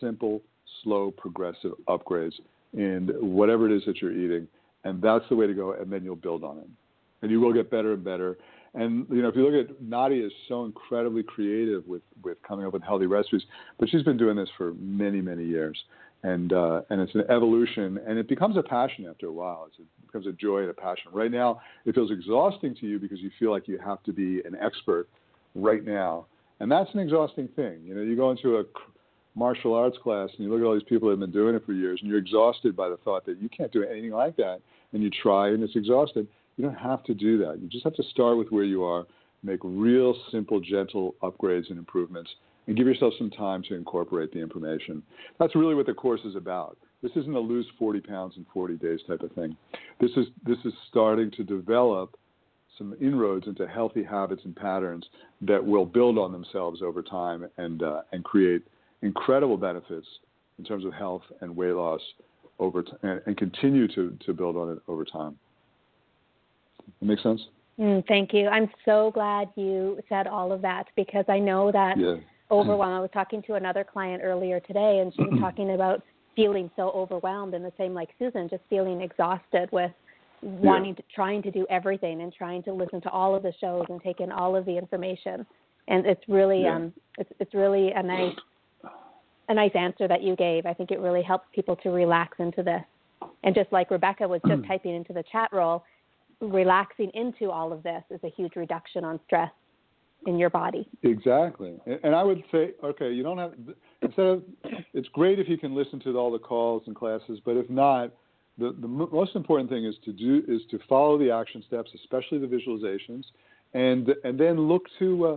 simple, 0.00 0.42
slow, 0.82 1.10
progressive 1.12 1.72
upgrades 1.88 2.34
in 2.74 3.10
whatever 3.20 3.70
it 3.70 3.76
is 3.76 3.82
that 3.86 4.00
you're 4.00 4.12
eating. 4.12 4.48
And 4.84 5.00
that's 5.00 5.24
the 5.28 5.36
way 5.36 5.46
to 5.46 5.54
go, 5.54 5.72
and 5.72 5.92
then 5.92 6.02
you'll 6.02 6.16
build 6.16 6.42
on 6.42 6.58
it. 6.58 6.66
And 7.22 7.30
you 7.30 7.40
will 7.40 7.52
get 7.52 7.70
better 7.70 7.92
and 7.92 8.02
better. 8.02 8.36
And 8.74 9.06
you 9.10 9.22
know, 9.22 9.28
if 9.28 9.36
you 9.36 9.48
look 9.48 9.70
at 9.70 9.80
Nadia 9.80 10.26
is 10.26 10.32
so 10.48 10.64
incredibly 10.64 11.22
creative 11.22 11.86
with, 11.86 12.02
with 12.24 12.38
coming 12.42 12.66
up 12.66 12.72
with 12.72 12.82
healthy 12.82 13.06
recipes, 13.06 13.42
but 13.78 13.88
she's 13.88 14.02
been 14.02 14.16
doing 14.16 14.36
this 14.36 14.48
for 14.56 14.72
many, 14.74 15.20
many 15.20 15.44
years. 15.44 15.78
And 16.24 16.52
uh, 16.52 16.82
and 16.88 17.00
it's 17.00 17.14
an 17.16 17.24
evolution, 17.28 17.98
and 18.06 18.16
it 18.16 18.28
becomes 18.28 18.56
a 18.56 18.62
passion 18.62 19.06
after 19.10 19.26
a 19.26 19.32
while. 19.32 19.68
It 19.76 19.84
becomes 20.06 20.28
a 20.28 20.32
joy 20.32 20.60
and 20.60 20.70
a 20.70 20.72
passion. 20.72 21.10
Right 21.12 21.32
now, 21.32 21.60
it 21.84 21.96
feels 21.96 22.12
exhausting 22.12 22.76
to 22.76 22.86
you 22.86 23.00
because 23.00 23.18
you 23.18 23.28
feel 23.40 23.50
like 23.50 23.66
you 23.66 23.76
have 23.84 24.04
to 24.04 24.12
be 24.12 24.40
an 24.44 24.56
expert 24.60 25.08
right 25.56 25.84
now 25.84 26.26
and 26.62 26.70
that's 26.70 26.94
an 26.94 27.00
exhausting 27.00 27.48
thing. 27.56 27.80
You 27.84 27.96
know, 27.96 28.02
you 28.02 28.14
go 28.14 28.30
into 28.30 28.58
a 28.58 28.64
martial 29.34 29.74
arts 29.74 29.98
class 30.00 30.28
and 30.36 30.46
you 30.46 30.52
look 30.52 30.60
at 30.60 30.64
all 30.64 30.74
these 30.74 30.88
people 30.88 31.08
that 31.08 31.14
have 31.14 31.20
been 31.20 31.32
doing 31.32 31.56
it 31.56 31.66
for 31.66 31.72
years, 31.72 31.98
and 32.00 32.08
you're 32.08 32.20
exhausted 32.20 32.76
by 32.76 32.88
the 32.88 32.98
thought 32.98 33.26
that 33.26 33.42
you 33.42 33.48
can't 33.48 33.72
do 33.72 33.82
anything 33.82 34.12
like 34.12 34.36
that, 34.36 34.60
and 34.92 35.02
you 35.02 35.10
try 35.10 35.48
and 35.48 35.64
it's 35.64 35.74
exhausted. 35.74 36.28
You 36.56 36.64
don't 36.64 36.78
have 36.78 37.02
to 37.04 37.14
do 37.14 37.36
that. 37.38 37.58
You 37.60 37.68
just 37.68 37.82
have 37.82 37.96
to 37.96 38.04
start 38.04 38.38
with 38.38 38.48
where 38.50 38.62
you 38.62 38.84
are, 38.84 39.06
make 39.42 39.58
real 39.64 40.14
simple, 40.30 40.60
gentle 40.60 41.16
upgrades 41.20 41.68
and 41.68 41.78
improvements, 41.78 42.30
and 42.68 42.76
give 42.76 42.86
yourself 42.86 43.14
some 43.18 43.30
time 43.30 43.64
to 43.64 43.74
incorporate 43.74 44.32
the 44.32 44.38
information. 44.38 45.02
That's 45.40 45.56
really 45.56 45.74
what 45.74 45.86
the 45.86 45.94
course 45.94 46.20
is 46.24 46.36
about. 46.36 46.78
This 47.02 47.10
isn't 47.16 47.34
a 47.34 47.40
lose 47.40 47.66
40 47.76 48.02
pounds 48.02 48.34
in 48.36 48.46
40 48.54 48.76
days 48.76 49.00
type 49.08 49.22
of 49.22 49.32
thing. 49.32 49.56
This 50.00 50.12
is 50.16 50.26
this 50.46 50.58
is 50.64 50.72
starting 50.88 51.32
to 51.32 51.42
develop 51.42 52.16
some 52.78 52.94
inroads 53.00 53.46
into 53.46 53.66
healthy 53.66 54.02
habits 54.02 54.42
and 54.44 54.56
patterns 54.56 55.04
that 55.42 55.64
will 55.64 55.84
build 55.84 56.18
on 56.18 56.32
themselves 56.32 56.82
over 56.82 57.02
time 57.02 57.46
and 57.58 57.82
uh, 57.82 58.02
and 58.12 58.24
create 58.24 58.62
incredible 59.02 59.56
benefits 59.56 60.06
in 60.58 60.64
terms 60.64 60.84
of 60.84 60.92
health 60.92 61.22
and 61.40 61.54
weight 61.54 61.72
loss 61.72 62.00
over 62.58 62.82
t- 62.82 62.92
and, 63.02 63.20
and, 63.26 63.36
continue 63.36 63.88
to, 63.88 64.16
to 64.24 64.32
build 64.32 64.56
on 64.56 64.70
it 64.70 64.78
over 64.86 65.04
time. 65.04 65.36
That 67.00 67.06
makes 67.06 67.22
sense? 67.22 67.40
Mm, 67.80 68.06
thank 68.06 68.32
you. 68.32 68.46
I'm 68.48 68.70
so 68.84 69.10
glad 69.12 69.48
you 69.56 69.98
said 70.08 70.26
all 70.26 70.52
of 70.52 70.62
that 70.62 70.84
because 70.94 71.24
I 71.28 71.38
know 71.38 71.72
that 71.72 71.98
yeah. 71.98 72.16
overwhelm. 72.50 72.92
I 72.92 73.00
was 73.00 73.10
talking 73.12 73.42
to 73.44 73.54
another 73.54 73.84
client 73.84 74.22
earlier 74.22 74.60
today, 74.60 74.98
and 74.98 75.12
she 75.14 75.22
was 75.22 75.36
talking 75.40 75.72
about 75.72 76.02
feeling 76.36 76.70
so 76.76 76.90
overwhelmed, 76.90 77.54
and 77.54 77.64
the 77.64 77.72
same 77.76 77.94
like 77.94 78.10
Susan, 78.18 78.48
just 78.48 78.62
feeling 78.70 79.00
exhausted 79.00 79.68
with 79.72 79.90
wanting 80.42 80.96
to 80.96 81.02
trying 81.14 81.42
to 81.42 81.50
do 81.50 81.66
everything 81.70 82.20
and 82.20 82.32
trying 82.32 82.62
to 82.64 82.72
listen 82.72 83.00
to 83.00 83.10
all 83.10 83.34
of 83.34 83.42
the 83.42 83.52
shows 83.60 83.86
and 83.88 84.02
take 84.02 84.20
in 84.20 84.32
all 84.32 84.56
of 84.56 84.64
the 84.66 84.76
information. 84.76 85.46
And 85.88 86.04
it's 86.04 86.22
really 86.28 86.62
yeah. 86.62 86.76
um 86.76 86.92
it's 87.18 87.30
it's 87.38 87.54
really 87.54 87.92
a 87.92 88.02
nice 88.02 88.34
a 89.48 89.54
nice 89.54 89.72
answer 89.74 90.08
that 90.08 90.22
you 90.22 90.36
gave. 90.36 90.66
I 90.66 90.74
think 90.74 90.90
it 90.90 91.00
really 91.00 91.22
helps 91.22 91.46
people 91.54 91.76
to 91.76 91.90
relax 91.90 92.38
into 92.40 92.62
this. 92.62 92.82
And 93.44 93.54
just 93.54 93.72
like 93.72 93.90
rebecca 93.90 94.26
was 94.26 94.40
just 94.46 94.66
typing 94.66 94.94
into 94.94 95.12
the 95.12 95.24
chat 95.30 95.50
roll 95.52 95.84
relaxing 96.40 97.10
into 97.14 97.50
all 97.50 97.72
of 97.72 97.84
this 97.84 98.02
is 98.10 98.18
a 98.24 98.30
huge 98.30 98.56
reduction 98.56 99.04
on 99.04 99.20
stress 99.26 99.50
in 100.26 100.38
your 100.38 100.50
body. 100.50 100.88
Exactly. 101.04 101.74
And 102.02 102.14
i 102.14 102.22
would 102.22 102.42
say 102.50 102.72
okay 102.82 103.12
you 103.12 103.22
don't 103.22 103.38
have 103.38 103.52
instead 104.02 104.26
of 104.26 104.42
it's 104.92 105.08
great 105.08 105.38
if 105.38 105.48
you 105.48 105.56
can 105.56 105.74
listen 105.74 106.00
to 106.00 106.16
all 106.18 106.32
the 106.32 106.38
calls 106.38 106.82
and 106.86 106.96
classes 106.96 107.38
but 107.44 107.56
if 107.56 107.70
not 107.70 108.12
the, 108.58 108.76
the 108.80 108.88
most 108.88 109.34
important 109.34 109.70
thing 109.70 109.84
is 109.84 109.94
to 110.04 110.12
do 110.12 110.42
is 110.46 110.60
to 110.70 110.78
follow 110.88 111.18
the 111.18 111.30
action 111.30 111.64
steps, 111.66 111.90
especially 111.94 112.38
the 112.38 112.46
visualizations, 112.46 113.24
and 113.72 114.14
and 114.24 114.38
then 114.38 114.68
look 114.68 114.82
to 114.98 115.26
uh, 115.26 115.36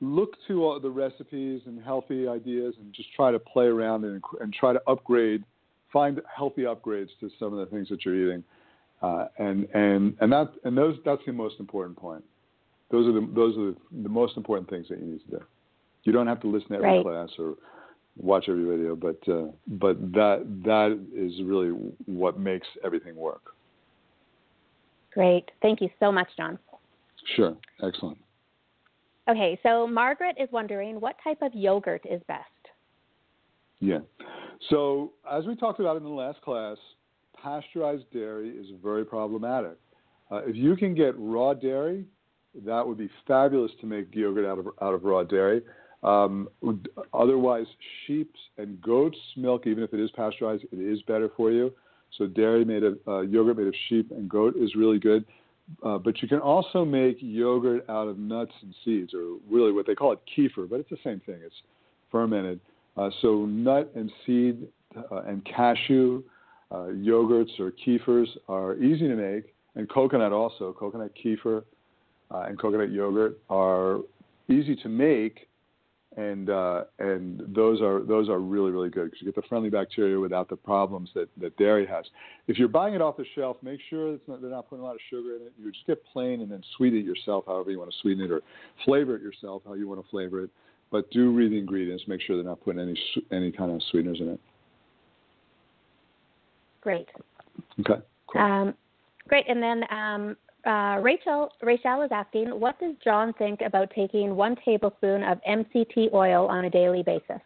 look 0.00 0.36
to 0.48 0.64
all 0.64 0.80
the 0.80 0.90
recipes 0.90 1.62
and 1.66 1.82
healthy 1.82 2.26
ideas, 2.26 2.74
and 2.78 2.92
just 2.94 3.12
try 3.14 3.30
to 3.30 3.38
play 3.38 3.66
around 3.66 4.04
and, 4.04 4.22
and 4.40 4.54
try 4.54 4.72
to 4.72 4.80
upgrade, 4.86 5.44
find 5.92 6.20
healthy 6.34 6.62
upgrades 6.62 7.10
to 7.20 7.30
some 7.38 7.52
of 7.52 7.58
the 7.58 7.66
things 7.66 7.88
that 7.90 8.04
you're 8.04 8.30
eating, 8.30 8.44
uh, 9.02 9.26
and 9.38 9.68
and 9.74 10.16
and 10.20 10.32
that 10.32 10.50
and 10.64 10.76
those 10.76 10.96
that's 11.04 11.22
the 11.26 11.32
most 11.32 11.60
important 11.60 11.96
point. 11.96 12.24
Those 12.90 13.06
are 13.06 13.12
the 13.12 13.28
those 13.34 13.56
are 13.58 13.72
the, 13.72 13.76
the 14.02 14.08
most 14.08 14.36
important 14.38 14.70
things 14.70 14.88
that 14.88 14.98
you 14.98 15.06
need 15.06 15.20
to 15.30 15.38
do. 15.38 15.44
You 16.04 16.12
don't 16.12 16.28
have 16.28 16.40
to 16.40 16.46
listen 16.46 16.68
to 16.68 16.76
every 16.76 16.88
right. 16.88 17.04
class 17.04 17.28
or 17.38 17.56
watch 18.16 18.46
every 18.48 18.64
video, 18.64 18.96
but 18.96 19.18
uh, 19.28 19.46
but 19.66 20.00
that 20.12 20.46
that 20.64 20.98
is 21.14 21.40
really 21.42 21.70
what 22.06 22.38
makes 22.38 22.66
everything 22.84 23.16
work. 23.16 23.54
Great, 25.12 25.50
thank 25.62 25.80
you 25.80 25.88
so 25.98 26.12
much, 26.12 26.28
Jon. 26.36 26.58
Sure, 27.36 27.56
excellent. 27.82 28.18
Okay, 29.28 29.58
so 29.62 29.86
Margaret 29.86 30.36
is 30.38 30.48
wondering 30.52 31.00
what 31.00 31.16
type 31.24 31.38
of 31.42 31.52
yogurt 31.54 32.02
is 32.08 32.20
best. 32.28 32.44
Yeah, 33.80 34.00
so 34.70 35.12
as 35.30 35.44
we 35.44 35.54
talked 35.56 35.80
about 35.80 35.96
in 35.96 36.02
the 36.02 36.08
last 36.08 36.40
class, 36.42 36.76
pasteurized 37.42 38.10
dairy 38.12 38.50
is 38.50 38.66
very 38.82 39.04
problematic. 39.04 39.76
Uh, 40.30 40.42
if 40.46 40.56
you 40.56 40.76
can 40.76 40.94
get 40.94 41.14
raw 41.18 41.54
dairy, 41.54 42.04
that 42.64 42.86
would 42.86 42.98
be 42.98 43.10
fabulous 43.26 43.70
to 43.80 43.86
make 43.86 44.14
yogurt 44.14 44.46
out 44.46 44.58
of 44.58 44.66
out 44.80 44.94
of 44.94 45.04
raw 45.04 45.22
dairy. 45.22 45.62
Um, 46.12 46.34
otherwise, 47.12 47.68
sheep's 48.02 48.40
and 48.60 48.70
goat's 48.80 49.22
milk, 49.36 49.66
even 49.66 49.82
if 49.86 49.90
it 49.96 50.00
is 50.06 50.10
pasteurized, 50.20 50.64
it 50.76 50.80
is 50.92 50.98
better 51.12 51.28
for 51.36 51.48
you. 51.50 51.66
So 52.16 52.22
dairy 52.26 52.64
made 52.72 52.84
of 52.90 52.94
uh, 53.06 53.20
yogurt 53.34 53.56
made 53.60 53.70
of 53.72 53.74
sheep 53.88 54.06
and 54.16 54.24
goat 54.36 54.54
is 54.64 54.70
really 54.82 55.00
good. 55.10 55.22
Uh, 55.86 55.98
but 55.98 56.14
you 56.20 56.28
can 56.28 56.42
also 56.52 56.84
make 56.84 57.16
yogurt 57.20 57.80
out 57.96 58.08
of 58.12 58.16
nuts 58.32 58.56
and 58.62 58.72
seeds, 58.82 59.12
or 59.18 59.24
really 59.54 59.72
what 59.76 59.84
they 59.88 59.96
call 60.00 60.12
it 60.16 60.20
kefir, 60.32 60.64
but 60.70 60.78
it's 60.80 60.90
the 60.96 61.02
same 61.08 61.20
thing. 61.26 61.38
It's 61.48 61.60
fermented. 62.12 62.60
Uh, 62.96 63.10
so 63.20 63.30
nut 63.44 63.90
and 63.96 64.08
seed 64.24 64.68
uh, 65.10 65.22
and 65.30 65.38
cashew 65.44 66.22
Uh, 66.76 66.90
yogurts 67.10 67.54
or 67.62 67.68
kefirs 67.82 68.30
are 68.48 68.74
easy 68.88 69.06
to 69.12 69.16
make, 69.28 69.44
and 69.76 69.84
coconut 69.88 70.32
also. 70.32 70.64
Coconut 70.82 71.12
kefir 71.20 71.62
uh, 72.32 72.48
and 72.48 72.58
coconut 72.58 72.90
yogurt 72.90 73.32
are 73.48 74.00
easy 74.48 74.74
to 74.84 74.88
make, 74.88 75.34
and 76.16 76.48
uh, 76.48 76.84
and 76.98 77.42
those 77.54 77.80
are 77.80 78.02
those 78.02 78.28
are 78.28 78.38
really 78.38 78.70
really 78.70 78.88
good 78.88 79.04
because 79.04 79.20
you 79.20 79.26
get 79.26 79.34
the 79.34 79.46
friendly 79.48 79.68
bacteria 79.68 80.18
without 80.18 80.48
the 80.48 80.56
problems 80.56 81.10
that, 81.14 81.28
that 81.40 81.56
dairy 81.58 81.86
has. 81.86 82.06
If 82.48 82.58
you're 82.58 82.68
buying 82.68 82.94
it 82.94 83.02
off 83.02 83.16
the 83.16 83.26
shelf, 83.34 83.58
make 83.62 83.80
sure 83.90 84.14
it's 84.14 84.26
not, 84.26 84.40
they're 84.40 84.50
not 84.50 84.68
putting 84.68 84.82
a 84.82 84.86
lot 84.86 84.94
of 84.94 85.00
sugar 85.10 85.36
in 85.36 85.42
it. 85.42 85.52
You 85.58 85.70
just 85.70 85.86
get 85.86 86.02
plain 86.12 86.40
and 86.40 86.50
then 86.50 86.62
sweeten 86.76 86.98
it 87.00 87.04
yourself, 87.04 87.44
however 87.46 87.70
you 87.70 87.78
want 87.78 87.90
to 87.90 87.96
sweeten 88.00 88.24
it, 88.24 88.30
or 88.30 88.40
flavor 88.84 89.14
it 89.16 89.22
yourself, 89.22 89.62
how 89.66 89.74
you 89.74 89.88
want 89.88 90.02
to 90.02 90.10
flavor 90.10 90.42
it. 90.42 90.50
But 90.90 91.10
do 91.10 91.32
read 91.32 91.52
the 91.52 91.58
ingredients. 91.58 92.04
Make 92.06 92.22
sure 92.22 92.36
they're 92.36 92.44
not 92.44 92.62
putting 92.62 92.80
any 92.80 92.98
any 93.30 93.52
kind 93.52 93.70
of 93.70 93.82
sweeteners 93.90 94.20
in 94.20 94.28
it. 94.30 94.40
Great. 96.80 97.08
Okay. 97.80 98.00
Cool. 98.28 98.40
Um, 98.40 98.74
great. 99.28 99.44
And 99.48 99.62
then 99.62 99.82
um, 99.90 100.36
uh, 100.66 100.98
Rachel 101.00 101.50
Rachel 101.62 102.02
is 102.02 102.10
asking, 102.12 102.48
what 102.48 102.78
does 102.80 102.94
Jon 103.02 103.32
think 103.34 103.60
about 103.64 103.90
taking 103.94 104.36
one 104.36 104.56
tablespoon 104.64 105.22
of 105.22 105.38
MCT 105.48 106.12
oil 106.12 106.46
on 106.46 106.64
a 106.64 106.70
daily 106.70 107.02
basis? 107.02 107.40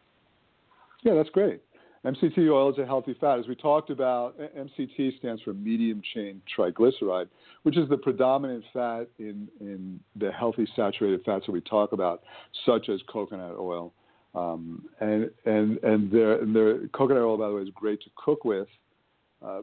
Yeah, 1.02 1.14
that's 1.14 1.30
great. 1.30 1.62
MCT 2.04 2.50
oil 2.50 2.72
is 2.72 2.78
a 2.78 2.86
healthy 2.86 3.14
fat. 3.20 3.38
As 3.38 3.46
we 3.46 3.54
talked 3.54 3.90
about, 3.90 4.38
MCT 4.38 5.18
stands 5.18 5.42
for 5.42 5.52
medium 5.52 6.00
chain 6.14 6.40
triglyceride, 6.56 7.28
which 7.62 7.76
is 7.76 7.88
the 7.90 7.98
predominant 7.98 8.64
fat 8.72 9.06
in, 9.18 9.48
in 9.60 10.00
the 10.16 10.32
healthy 10.32 10.66
saturated 10.74 11.20
fats 11.26 11.44
that 11.44 11.52
we 11.52 11.60
talk 11.60 11.92
about, 11.92 12.22
such 12.64 12.88
as 12.88 13.00
coconut 13.06 13.56
oil. 13.58 13.92
Um, 14.34 14.86
and 15.00 15.28
and 15.44 15.78
and 15.82 16.10
their, 16.10 16.40
and 16.40 16.92
coconut 16.92 17.22
oil, 17.22 17.36
by 17.36 17.48
the 17.48 17.54
way, 17.54 17.62
is 17.62 17.68
great 17.74 18.00
to 18.02 18.10
cook 18.16 18.44
with. 18.44 18.68
Uh, 19.44 19.62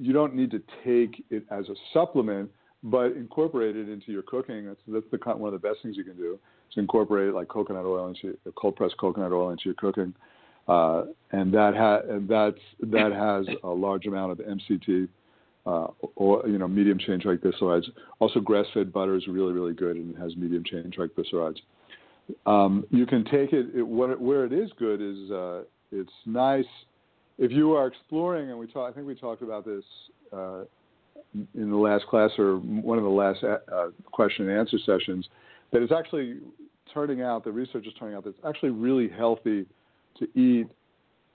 you 0.00 0.12
don't 0.12 0.34
need 0.34 0.50
to 0.50 0.62
take 0.84 1.24
it 1.30 1.44
as 1.50 1.68
a 1.68 1.74
supplement, 1.92 2.50
but 2.82 3.12
incorporate 3.12 3.76
it 3.76 3.88
into 3.88 4.12
your 4.12 4.22
cooking. 4.22 4.66
That's 4.66 4.80
that's 4.88 5.06
the 5.10 5.34
one 5.34 5.52
of 5.52 5.60
the 5.60 5.68
best 5.68 5.82
things 5.82 5.96
you 5.96 6.04
can 6.04 6.16
do. 6.16 6.38
Is 6.70 6.76
incorporate 6.76 7.34
like 7.34 7.48
coconut 7.48 7.84
oil 7.84 8.08
into 8.08 8.36
cold 8.56 8.76
pressed 8.76 8.96
coconut 8.98 9.32
oil 9.32 9.50
into 9.50 9.64
your 9.64 9.74
cooking, 9.74 10.14
uh, 10.68 11.04
and 11.32 11.52
that 11.52 11.74
ha- 11.76 12.02
and 12.08 12.28
that's 12.28 12.58
that 12.80 13.12
has 13.12 13.46
a 13.64 13.68
large 13.68 14.06
amount 14.06 14.32
of 14.32 14.38
MCT. 14.38 15.08
Uh, 15.66 15.88
or 16.16 16.48
you 16.48 16.56
know, 16.56 16.66
medium 16.66 16.98
chain 16.98 17.20
triglycerides. 17.20 17.84
Also, 18.20 18.40
grass-fed 18.40 18.90
butter 18.90 19.16
is 19.16 19.26
really, 19.28 19.52
really 19.52 19.74
good, 19.74 19.96
and 19.96 20.16
has 20.16 20.34
medium 20.34 20.64
chain 20.64 20.90
triglycerides. 20.96 21.58
Um, 22.46 22.86
you 22.90 23.04
can 23.04 23.22
take 23.24 23.52
it, 23.52 23.66
it, 23.74 23.82
what, 23.82 24.18
where 24.18 24.46
it 24.46 24.52
is 24.54 24.70
good 24.78 25.02
is 25.02 25.30
uh, 25.30 25.64
it's 25.92 26.12
nice 26.24 26.64
if 27.38 27.52
you 27.52 27.74
are 27.74 27.86
exploring, 27.86 28.50
and 28.50 28.58
we 28.58 28.66
talk, 28.66 28.90
I 28.90 28.94
think 28.94 29.06
we 29.06 29.14
talked 29.14 29.42
about 29.42 29.64
this 29.64 29.84
uh, 30.32 30.62
in 31.54 31.70
the 31.70 31.76
last 31.76 32.06
class 32.06 32.30
or 32.38 32.56
one 32.56 32.98
of 32.98 33.04
the 33.04 33.10
last 33.10 33.44
uh, 33.44 33.88
question 34.10 34.48
and 34.48 34.58
answer 34.58 34.78
sessions, 34.84 35.28
that 35.72 35.82
it's 35.82 35.92
actually 35.92 36.38
turning 36.92 37.22
out, 37.22 37.44
the 37.44 37.52
research 37.52 37.86
is 37.86 37.92
turning 37.98 38.16
out 38.16 38.24
that 38.24 38.30
it's 38.30 38.44
actually 38.46 38.70
really 38.70 39.08
healthy 39.08 39.66
to 40.18 40.38
eat 40.38 40.66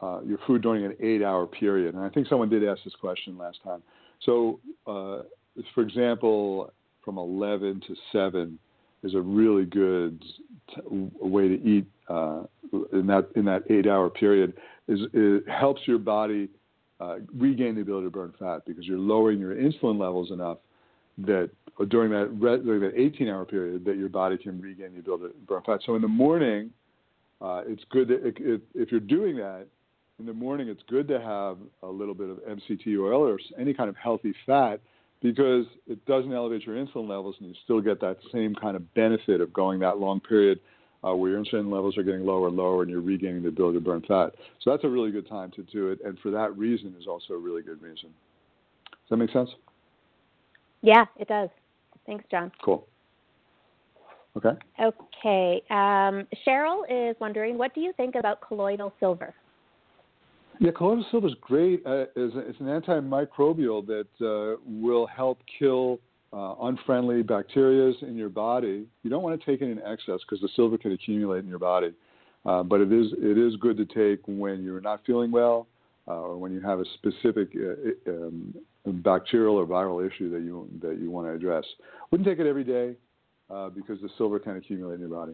uh, 0.02 0.22
your 0.26 0.38
food 0.46 0.62
during 0.62 0.86
an 0.86 0.96
eight 1.00 1.24
hour 1.24 1.46
period. 1.46 1.96
And 1.96 2.04
I 2.04 2.10
think 2.10 2.28
someone 2.28 2.50
did 2.50 2.68
ask 2.68 2.84
this 2.84 2.96
question 3.00 3.38
last 3.38 3.60
time. 3.64 3.82
So, 4.26 4.60
uh, 4.88 5.24
for 5.74 5.82
example, 5.82 6.72
from 7.04 7.18
11 7.18 7.82
to 7.88 7.96
7 8.12 8.58
is 9.04 9.16
a 9.16 9.22
really 9.22 9.66
good 9.66 10.22
t- 10.74 10.82
way 11.20 11.48
to 11.48 11.62
eat 11.64 11.86
uh, 12.10 12.44
in 12.92 13.08
that 13.08 13.30
in 13.36 13.46
that 13.46 13.64
eight 13.70 13.88
hour 13.88 14.10
period 14.10 14.54
is 14.88 15.00
it 15.14 15.48
helps 15.48 15.82
your 15.86 15.98
body 15.98 16.50
uh, 17.04 17.20
regain 17.36 17.76
the 17.76 17.82
ability 17.82 18.08
to 18.08 18.12
burn 18.12 18.34
fat 18.40 18.66
because 18.66 18.86
you're 18.86 18.98
lowering 18.98 19.40
your 19.40 19.56
insulin 19.56 20.00
levels 20.00 20.32
enough 20.32 20.60
that 21.18 21.50
during 21.90 22.12
that 22.12 22.40
during 22.64 22.82
that 22.82 22.94
18 22.96 23.28
hour 23.28 23.46
period 23.46 23.84
that 23.86 23.98
your 23.98 24.10
body 24.10 24.38
can 24.38 24.62
regain 24.62 24.94
the 24.94 25.00
ability 25.00 25.26
to 25.26 25.34
burn 25.48 25.62
fat. 25.66 25.80
So 25.86 25.96
in 25.96 26.02
the 26.02 26.08
morning, 26.08 26.72
uh, 27.42 27.64
it's 27.68 27.84
good 27.90 28.08
that 28.08 28.34
if 28.74 28.92
you're 28.92 29.00
doing 29.00 29.36
that 29.38 29.68
in 30.20 30.26
the 30.26 30.34
morning, 30.34 30.70
it's 30.70 30.84
good 30.90 31.08
to 31.10 31.20
have 31.20 31.58
a 31.82 31.88
little 31.88 32.14
bit 32.14 32.30
of 32.30 32.38
MCT 32.38 32.98
oil 33.00 33.28
or 33.28 33.40
any 33.60 33.74
kind 33.74 33.90
of 33.90 33.96
healthy 33.96 34.34
fat 34.46 34.80
because 35.22 35.66
it 35.88 36.04
doesn't 36.06 36.34
elevate 36.34 36.66
your 36.66 36.76
insulin 36.76 37.08
levels 37.08 37.36
and 37.40 37.50
you 37.50 37.56
still 37.64 37.82
get 37.82 38.00
that 38.02 38.18
same 38.32 38.54
kind 38.56 38.76
of 38.76 38.94
benefit 38.94 39.42
of 39.42 39.52
going 39.54 39.80
that 39.80 39.98
long 39.98 40.20
period 40.20 40.60
uh, 41.04 41.14
where 41.14 41.32
your 41.32 41.44
insulin 41.44 41.72
levels 41.72 41.98
are 41.98 42.04
getting 42.04 42.26
lower 42.26 42.48
and 42.48 42.58
lower 42.58 42.82
and 42.82 42.92
you're 42.92 43.02
regaining 43.02 43.44
the 43.44 43.50
ability 43.50 43.78
to 43.78 43.84
burn 43.84 44.02
fat. 44.08 44.32
So 44.62 44.72
that's 44.72 44.84
a 44.84 44.90
really 44.90 45.12
good 45.12 45.28
time 45.28 45.52
to 45.52 45.64
do 45.64 45.90
it. 45.90 46.00
And 46.04 46.18
for 46.20 46.32
that 46.32 46.58
reason 46.58 46.96
is 47.00 47.08
also 47.08 47.34
a 47.34 47.38
really 47.38 47.62
good 47.62 47.82
reason. 47.82 48.10
Does 48.90 49.10
that 49.10 49.18
make 49.18 49.32
sense? 49.32 49.50
Yeah, 50.82 51.06
it 51.18 51.28
does. 51.28 51.50
Thanks, 52.06 52.26
Jon. 52.30 52.52
Cool. 52.64 52.88
Okay. 54.36 54.52
Okay. 54.82 55.62
Um, 55.70 56.28
Cheryl 56.46 56.82
is 56.90 57.16
wondering, 57.20 57.58
what 57.58 57.74
do 57.76 57.82
you 57.82 57.94
think 57.96 58.16
about 58.16 58.42
colloidal 58.42 58.94
silver? 59.00 59.34
Yeah, 60.60 60.72
colloidal 60.72 61.06
silver 61.12 61.28
is 61.28 61.36
great. 61.42 61.86
Uh, 61.86 62.06
it's, 62.16 62.34
it's, 62.36 62.60
an 62.60 62.66
antimicrobial 62.66 63.86
that 63.88 64.08
uh, 64.22 64.60
will 64.66 65.06
help 65.08 65.40
kill 65.60 66.00
uh, 66.34 66.56
unfriendly 66.64 67.22
bacteria 67.22 67.94
in 68.02 68.16
your 68.16 68.30
body. 68.30 68.86
You 69.04 69.10
don't 69.10 69.24
want 69.24 69.40
to 69.40 69.46
take 69.46 69.62
it 69.62 69.70
in 69.70 69.80
excess 69.80 70.20
because 70.28 70.42
the 70.42 70.50
silver 70.56 70.78
can 70.78 70.92
accumulate 70.92 71.44
in 71.44 71.50
your 71.50 71.60
body. 71.60 71.94
Uh, 72.46 72.64
but 72.64 72.82
it 72.82 72.92
is 72.92 73.08
it 73.20 73.38
is 73.38 73.56
good 73.58 73.78
to 73.78 73.86
take 73.86 74.22
when 74.28 74.64
you're 74.64 74.82
not 74.82 75.02
feeling 75.06 75.32
well 75.32 75.68
uh, 76.08 76.16
or 76.16 76.38
when 76.38 76.52
you 76.52 76.60
have 76.60 76.80
a 76.80 76.86
specific 76.96 77.50
uh, 77.56 78.12
um, 78.12 78.54
bacterial 78.86 79.56
or 79.56 79.66
viral 79.66 80.06
issue 80.06 80.30
that 80.30 80.42
you 80.42 80.68
that 80.82 81.00
you 81.00 81.10
want 81.10 81.28
to 81.28 81.34
address. 81.34 81.64
Wouldn't 82.12 82.28
take 82.28 82.40
it 82.40 82.48
every 82.48 82.66
day 82.66 82.96
uh, 83.50 83.70
because 83.70 84.02
the 84.02 84.10
silver 84.18 84.40
can 84.40 84.58
accumulate 84.58 84.96
in 84.96 85.00
your 85.02 85.10
body. 85.10 85.34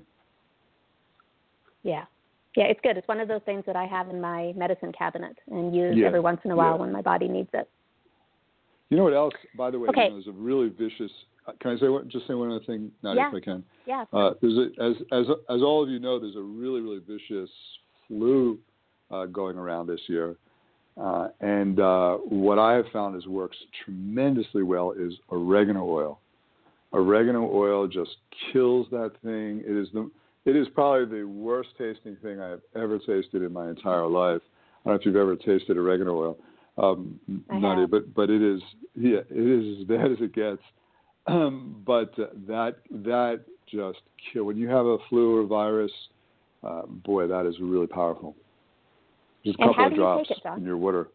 Yeah. 1.84 2.06
Yeah, 2.56 2.66
it's 2.66 2.80
good. 2.82 2.98
It's 2.98 3.08
one 3.08 3.20
of 3.20 3.28
those 3.28 3.42
things 3.46 3.64
that 3.68 3.76
I 3.76 3.86
have 3.86 4.10
in 4.10 4.20
my 4.20 4.54
medicine 4.56 4.92
cabinet 4.92 5.38
and 5.50 5.76
use 5.76 5.96
yeah. 5.96 6.08
every 6.08 6.20
once 6.20 6.42
in 6.44 6.52
a 6.52 6.56
while 6.56 6.74
yeah. 6.74 6.82
when 6.82 6.92
my 6.92 7.02
body 7.02 7.28
needs 7.28 7.50
it. 7.54 7.70
You 8.90 8.98
know 8.98 9.04
what 9.04 9.14
else? 9.14 9.34
By 9.56 9.72
the 9.72 9.80
way, 9.80 9.88
okay. 9.90 10.06
you 10.06 10.10
know, 10.10 10.16
there's 10.16 10.28
a 10.28 10.32
really 10.32 10.70
vicious. 10.70 11.12
Uh, 11.48 11.52
can 11.62 11.72
I 11.72 11.80
say 11.80 11.88
what, 11.88 12.08
just 12.08 12.28
say 12.28 12.34
one 12.34 12.52
other 12.52 12.64
thing, 12.66 12.92
Nadia, 13.04 13.22
yeah. 13.22 13.30
if 13.30 13.36
I 13.36 13.40
can? 13.40 13.64
Yeah. 13.86 14.06
Uh, 14.12 14.32
there's 14.42 14.58
a, 14.58 14.84
as 14.84 14.96
as 15.12 15.26
as 15.50 15.62
all 15.62 15.84
of 15.84 15.90
you 15.90 16.00
know, 16.00 16.20
there's 16.20 16.36
a 16.36 16.42
really 16.42 16.82
really 16.82 17.02
vicious 17.08 17.50
flu 18.08 18.58
uh, 19.12 19.26
going 19.28 19.58
around 19.58 19.88
this 19.88 20.02
year, 20.08 20.38
uh, 21.00 21.28
and 21.40 21.80
uh, 21.80 22.16
what 22.18 22.58
I 22.58 22.74
have 22.74 22.86
found 22.92 23.16
is 23.16 23.28
works 23.28 23.58
tremendously 23.86 24.64
well 24.64 24.92
is 24.92 25.14
oregano 25.30 25.88
oil. 25.88 26.20
Oregano 26.92 27.48
oil 27.54 27.88
just 27.88 28.18
kills 28.52 28.88
that 28.90 29.12
thing. 29.24 29.62
It 29.66 29.78
is 29.78 29.88
the 29.94 30.10
it 30.46 30.56
is 30.56 30.68
probably 30.74 31.20
the 31.20 31.28
worst 31.28 31.70
tasting 31.78 32.18
thing 32.24 32.40
I 32.42 32.50
have 32.50 32.62
ever 32.76 32.98
tasted 32.98 33.44
in 33.44 33.54
my 33.54 33.70
entire 33.70 34.08
life. 34.08 34.42
I 34.84 34.90
don't 34.90 34.96
know 34.96 35.00
if 35.00 35.06
you've 35.06 35.16
ever 35.16 35.36
tasted 35.36 35.78
oregano 35.78 36.16
oil 36.16 36.38
um, 36.80 37.20
Nadia, 37.52 37.88
but 37.88 38.14
but 38.14 38.30
it 38.30 38.42
is 38.42 38.62
yeah, 38.96 39.20
it 39.30 39.38
is 39.38 39.80
as 39.82 39.84
bad 39.88 40.12
as 40.12 40.18
it 40.22 40.34
gets. 40.34 40.62
Um, 41.28 41.82
but 41.86 42.18
uh, 42.18 42.28
that 42.48 42.78
that 42.92 43.42
just 43.72 44.00
kill 44.32 44.46
when 44.46 44.58
you 44.58 44.68
have 44.70 44.86
a 44.86 44.98
flu 45.10 45.38
or 45.38 45.46
virus. 45.46 45.92
Uh, 46.62 46.82
boy, 46.86 47.26
that 47.26 47.46
is 47.46 47.56
really 47.62 47.88
powerful. 47.88 48.36
Just 49.46 49.58
a 49.60 49.64
and 49.64 49.72
couple 49.72 49.86
of 49.86 49.96
drops 49.96 50.30
you 50.30 50.52
it, 50.52 50.58
in 50.58 50.66
your 50.66 50.76
water. 50.76 51.08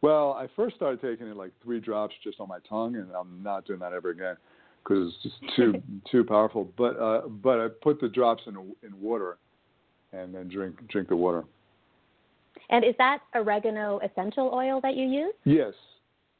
Well, 0.00 0.32
I 0.32 0.48
first 0.56 0.76
started 0.76 1.00
taking 1.02 1.26
it 1.26 1.36
like 1.36 1.50
three 1.62 1.80
drops 1.80 2.14
just 2.24 2.40
on 2.40 2.48
my 2.48 2.58
tongue, 2.68 2.96
and 2.96 3.10
I'm 3.12 3.42
not 3.42 3.66
doing 3.66 3.80
that 3.80 3.92
ever 3.92 4.10
again 4.10 4.36
because 4.82 5.12
it's 5.12 5.22
just 5.22 5.36
too 5.56 5.82
too 6.10 6.24
powerful. 6.24 6.72
But 6.76 6.98
uh, 6.98 7.28
but 7.28 7.60
I 7.60 7.68
put 7.82 8.00
the 8.00 8.08
drops 8.08 8.42
in 8.46 8.54
in 8.82 9.00
water, 9.00 9.38
and 10.12 10.34
then 10.34 10.48
drink 10.48 10.76
drink 10.88 11.08
the 11.08 11.16
water. 11.16 11.44
And 12.70 12.84
is 12.84 12.94
that 12.98 13.20
oregano 13.34 14.00
essential 14.00 14.50
oil 14.52 14.80
that 14.82 14.94
you 14.94 15.06
use? 15.06 15.34
Yes. 15.44 15.72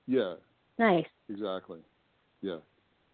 Yeah. 0.06 0.34
Nice. 0.78 1.06
Exactly. 1.28 1.80
Yeah. 2.42 2.58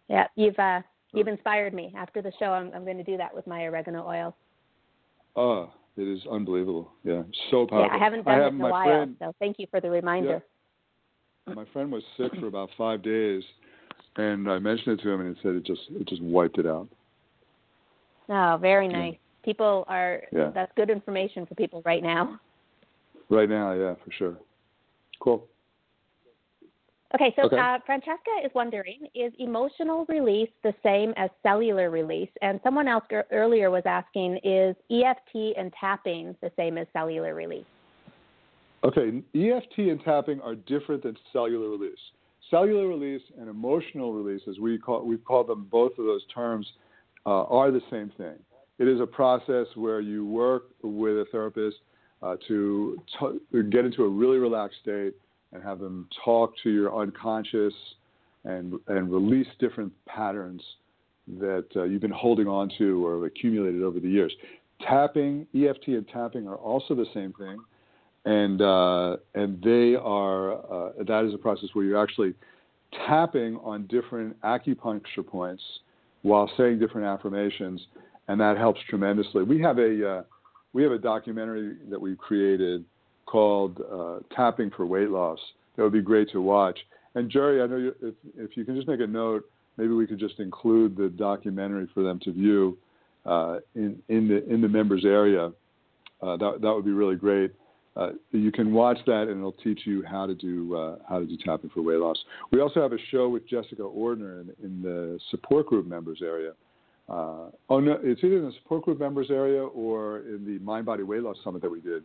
Yeah, 0.07 0.27
you've 0.35 0.57
uh, 0.59 0.81
you've 1.13 1.27
inspired 1.27 1.73
me. 1.73 1.93
After 1.97 2.21
the 2.21 2.31
show, 2.39 2.45
I'm 2.45 2.71
I'm 2.73 2.83
going 2.83 2.97
to 2.97 3.03
do 3.03 3.17
that 3.17 3.33
with 3.33 3.47
my 3.47 3.63
oregano 3.63 4.07
oil. 4.07 4.35
Oh, 5.35 5.71
it 5.97 6.03
is 6.03 6.21
unbelievable. 6.31 6.91
Yeah, 7.03 7.23
so 7.49 7.65
powerful. 7.65 7.87
Yeah, 7.87 7.95
I 7.95 7.97
haven't 7.97 8.25
done 8.25 8.41
I 8.41 8.45
it 8.45 8.53
in 8.53 8.61
a 8.61 8.69
while, 8.69 8.85
friend, 8.85 9.15
so 9.19 9.33
thank 9.39 9.57
you 9.59 9.67
for 9.71 9.81
the 9.81 9.89
reminder. 9.89 10.43
Yeah, 11.47 11.53
my 11.53 11.65
friend 11.73 11.91
was 11.91 12.03
sick 12.17 12.31
for 12.39 12.47
about 12.47 12.69
five 12.77 13.01
days, 13.01 13.43
and 14.17 14.49
I 14.49 14.59
mentioned 14.59 14.99
it 14.99 15.03
to 15.03 15.09
him, 15.09 15.21
and 15.21 15.35
he 15.35 15.41
said 15.41 15.55
it 15.55 15.65
just 15.65 15.81
it 15.89 16.07
just 16.07 16.21
wiped 16.21 16.59
it 16.59 16.67
out. 16.67 16.87
Oh, 18.29 18.57
very 18.61 18.87
nice. 18.87 19.13
Yeah. 19.13 19.19
People 19.43 19.85
are 19.87 20.21
yeah. 20.31 20.51
that's 20.53 20.71
good 20.75 20.89
information 20.89 21.45
for 21.45 21.55
people 21.55 21.81
right 21.85 22.03
now. 22.03 22.39
Right 23.29 23.49
now, 23.49 23.73
yeah, 23.73 23.95
for 24.03 24.11
sure. 24.11 24.37
Cool. 25.19 25.47
Okay, 27.15 27.33
so 27.37 27.43
okay. 27.43 27.57
Uh, 27.57 27.77
Francesca 27.85 28.31
is 28.43 28.51
wondering 28.53 29.07
is 29.15 29.31
emotional 29.39 30.05
release 30.09 30.49
the 30.63 30.73
same 30.83 31.13
as 31.15 31.29
cellular 31.43 31.89
release? 31.89 32.29
And 32.41 32.59
someone 32.61 32.87
else 32.87 33.05
earlier 33.31 33.71
was 33.71 33.83
asking 33.85 34.39
is 34.43 34.75
EFT 34.91 35.57
and 35.57 35.71
tapping 35.79 36.35
the 36.41 36.51
same 36.57 36.77
as 36.77 36.87
cellular 36.91 37.33
release? 37.33 37.65
Okay, 38.83 39.23
EFT 39.33 39.77
and 39.77 40.03
tapping 40.03 40.41
are 40.41 40.55
different 40.55 41.03
than 41.03 41.15
cellular 41.31 41.69
release. 41.69 41.97
Cellular 42.51 42.87
release 42.87 43.21
and 43.39 43.49
emotional 43.49 44.13
release, 44.13 44.41
as 44.49 44.59
we 44.59 44.77
call 44.77 45.05
we've 45.05 45.23
called 45.23 45.47
them 45.47 45.67
both 45.71 45.91
of 45.97 46.05
those 46.05 46.25
terms, 46.33 46.67
uh, 47.25 47.43
are 47.45 47.71
the 47.71 47.81
same 47.89 48.11
thing. 48.17 48.35
It 48.77 48.89
is 48.89 48.99
a 48.99 49.07
process 49.07 49.67
where 49.75 50.01
you 50.01 50.25
work 50.25 50.65
with 50.83 51.13
a 51.13 51.25
therapist 51.31 51.77
uh, 52.21 52.35
to 52.47 53.01
t- 53.19 53.63
get 53.69 53.85
into 53.85 54.03
a 54.03 54.09
really 54.09 54.37
relaxed 54.37 54.77
state 54.81 55.13
and 55.53 55.63
have 55.63 55.79
them 55.79 56.07
talk 56.23 56.53
to 56.63 56.69
your 56.69 56.95
unconscious 57.01 57.73
and 58.43 58.73
and 58.87 59.11
release 59.11 59.47
different 59.59 59.91
patterns 60.05 60.61
that 61.39 61.65
uh, 61.75 61.83
you've 61.83 62.01
been 62.01 62.11
holding 62.11 62.47
on 62.47 62.69
to 62.77 63.05
or 63.05 63.25
accumulated 63.25 63.81
over 63.81 63.99
the 63.99 64.07
years. 64.07 64.33
Tapping, 64.81 65.47
EFT, 65.55 65.87
and 65.87 66.07
tapping 66.07 66.47
are 66.47 66.57
also 66.57 66.93
the 66.93 67.05
same 67.13 67.33
thing, 67.33 67.57
and 68.25 68.61
uh, 68.61 69.17
and 69.33 69.61
they 69.63 69.95
are 69.95 70.53
uh, 70.53 70.91
that 71.03 71.25
is 71.25 71.33
a 71.33 71.37
process 71.37 71.69
where 71.73 71.85
you're 71.85 72.01
actually 72.01 72.33
tapping 73.07 73.57
on 73.57 73.87
different 73.87 74.39
acupuncture 74.41 75.25
points 75.25 75.63
while 76.21 76.49
saying 76.57 76.79
different 76.79 77.07
affirmations, 77.07 77.81
and 78.27 78.39
that 78.39 78.57
helps 78.57 78.79
tremendously. 78.89 79.43
We 79.43 79.61
have 79.61 79.79
a 79.79 80.09
uh, 80.09 80.23
we 80.75 80.83
have 80.83 80.91
a 80.91 80.97
documentary 80.97 81.77
that 81.89 81.99
we've 81.99 82.17
created 82.17 82.83
called 83.25 83.81
uh, 83.91 84.19
"Tapping 84.35 84.69
for 84.71 84.85
Weight 84.85 85.09
Loss" 85.09 85.39
that 85.75 85.83
would 85.83 85.93
be 85.93 86.01
great 86.01 86.29
to 86.31 86.41
watch. 86.41 86.77
And 87.15 87.31
Jerry, 87.31 87.61
I 87.61 87.65
know 87.65 87.77
you, 87.77 87.95
if 88.01 88.13
if 88.35 88.57
you 88.57 88.65
can 88.65 88.75
just 88.75 88.87
make 88.87 88.99
a 88.99 89.07
note, 89.07 89.49
maybe 89.77 89.93
we 89.93 90.05
could 90.05 90.19
just 90.19 90.39
include 90.39 90.97
the 90.97 91.07
documentary 91.07 91.87
for 91.93 92.03
them 92.03 92.19
to 92.25 92.33
view 92.33 92.77
uh, 93.25 93.59
in 93.73 93.97
in 94.09 94.27
the 94.27 94.45
in 94.53 94.61
the 94.61 94.67
members 94.67 95.05
area. 95.05 95.53
Uh, 96.21 96.35
that 96.35 96.59
that 96.61 96.73
would 96.73 96.85
be 96.85 96.91
really 96.91 97.15
great. 97.15 97.53
Uh, 97.95 98.09
you 98.31 98.51
can 98.51 98.73
watch 98.73 98.97
that, 99.05 99.29
and 99.29 99.37
it'll 99.37 99.53
teach 99.53 99.79
you 99.85 100.03
how 100.03 100.25
to 100.25 100.35
do 100.35 100.75
uh, 100.75 100.97
how 101.07 101.19
to 101.19 101.25
do 101.25 101.37
tapping 101.45 101.69
for 101.69 101.83
weight 101.83 101.99
loss. 101.99 102.17
We 102.51 102.59
also 102.59 102.81
have 102.81 102.91
a 102.91 102.99
show 103.11 103.29
with 103.29 103.47
Jessica 103.47 103.83
Ortner 103.83 104.41
in, 104.41 104.53
in 104.61 104.81
the 104.81 105.19
support 105.31 105.67
group 105.67 105.87
members 105.87 106.19
area. 106.21 106.51
Uh, 107.07 107.49
oh 107.69 107.79
no, 107.79 107.99
it's 108.01 108.23
either 108.23 108.37
in 108.37 108.45
the 108.45 108.53
support 108.63 108.83
group 108.83 108.99
members 108.99 109.27
area 109.29 109.63
or 109.63 110.19
in 110.21 110.43
the 110.45 110.63
Mind 110.63 110.85
Body 110.85 111.03
Weight 111.03 111.21
Loss 111.21 111.37
Summit 111.43 111.61
that 111.61 111.71
we 111.71 111.81
did. 111.81 112.03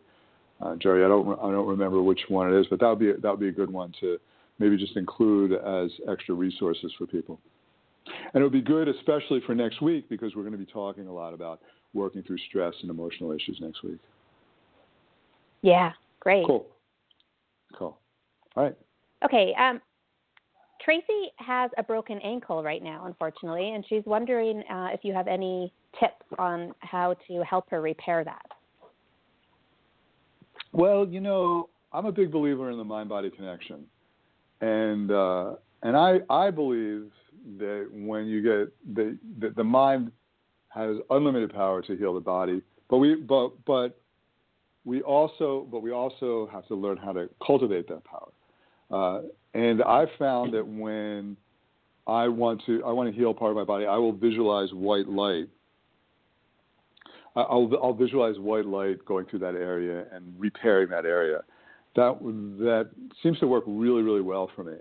Uh, 0.61 0.75
Jerry, 0.75 1.03
I 1.03 1.07
don't 1.07 1.27
I 1.39 1.51
don't 1.51 1.67
remember 1.67 2.01
which 2.03 2.21
one 2.27 2.53
it 2.53 2.59
is, 2.59 2.67
but 2.69 2.79
that 2.79 2.87
would 2.87 2.99
be 2.99 3.11
that 3.11 3.29
would 3.29 3.39
be 3.39 3.47
a 3.47 3.51
good 3.51 3.71
one 3.71 3.93
to 3.99 4.19
maybe 4.59 4.77
just 4.77 4.95
include 4.95 5.53
as 5.53 5.89
extra 6.07 6.35
resources 6.35 6.93
for 6.97 7.07
people. 7.07 7.39
And 8.33 8.41
it 8.41 8.43
would 8.43 8.53
be 8.53 8.61
good, 8.61 8.87
especially 8.87 9.41
for 9.45 9.55
next 9.55 9.81
week, 9.81 10.07
because 10.09 10.35
we're 10.35 10.43
going 10.43 10.53
to 10.53 10.57
be 10.57 10.71
talking 10.71 11.07
a 11.07 11.13
lot 11.13 11.33
about 11.33 11.61
working 11.93 12.21
through 12.23 12.37
stress 12.49 12.73
and 12.81 12.89
emotional 12.89 13.31
issues 13.31 13.57
next 13.59 13.83
week. 13.83 13.99
Yeah, 15.61 15.91
great. 16.19 16.45
Cool. 16.45 16.67
Cool. 17.77 17.97
All 18.55 18.63
right. 18.63 18.75
Okay. 19.23 19.53
Um, 19.59 19.81
Tracy 20.83 21.31
has 21.37 21.69
a 21.77 21.83
broken 21.83 22.19
ankle 22.19 22.63
right 22.63 22.81
now, 22.81 23.05
unfortunately, 23.05 23.71
and 23.73 23.85
she's 23.87 24.03
wondering 24.05 24.63
uh, 24.69 24.89
if 24.91 25.01
you 25.03 25.13
have 25.13 25.27
any 25.27 25.71
tips 25.99 26.25
on 26.39 26.73
how 26.79 27.15
to 27.27 27.43
help 27.43 27.69
her 27.69 27.81
repair 27.81 28.23
that. 28.23 28.45
Well, 30.71 31.07
you 31.07 31.19
know, 31.19 31.69
I'm 31.93 32.05
a 32.05 32.11
big 32.11 32.31
believer 32.31 32.71
in 32.71 32.77
the 32.77 32.83
mind-body 32.83 33.31
connection, 33.31 33.85
and 34.61 35.11
uh, 35.11 35.55
and 35.83 35.97
I 35.97 36.19
I 36.29 36.49
believe 36.49 37.11
that 37.57 37.89
when 37.91 38.27
you 38.27 38.41
get 38.41 38.95
the, 38.95 39.17
the 39.39 39.49
the 39.49 39.63
mind 39.63 40.11
has 40.69 40.97
unlimited 41.09 41.53
power 41.53 41.81
to 41.81 41.97
heal 41.97 42.13
the 42.13 42.21
body, 42.21 42.61
but 42.89 42.97
we 42.97 43.15
but 43.15 43.51
but 43.65 43.99
we 44.85 45.01
also 45.01 45.67
but 45.69 45.81
we 45.81 45.91
also 45.91 46.49
have 46.51 46.65
to 46.67 46.75
learn 46.75 46.97
how 46.97 47.11
to 47.11 47.29
cultivate 47.45 47.87
that 47.89 48.03
power. 48.05 48.31
Uh, 48.89 49.21
and 49.53 49.81
I've 49.83 50.09
found 50.17 50.53
that 50.53 50.65
when 50.65 51.37
I 52.07 52.27
want 52.27 52.61
to 52.65 52.83
I 52.83 52.91
want 52.91 53.09
to 53.09 53.15
heal 53.15 53.33
part 53.33 53.51
of 53.51 53.57
my 53.57 53.63
body, 53.63 53.85
I 53.85 53.97
will 53.97 54.13
visualize 54.13 54.69
white 54.73 55.07
light. 55.07 55.49
I'll, 57.35 57.71
I'll 57.81 57.93
visualize 57.93 58.37
white 58.39 58.65
light 58.65 59.05
going 59.05 59.25
through 59.25 59.39
that 59.39 59.55
area 59.55 60.05
and 60.11 60.33
repairing 60.37 60.89
that 60.89 61.05
area. 61.05 61.41
That 61.95 62.19
that 62.59 62.89
seems 63.21 63.39
to 63.39 63.47
work 63.47 63.63
really 63.67 64.01
really 64.01 64.21
well 64.21 64.49
for 64.55 64.63
me. 64.63 64.77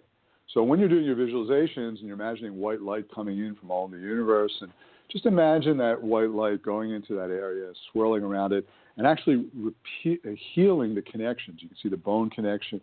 So 0.52 0.64
when 0.64 0.80
you're 0.80 0.88
doing 0.88 1.04
your 1.04 1.16
visualizations 1.16 1.98
and 1.98 2.00
you're 2.00 2.14
imagining 2.14 2.56
white 2.56 2.80
light 2.80 3.04
coming 3.14 3.38
in 3.38 3.54
from 3.54 3.70
all 3.70 3.84
in 3.84 3.92
the 3.92 3.98
universe, 3.98 4.52
and 4.60 4.72
just 5.10 5.26
imagine 5.26 5.76
that 5.78 6.02
white 6.02 6.30
light 6.30 6.62
going 6.62 6.92
into 6.92 7.14
that 7.14 7.30
area, 7.30 7.72
swirling 7.92 8.24
around 8.24 8.52
it, 8.52 8.66
and 8.96 9.06
actually 9.06 9.46
repeat, 9.54 10.20
healing 10.54 10.94
the 10.94 11.02
connections. 11.02 11.60
You 11.62 11.68
can 11.68 11.76
see 11.82 11.88
the 11.88 11.96
bone 11.96 12.30
connection, 12.30 12.80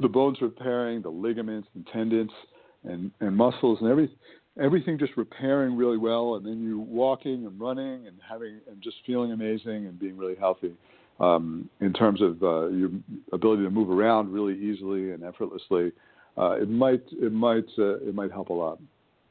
the 0.00 0.08
bones 0.08 0.38
repairing, 0.40 1.02
the 1.02 1.08
ligaments 1.08 1.68
and 1.74 1.86
tendons 1.92 2.30
and, 2.84 3.10
and 3.20 3.36
muscles 3.36 3.78
and 3.80 3.90
every, 3.90 4.10
everything 4.60 4.98
just 4.98 5.16
repairing 5.16 5.76
really 5.76 5.98
well. 5.98 6.34
And 6.34 6.46
then 6.46 6.62
you 6.62 6.80
walking 6.80 7.46
and 7.46 7.58
running 7.60 8.06
and 8.06 8.16
having 8.28 8.60
and 8.70 8.82
just 8.82 8.96
feeling 9.06 9.32
amazing 9.32 9.86
and 9.86 9.98
being 9.98 10.16
really 10.16 10.36
healthy. 10.36 10.74
Um, 11.18 11.70
in 11.80 11.94
terms 11.94 12.20
of 12.20 12.42
uh, 12.42 12.66
your 12.68 12.90
ability 13.32 13.62
to 13.62 13.70
move 13.70 13.88
around 13.88 14.30
really 14.30 14.54
easily 14.54 15.12
and 15.12 15.24
effortlessly, 15.24 15.92
uh, 16.36 16.50
it 16.60 16.68
might 16.68 17.02
it 17.12 17.32
might 17.32 17.64
uh, 17.78 17.96
it 18.00 18.14
might 18.14 18.30
help 18.30 18.50
a 18.50 18.52
lot. 18.52 18.78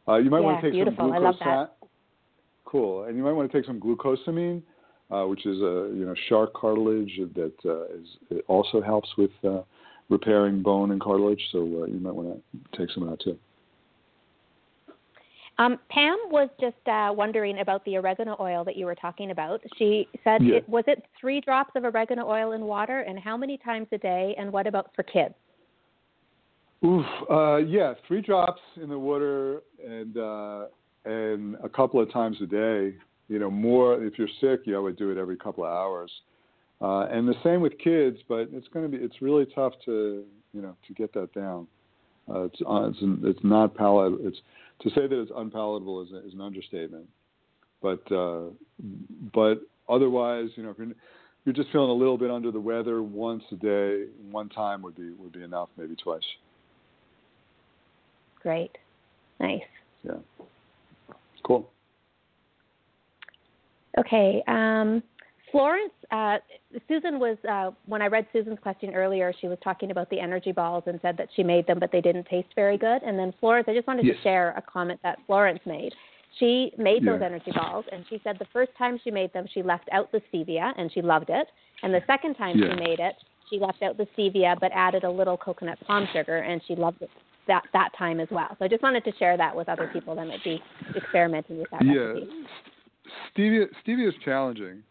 Uh, 0.08 0.16
you 0.16 0.32
might 0.32 0.40
yeah, 0.40 0.46
want 0.46 0.62
to 0.62 0.68
take 0.68 0.74
beautiful. 0.74 0.98
some 0.98 1.12
glucosamine. 1.12 1.70
Cool, 2.66 3.04
and 3.04 3.16
you 3.16 3.24
might 3.24 3.34
want 3.34 3.52
to 3.52 3.56
take 3.56 3.68
some 3.68 3.80
glucosamine, 3.80 4.64
uh, 5.12 5.26
which 5.26 5.46
is 5.46 5.62
a 5.62 5.94
you 5.94 6.06
know 6.08 6.16
shark 6.28 6.54
cartilage 6.56 7.20
that 7.36 7.54
uh, 7.66 7.84
is 7.86 8.08
it 8.32 8.44
also 8.48 8.82
helps 8.82 9.10
with 9.16 9.30
uh, 9.44 9.62
repairing 10.10 10.62
bone 10.62 10.92
and 10.92 11.02
cartilage. 11.02 11.42
So 11.52 11.60
uh, 11.60 11.86
you 11.86 12.00
might 12.00 12.14
want 12.14 12.42
to 12.72 12.78
take 12.78 12.94
some 12.94 13.04
of 13.04 13.10
that 13.10 13.22
too. 13.22 13.38
Um, 15.58 15.80
Pam 15.90 16.18
was 16.30 16.50
just 16.60 16.76
uh, 16.88 17.14
wondering 17.16 17.60
about 17.60 17.84
the 17.86 17.96
oregano 17.96 18.36
oil 18.42 18.66
that 18.66 18.76
you 18.76 18.86
were 18.86 18.96
talking 18.96 19.32
about. 19.32 19.62
She 19.78 20.08
said, 20.24 20.44
Yeah. 20.44 20.56
it, 20.56 20.70
was 20.70 20.84
it 20.88 21.06
three 21.20 21.40
drops 21.40 21.72
of 21.76 21.86
oregano 21.86 22.30
oil 22.30 22.52
in 22.52 22.66
water, 22.66 23.00
and 23.02 23.18
how 23.18 23.38
many 23.38 23.58
times 23.58 23.88
a 23.94 23.98
day? 23.98 24.36
And 24.38 24.52
what 24.52 24.68
about 24.68 24.92
for 24.96 25.04
kids? 25.04 25.34
Oof, 26.84 27.06
uh, 27.32 27.58
yeah, 27.58 27.94
three 28.08 28.22
drops 28.22 28.62
in 28.76 28.90
the 28.90 29.00
water 29.00 29.62
and 29.84 30.18
uh, 30.18 30.66
and 31.06 31.56
a 31.64 31.70
couple 31.70 32.02
of 32.02 32.12
times 32.12 32.38
a 32.42 32.46
day. 32.46 32.96
You 33.30 33.40
know, 33.40 33.50
more 33.50 34.04
if 34.04 34.20
you're 34.20 34.28
sick, 34.42 34.66
you 34.66 34.74
know, 34.74 34.80
I 34.80 34.82
would 34.84 34.98
do 34.98 35.10
it 35.10 35.18
every 35.18 35.38
couple 35.38 35.64
of 35.64 35.72
hours. 35.72 36.12
Uh, 36.82 37.06
and 37.06 37.28
the 37.28 37.36
same 37.44 37.62
with 37.62 37.78
kids, 37.78 38.18
but 38.28 38.50
it's 38.52 38.68
going 38.70 38.90
to 38.90 38.98
be 38.98 39.04
it's 39.04 39.22
really 39.22 39.46
tough 39.56 39.74
to 39.86 40.24
you 40.54 40.62
know 40.62 40.76
to 40.88 40.94
get 40.94 41.14
that 41.14 41.34
down. 41.34 41.68
Uh, 42.30 42.44
it's 42.44 42.62
uh, 42.68 42.90
it's 42.90 42.98
it's 43.24 43.44
not 43.44 43.76
palatable. 43.76 44.20
It's 44.28 44.38
to 44.82 44.90
say 44.90 45.08
that 45.08 45.22
it's 45.22 45.32
unpalatable 45.36 46.02
is, 46.02 46.10
is 46.26 46.34
an 46.34 46.42
understatement. 46.42 47.08
But 47.82 48.12
uh, 48.12 48.50
but 49.34 49.62
otherwise, 49.88 50.50
you 50.56 50.64
know, 50.64 50.72
if 50.72 50.78
you're, 50.78 50.88
you're 51.46 51.54
just 51.54 51.72
feeling 51.72 51.90
a 51.90 51.94
little 51.94 52.18
bit 52.18 52.32
under 52.32 52.52
the 52.52 52.60
weather, 52.60 53.04
once 53.04 53.44
a 53.52 53.56
day, 53.56 54.06
one 54.32 54.50
time 54.50 54.82
would 54.82 54.96
be 54.96 55.12
would 55.12 55.32
be 55.32 55.44
enough, 55.44 55.70
maybe 55.78 55.96
twice. 55.96 56.24
Great. 58.42 58.72
Nice. 59.40 59.62
Yeah. 60.04 60.18
Cool. 61.44 61.70
Okay. 64.00 64.44
Um, 64.48 65.04
Florence, 65.56 65.94
uh, 66.12 66.38
Susan 66.86 67.18
was, 67.18 67.38
uh, 67.50 67.72
when 67.86 68.02
I 68.02 68.08
read 68.08 68.28
Susan's 68.34 68.60
question 68.60 68.94
earlier, 68.94 69.32
she 69.40 69.48
was 69.48 69.58
talking 69.64 69.90
about 69.90 70.10
the 70.10 70.20
energy 70.20 70.52
balls 70.52 70.84
and 70.86 71.00
said 71.02 71.16
that 71.16 71.30
she 71.34 71.44
made 71.44 71.66
them, 71.66 71.80
but 71.80 71.94
they 71.94 72.02
didn't 72.02 72.26
taste 72.26 72.50
very 72.58 72.78
good. 72.78 73.02
And 73.04 73.18
then 73.18 73.34
Florence, 73.40 73.70
I 73.70 73.74
just 73.74 73.88
wanted 73.88 74.06
Yes. 74.06 74.18
to 74.18 74.22
share 74.22 74.54
a 74.58 74.62
comment 74.62 75.00
that 75.04 75.18
Florence 75.26 75.62
made. 75.66 75.96
She 76.40 76.74
made 76.78 77.06
those 77.06 77.22
energy 77.22 77.52
balls, 77.56 77.86
and 77.94 78.06
she 78.10 78.20
said 78.22 78.38
the 78.38 78.48
first 78.52 78.76
time 78.78 79.00
she 79.02 79.12
made 79.12 79.32
them, 79.32 79.48
she 79.48 79.64
left 79.64 79.88
out 79.94 80.12
the 80.12 80.22
stevia, 80.30 80.74
and 80.76 80.92
she 80.92 81.02
loved 81.02 81.30
it. 81.30 81.48
And 81.84 81.94
the 81.94 82.04
second 82.06 82.36
time 82.36 82.60
Yeah. 82.60 82.74
she 82.74 82.76
made 82.76 83.00
it, 83.00 83.16
she 83.50 83.58
left 83.58 83.82
out 83.82 83.96
the 83.96 84.08
stevia, 84.08 84.60
but 84.60 84.74
added 84.74 85.06
a 85.06 85.10
little 85.10 85.38
coconut 85.38 85.80
palm 85.88 86.06
sugar, 86.08 86.40
and 86.40 86.62
she 86.66 86.76
loved 86.76 87.02
it 87.02 87.10
that 87.48 87.64
that 87.72 87.94
time 87.94 88.20
as 88.20 88.30
well. 88.30 88.54
So 88.60 88.66
I 88.66 88.68
just 88.68 88.84
wanted 88.84 89.06
to 89.06 89.14
share 89.14 89.38
that 89.38 89.56
with 89.56 89.70
other 89.70 89.88
people 89.88 90.16
that 90.16 90.28
might 90.28 90.44
be 90.44 90.62
experimenting 90.98 91.60
with 91.60 91.70
that 91.70 91.82
Yeah. 91.86 92.12
recipe. 92.12 92.30
Stevia 93.34 93.70
stevia 93.86 94.10
is 94.10 94.18
challenging. 94.18 94.84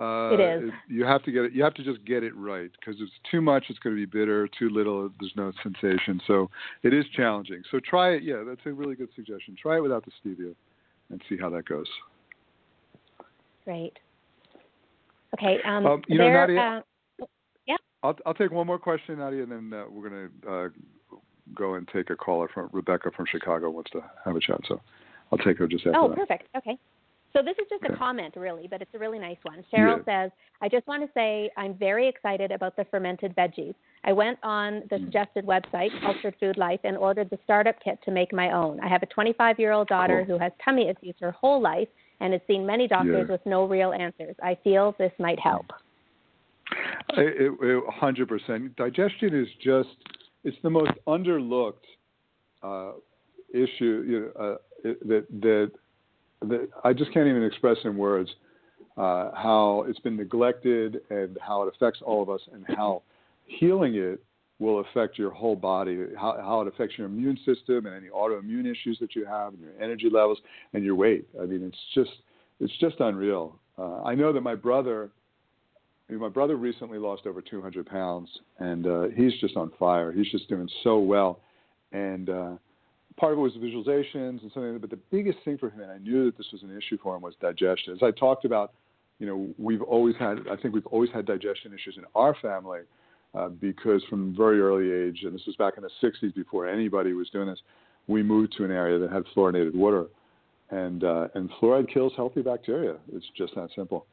Uh, 0.00 0.30
It 0.32 0.40
is. 0.40 0.70
you 0.88 1.04
have 1.04 1.22
to 1.24 1.32
get 1.32 1.44
it. 1.44 1.52
You 1.52 1.62
have 1.62 1.74
to 1.74 1.84
just 1.84 2.04
get 2.06 2.22
it 2.22 2.34
right 2.34 2.70
because 2.78 3.00
it's 3.00 3.12
too 3.30 3.42
much, 3.42 3.64
it's 3.68 3.78
going 3.80 3.94
to 3.94 4.00
be 4.00 4.06
bitter. 4.06 4.48
Too 4.58 4.70
little, 4.70 5.10
there's 5.20 5.32
no 5.36 5.52
sensation. 5.62 6.20
So 6.26 6.48
it 6.82 6.94
is 6.94 7.04
challenging. 7.14 7.62
So 7.70 7.80
try 7.80 8.12
it. 8.12 8.22
Yeah, 8.22 8.42
that's 8.46 8.60
a 8.64 8.72
really 8.72 8.94
good 8.94 9.10
suggestion. 9.14 9.56
Try 9.60 9.76
it 9.76 9.80
without 9.80 10.04
the 10.04 10.12
stevia, 10.24 10.54
and 11.10 11.20
see 11.28 11.36
how 11.36 11.50
that 11.50 11.68
goes. 11.68 11.86
Great. 13.64 13.98
Okay. 15.34 15.58
Um, 15.66 15.86
Um, 15.86 16.02
you 16.08 16.18
know, 16.18 16.32
Nadia- 16.32 16.60
uh, 16.60 16.80
I'll 18.02 18.16
I'll 18.24 18.34
take 18.34 18.50
one 18.50 18.66
more 18.66 18.78
question, 18.78 19.18
Nadia, 19.18 19.42
and 19.42 19.52
then 19.52 19.78
uh, 19.78 19.84
we're 19.90 20.08
going 20.08 20.30
to 20.42 20.50
uh, 20.50 20.68
go 21.54 21.74
and 21.74 21.86
take 21.88 22.10
a 22.10 22.16
caller 22.16 22.48
from 22.52 22.70
Rebecca 22.72 23.10
from 23.14 23.26
Chicago 23.30 23.70
wants 23.70 23.90
to 23.90 24.00
have 24.24 24.36
a 24.36 24.40
chat. 24.40 24.60
So 24.66 24.80
I'll 25.30 25.38
take 25.38 25.58
her 25.58 25.66
just 25.66 25.86
after 25.86 25.98
oh, 25.98 26.08
that. 26.08 26.16
perfect. 26.16 26.44
Okay. 26.56 26.78
So 27.32 27.42
this 27.42 27.54
is 27.58 27.66
just 27.70 27.84
a 27.84 27.96
comment, 27.96 28.34
really, 28.36 28.66
but 28.68 28.82
it's 28.82 28.92
a 28.94 28.98
really 28.98 29.18
nice 29.18 29.36
one. 29.42 29.64
Cheryl 29.72 30.02
yeah. 30.06 30.24
says, 30.24 30.30
"I 30.60 30.68
just 30.68 30.86
want 30.88 31.02
to 31.02 31.08
say 31.14 31.50
I'm 31.56 31.74
very 31.74 32.08
excited 32.08 32.50
about 32.50 32.76
the 32.76 32.84
fermented 32.86 33.36
veggies. 33.36 33.74
I 34.04 34.12
went 34.12 34.38
on 34.42 34.82
the 34.90 34.96
mm. 34.96 35.04
suggested 35.04 35.46
website, 35.46 35.90
Cultured 36.00 36.34
Food 36.40 36.58
Life, 36.58 36.80
and 36.82 36.96
ordered 36.96 37.30
the 37.30 37.38
startup 37.44 37.76
kit 37.82 37.98
to 38.04 38.10
make 38.10 38.32
my 38.32 38.52
own. 38.52 38.80
I 38.80 38.88
have 38.88 39.02
a 39.02 39.06
25-year-old 39.06 39.88
daughter 39.88 40.24
cool. 40.26 40.36
who 40.36 40.42
has 40.42 40.52
tummy 40.64 40.88
issues 40.88 41.14
her 41.20 41.30
whole 41.30 41.60
life 41.60 41.88
and 42.20 42.32
has 42.32 42.42
seen 42.46 42.66
many 42.66 42.88
doctors 42.88 43.26
yeah. 43.28 43.32
with 43.32 43.46
no 43.46 43.64
real 43.66 43.92
answers. 43.92 44.34
I 44.42 44.56
feel 44.64 44.94
this 44.98 45.12
might 45.18 45.38
help." 45.38 45.66
It, 47.16 47.52
it, 47.60 47.84
100%. 48.02 48.76
Digestion 48.76 49.34
is 49.34 49.48
just, 49.62 49.88
it's 50.44 50.56
the 50.62 50.70
most 50.70 50.92
underlooked 51.06 51.74
uh, 52.62 52.92
issue 53.52 54.04
you 54.06 54.32
know, 54.36 54.56
uh, 54.84 54.90
that, 55.06 55.26
that 55.40 55.72
that 56.42 56.68
I 56.84 56.92
just 56.92 57.12
can't 57.12 57.28
even 57.28 57.44
express 57.44 57.76
in 57.84 57.96
words 57.96 58.30
uh, 58.96 59.30
how 59.34 59.84
it's 59.88 60.00
been 60.00 60.16
neglected 60.16 61.00
and 61.10 61.38
how 61.40 61.62
it 61.62 61.72
affects 61.74 62.00
all 62.04 62.22
of 62.22 62.30
us 62.30 62.40
and 62.52 62.64
how 62.76 63.02
healing 63.46 63.94
it 63.94 64.22
will 64.58 64.80
affect 64.80 65.18
your 65.18 65.30
whole 65.30 65.56
body, 65.56 65.98
how, 66.18 66.36
how 66.40 66.60
it 66.60 66.68
affects 66.68 66.98
your 66.98 67.06
immune 67.06 67.38
system 67.46 67.86
and 67.86 67.94
any 67.94 68.08
autoimmune 68.08 68.70
issues 68.70 68.98
that 69.00 69.16
you 69.16 69.24
have 69.24 69.54
and 69.54 69.62
your 69.62 69.72
energy 69.80 70.08
levels 70.12 70.38
and 70.74 70.84
your 70.84 70.94
weight. 70.94 71.26
I 71.40 71.46
mean, 71.46 71.62
it's 71.62 71.78
just 71.94 72.22
it's 72.60 72.76
just 72.78 73.00
unreal. 73.00 73.58
Uh, 73.78 74.02
I 74.02 74.14
know 74.14 74.34
that 74.34 74.42
my 74.42 74.54
brother, 74.54 75.10
I 76.08 76.12
mean, 76.12 76.20
my 76.20 76.28
brother 76.28 76.56
recently 76.56 76.98
lost 76.98 77.26
over 77.26 77.40
200 77.40 77.86
pounds, 77.86 78.28
and 78.58 78.86
uh, 78.86 79.04
he's 79.16 79.32
just 79.40 79.56
on 79.56 79.72
fire. 79.78 80.12
He's 80.12 80.30
just 80.30 80.46
doing 80.50 80.68
so 80.84 80.98
well, 80.98 81.40
and 81.92 82.28
uh, 82.28 82.52
part 83.20 83.34
of 83.34 83.38
it 83.38 83.42
was 83.42 83.52
visualizations 83.52 84.42
and 84.42 84.50
something, 84.54 84.78
but 84.78 84.88
the 84.88 84.98
biggest 85.10 85.38
thing 85.44 85.58
for 85.58 85.68
him, 85.68 85.80
and 85.80 85.92
I 85.92 85.98
knew 85.98 86.24
that 86.24 86.38
this 86.38 86.46
was 86.52 86.62
an 86.62 86.74
issue 86.76 86.96
for 87.02 87.14
him, 87.14 87.22
was 87.22 87.34
digestion. 87.40 87.92
As 87.92 88.02
I 88.02 88.10
talked 88.12 88.46
about, 88.46 88.72
you 89.18 89.26
know, 89.26 89.48
we've 89.58 89.82
always 89.82 90.16
had, 90.18 90.38
I 90.50 90.56
think 90.56 90.74
we've 90.74 90.86
always 90.86 91.10
had 91.12 91.26
digestion 91.26 91.74
issues 91.74 91.98
in 91.98 92.04
our 92.14 92.34
family 92.40 92.80
uh, 93.34 93.48
because 93.48 94.02
from 94.08 94.34
very 94.34 94.60
early 94.60 94.90
age, 94.90 95.20
and 95.24 95.34
this 95.34 95.42
was 95.46 95.54
back 95.56 95.74
in 95.76 95.82
the 95.82 95.90
60s 96.02 96.34
before 96.34 96.66
anybody 96.66 97.12
was 97.12 97.28
doing 97.28 97.46
this, 97.46 97.60
we 98.08 98.22
moved 98.22 98.54
to 98.56 98.64
an 98.64 98.70
area 98.70 98.98
that 98.98 99.12
had 99.12 99.24
fluorinated 99.36 99.74
water. 99.74 100.06
And, 100.70 101.04
uh, 101.04 101.28
and 101.34 101.50
fluoride 101.60 101.92
kills 101.92 102.12
healthy 102.16 102.42
bacteria. 102.42 102.96
It's 103.12 103.26
just 103.36 103.54
that 103.56 103.68
simple. 103.76 104.06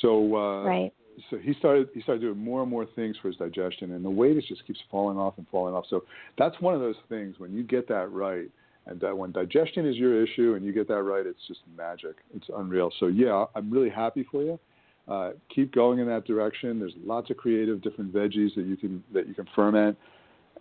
So, 0.00 0.36
uh, 0.36 0.64
right 0.64 0.92
so 1.30 1.38
he 1.38 1.54
started 1.54 1.88
he 1.94 2.02
started 2.02 2.20
doing 2.20 2.38
more 2.38 2.62
and 2.62 2.70
more 2.70 2.86
things 2.86 3.16
for 3.20 3.28
his 3.28 3.36
digestion, 3.36 3.92
and 3.92 4.04
the 4.04 4.10
weight 4.10 4.42
just 4.46 4.66
keeps 4.66 4.80
falling 4.90 5.18
off 5.18 5.34
and 5.38 5.46
falling 5.50 5.74
off. 5.74 5.84
So 5.88 6.04
that's 6.38 6.60
one 6.60 6.74
of 6.74 6.80
those 6.80 6.96
things 7.08 7.36
when 7.38 7.52
you 7.52 7.62
get 7.62 7.88
that 7.88 8.10
right, 8.12 8.48
and 8.86 9.00
that 9.00 9.16
when 9.16 9.32
digestion 9.32 9.86
is 9.86 9.96
your 9.96 10.22
issue 10.22 10.54
and 10.54 10.64
you 10.64 10.72
get 10.72 10.88
that 10.88 11.02
right, 11.02 11.26
it's 11.26 11.46
just 11.46 11.60
magic. 11.76 12.16
It's 12.34 12.46
unreal. 12.56 12.90
So 13.00 13.06
yeah, 13.06 13.44
I'm 13.54 13.70
really 13.70 13.90
happy 13.90 14.26
for 14.30 14.42
you. 14.42 14.58
Uh, 15.06 15.30
keep 15.54 15.72
going 15.74 15.98
in 15.98 16.06
that 16.06 16.24
direction. 16.24 16.78
There's 16.78 16.94
lots 17.04 17.30
of 17.30 17.36
creative 17.36 17.82
different 17.82 18.12
veggies 18.12 18.54
that 18.54 18.64
you 18.66 18.76
can 18.76 19.02
that 19.12 19.28
you 19.28 19.34
can 19.34 19.46
ferment, 19.54 19.96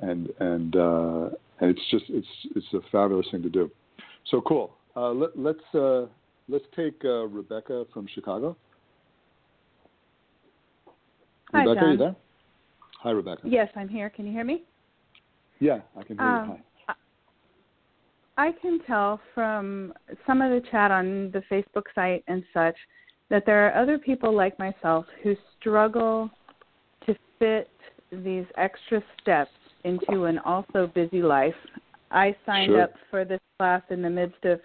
and 0.02 0.30
and 0.40 0.76
uh, 0.76 1.30
and 1.60 1.70
it's 1.70 1.82
just 1.92 2.06
it's 2.10 2.28
it's 2.56 2.74
a 2.74 2.80
fabulous 2.92 3.28
thing 3.32 3.44
to 3.44 3.50
do. 3.50 3.72
So 4.30 4.42
cool. 4.42 4.76
Uh, 4.96 5.12
let, 5.12 5.38
let's, 5.38 5.76
uh, 5.76 6.06
let's 6.48 6.66
take 6.76 7.02
uh, 7.04 7.26
Rebecca 7.26 7.86
from 7.94 8.08
Chicago. 8.14 8.56
Hi, 11.54 11.64
Rebecca, 11.64 11.82
Jon. 11.82 11.92
you 11.92 11.98
there? 11.98 12.16
Hi, 13.02 13.12
Rebecca. 13.12 13.42
Yes, 13.46 13.70
I'm 13.76 13.90
here. 13.90 14.10
Can 14.10 14.26
you 14.26 14.32
hear 14.32 14.44
me? 14.44 14.64
Yeah, 15.60 15.82
I 15.96 16.04
can 16.04 16.18
hear 16.18 16.26
um, 16.26 16.50
you. 16.50 16.56
Hi. 16.88 16.96
I 18.36 18.52
can 18.62 18.80
tell 18.88 19.20
from 19.36 19.94
some 20.26 20.42
of 20.42 20.50
the 20.50 20.68
chat 20.72 20.90
on 20.90 21.32
the 21.32 21.44
Facebook 21.52 21.84
site 21.94 22.24
and 22.28 22.44
such 22.52 22.76
that 23.30 23.46
there 23.46 23.68
are 23.68 23.80
other 23.80 24.00
people 24.00 24.34
like 24.36 24.58
myself 24.58 25.06
who 25.22 25.36
struggle 25.60 26.32
to 27.06 27.16
fit 27.38 27.70
these 28.12 28.46
extra 28.58 29.04
steps 29.22 29.52
into 29.84 30.26
an 30.26 30.40
also 30.40 30.88
busy 30.96 31.22
life. 31.22 31.54
I 32.10 32.36
signed 32.46 32.72
sure. 32.72 32.82
up 32.82 32.94
for 33.12 33.24
this 33.26 33.40
class 33.60 33.84
in 33.92 34.02
the 34.02 34.10
midst 34.10 34.44
of 34.46 34.60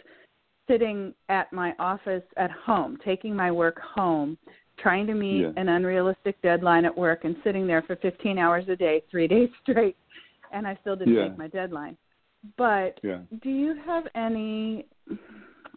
sitting 0.69 1.15
at 1.29 1.53
my 1.53 1.75
office 1.79 2.23
at 2.37 2.51
home, 2.51 2.97
taking 3.05 3.37
my 3.37 3.51
work 3.51 3.79
home, 3.81 4.39
trying 4.79 5.07
to 5.07 5.15
meet 5.15 5.43
yeah. 5.43 5.51
an 5.57 5.69
unrealistic 5.69 6.41
deadline 6.43 6.85
at 6.85 6.97
work 6.97 7.25
and 7.25 7.37
sitting 7.45 7.67
there 7.67 7.83
for 7.83 7.97
15 7.97 8.39
hours 8.39 8.65
a 8.69 8.77
day, 8.77 9.03
three 9.11 9.29
days 9.35 9.49
straight, 9.63 9.97
and 10.53 10.67
I 10.67 10.77
still 10.81 10.97
didn't 10.97 11.15
yeah. 11.15 11.29
make 11.29 11.39
my 11.39 11.49
deadline. 11.49 11.97
But 12.57 13.01
yeah. 13.03 13.19
do 13.43 13.51
you 13.51 13.75
have 13.85 14.05
any, 14.15 14.87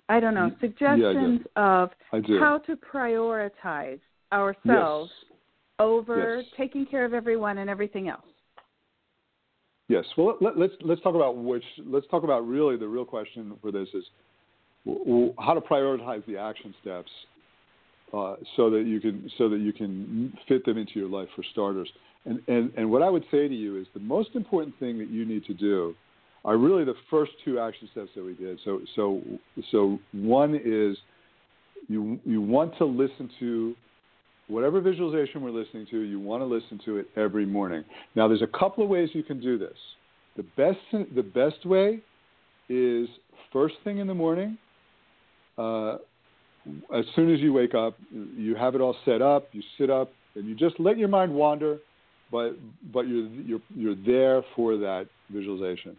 I 0.09 0.19
don't 0.19 0.35
know, 0.35 0.51
suggestions 0.59 1.41
of 1.55 1.89
how 2.11 2.61
to 2.65 2.75
prioritize 2.75 3.99
ourselves 4.31 5.11
yes. 5.23 5.31
over 5.79 6.37
yes. 6.37 6.45
taking 6.55 6.85
care 6.85 7.03
of 7.03 7.13
everyone 7.13 7.57
and 7.57 7.69
everything 7.69 8.09
else? 8.09 8.21
Yes. 9.87 10.05
Well, 10.17 10.37
let, 10.39 10.57
let's 10.57 10.73
let's 10.81 11.01
talk 11.01 11.15
about 11.15 11.35
which. 11.35 11.65
Let's 11.85 12.07
talk 12.09 12.23
about 12.23 12.47
really 12.47 12.77
the 12.77 12.87
real 12.87 13.03
question 13.03 13.57
for 13.61 13.73
this 13.73 13.89
is 13.93 14.05
how 15.37 15.53
to 15.53 15.59
prioritize 15.59 16.25
the 16.25 16.37
action 16.37 16.73
steps 16.81 17.09
uh, 18.13 18.35
so 18.55 18.69
that 18.69 18.85
you 18.85 18.99
can 18.99 19.29
so 19.37 19.49
that 19.49 19.59
you 19.59 19.71
can 19.71 20.33
fit 20.47 20.65
them 20.65 20.77
into 20.77 20.93
your 20.95 21.09
life 21.09 21.29
for 21.35 21.43
starters. 21.51 21.89
And, 22.25 22.41
and 22.47 22.71
and 22.77 22.91
what 22.91 23.01
I 23.01 23.09
would 23.09 23.23
say 23.31 23.47
to 23.47 23.55
you 23.55 23.79
is 23.79 23.87
the 23.93 23.99
most 23.99 24.29
important 24.35 24.77
thing 24.79 24.97
that 24.99 25.09
you 25.09 25.25
need 25.25 25.45
to 25.45 25.53
do 25.53 25.95
are 26.43 26.57
really 26.57 26.83
the 26.83 26.95
first 27.09 27.31
two 27.45 27.59
action 27.59 27.87
steps 27.91 28.09
that 28.15 28.23
we 28.23 28.33
did. 28.33 28.59
So 28.65 28.81
so 28.95 29.21
so 29.71 29.99
one 30.11 30.55
is 30.55 30.97
you 31.87 32.19
you 32.25 32.41
want 32.41 32.77
to 32.77 32.85
listen 32.85 33.29
to 33.39 33.75
whatever 34.47 34.81
visualization 34.81 35.41
we're 35.41 35.51
listening 35.51 35.87
to. 35.91 36.01
You 36.01 36.19
want 36.19 36.41
to 36.41 36.45
listen 36.45 36.79
to 36.85 36.97
it 36.97 37.07
every 37.15 37.45
morning. 37.45 37.83
Now 38.15 38.27
there's 38.27 38.41
a 38.41 38.59
couple 38.59 38.83
of 38.83 38.89
ways 38.89 39.09
you 39.13 39.23
can 39.23 39.39
do 39.39 39.57
this. 39.57 39.77
The 40.35 40.43
best 40.57 40.79
the 41.15 41.23
best 41.23 41.65
way 41.65 42.01
is 42.69 43.07
first 43.51 43.75
thing 43.83 43.99
in 43.99 44.07
the 44.07 44.13
morning. 44.13 44.57
Uh, 45.57 45.97
as 46.95 47.05
soon 47.15 47.33
as 47.33 47.39
you 47.39 47.53
wake 47.53 47.73
up, 47.73 47.97
you 48.11 48.55
have 48.55 48.75
it 48.75 48.81
all 48.81 48.95
set 49.05 49.21
up. 49.21 49.49
You 49.51 49.61
sit 49.77 49.89
up 49.89 50.11
and 50.35 50.45
you 50.45 50.55
just 50.55 50.79
let 50.79 50.97
your 50.97 51.07
mind 51.07 51.33
wander, 51.33 51.79
but 52.31 52.51
but 52.93 53.07
you're 53.07 53.27
you're 53.27 53.61
you're 53.75 53.95
there 54.05 54.43
for 54.55 54.77
that 54.77 55.07
visualization. 55.31 55.97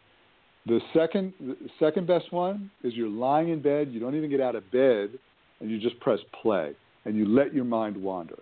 The 0.66 0.80
second 0.94 1.32
the 1.40 1.56
second 1.80 2.06
best 2.06 2.32
one 2.32 2.70
is 2.84 2.94
you're 2.94 3.08
lying 3.08 3.48
in 3.48 3.60
bed. 3.60 3.88
You 3.90 4.00
don't 4.00 4.14
even 4.14 4.30
get 4.30 4.40
out 4.40 4.54
of 4.54 4.70
bed, 4.70 5.10
and 5.60 5.70
you 5.70 5.80
just 5.80 5.98
press 6.00 6.20
play 6.42 6.74
and 7.04 7.16
you 7.16 7.26
let 7.26 7.54
your 7.54 7.64
mind 7.64 7.96
wander. 7.96 8.38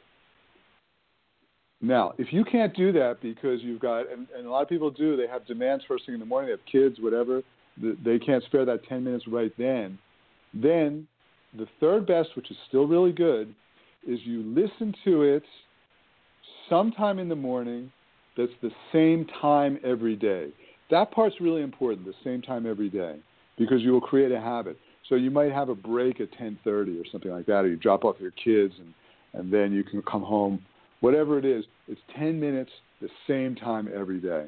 Now, 1.81 2.13
if 2.19 2.33
you 2.33 2.45
can't 2.45 2.75
do 2.77 2.93
that 2.93 3.19
because 3.23 3.61
you've 3.63 3.81
got, 3.81 4.11
and, 4.11 4.27
and 4.37 4.47
a 4.47 4.51
lot 4.51 4.63
of 4.63 4.69
people 4.69 4.91
do, 4.91 5.17
they 5.17 5.27
have 5.27 5.47
demands 5.47 5.85
first 5.89 6.05
thing 6.05 6.15
in 6.15 6.21
the 6.21 6.27
morning, 6.27 6.49
they 6.49 6.53
have 6.53 6.67
kids, 6.71 7.01
whatever, 7.01 7.43
they 7.79 8.19
can't 8.19 8.45
spare 8.45 8.67
that 8.67 8.85
10 8.87 9.03
minutes 9.03 9.25
right 9.27 9.53
then, 9.57 9.99
then 10.53 11.07
the 11.57 11.67
third 11.81 12.07
best, 12.07 12.31
which 12.37 12.51
is 12.51 12.57
still 12.69 12.87
really 12.87 13.13
good, 13.13 13.55
is 14.07 14.19
you 14.25 14.43
listen 14.43 14.95
to 15.05 15.23
it 15.23 15.43
sometime 16.69 17.19
in 17.19 17.29
the 17.29 17.37
morning 17.37 17.93
that's 18.37 18.53
the 18.63 18.71
same 18.93 19.27
time 19.41 19.79
every 19.85 20.17
day. 20.17 20.49
That 20.91 21.11
part's 21.11 21.37
really 21.41 21.63
important, 21.63 22.07
the 22.07 22.15
same 22.25 22.43
time 22.43 22.67
every 22.67 22.89
day, 22.89 23.17
because 23.59 23.83
you 23.83 23.93
will 23.93 24.01
create 24.01 24.33
a 24.33 24.41
habit. 24.41 24.77
So 25.09 25.17
you 25.17 25.31
might 25.31 25.53
have 25.53 25.69
a 25.69 25.75
break 25.75 26.21
at 26.21 26.31
10:30 26.33 27.01
or 27.01 27.05
something 27.11 27.31
like 27.31 27.47
that, 27.47 27.65
or 27.65 27.69
you 27.69 27.77
drop 27.77 28.05
off 28.05 28.17
your 28.21 28.33
kids 28.33 28.75
and 28.79 28.95
and 29.33 29.53
then 29.53 29.73
you 29.73 29.85
can 29.85 30.03
come 30.03 30.23
home. 30.23 30.65
Whatever 31.01 31.39
it 31.39 31.45
is, 31.45 31.65
it's 31.89 32.01
10 32.19 32.39
minutes 32.41 32.71
the 33.01 33.09
same 33.27 33.55
time 33.55 33.89
every 33.95 34.19
day. 34.19 34.47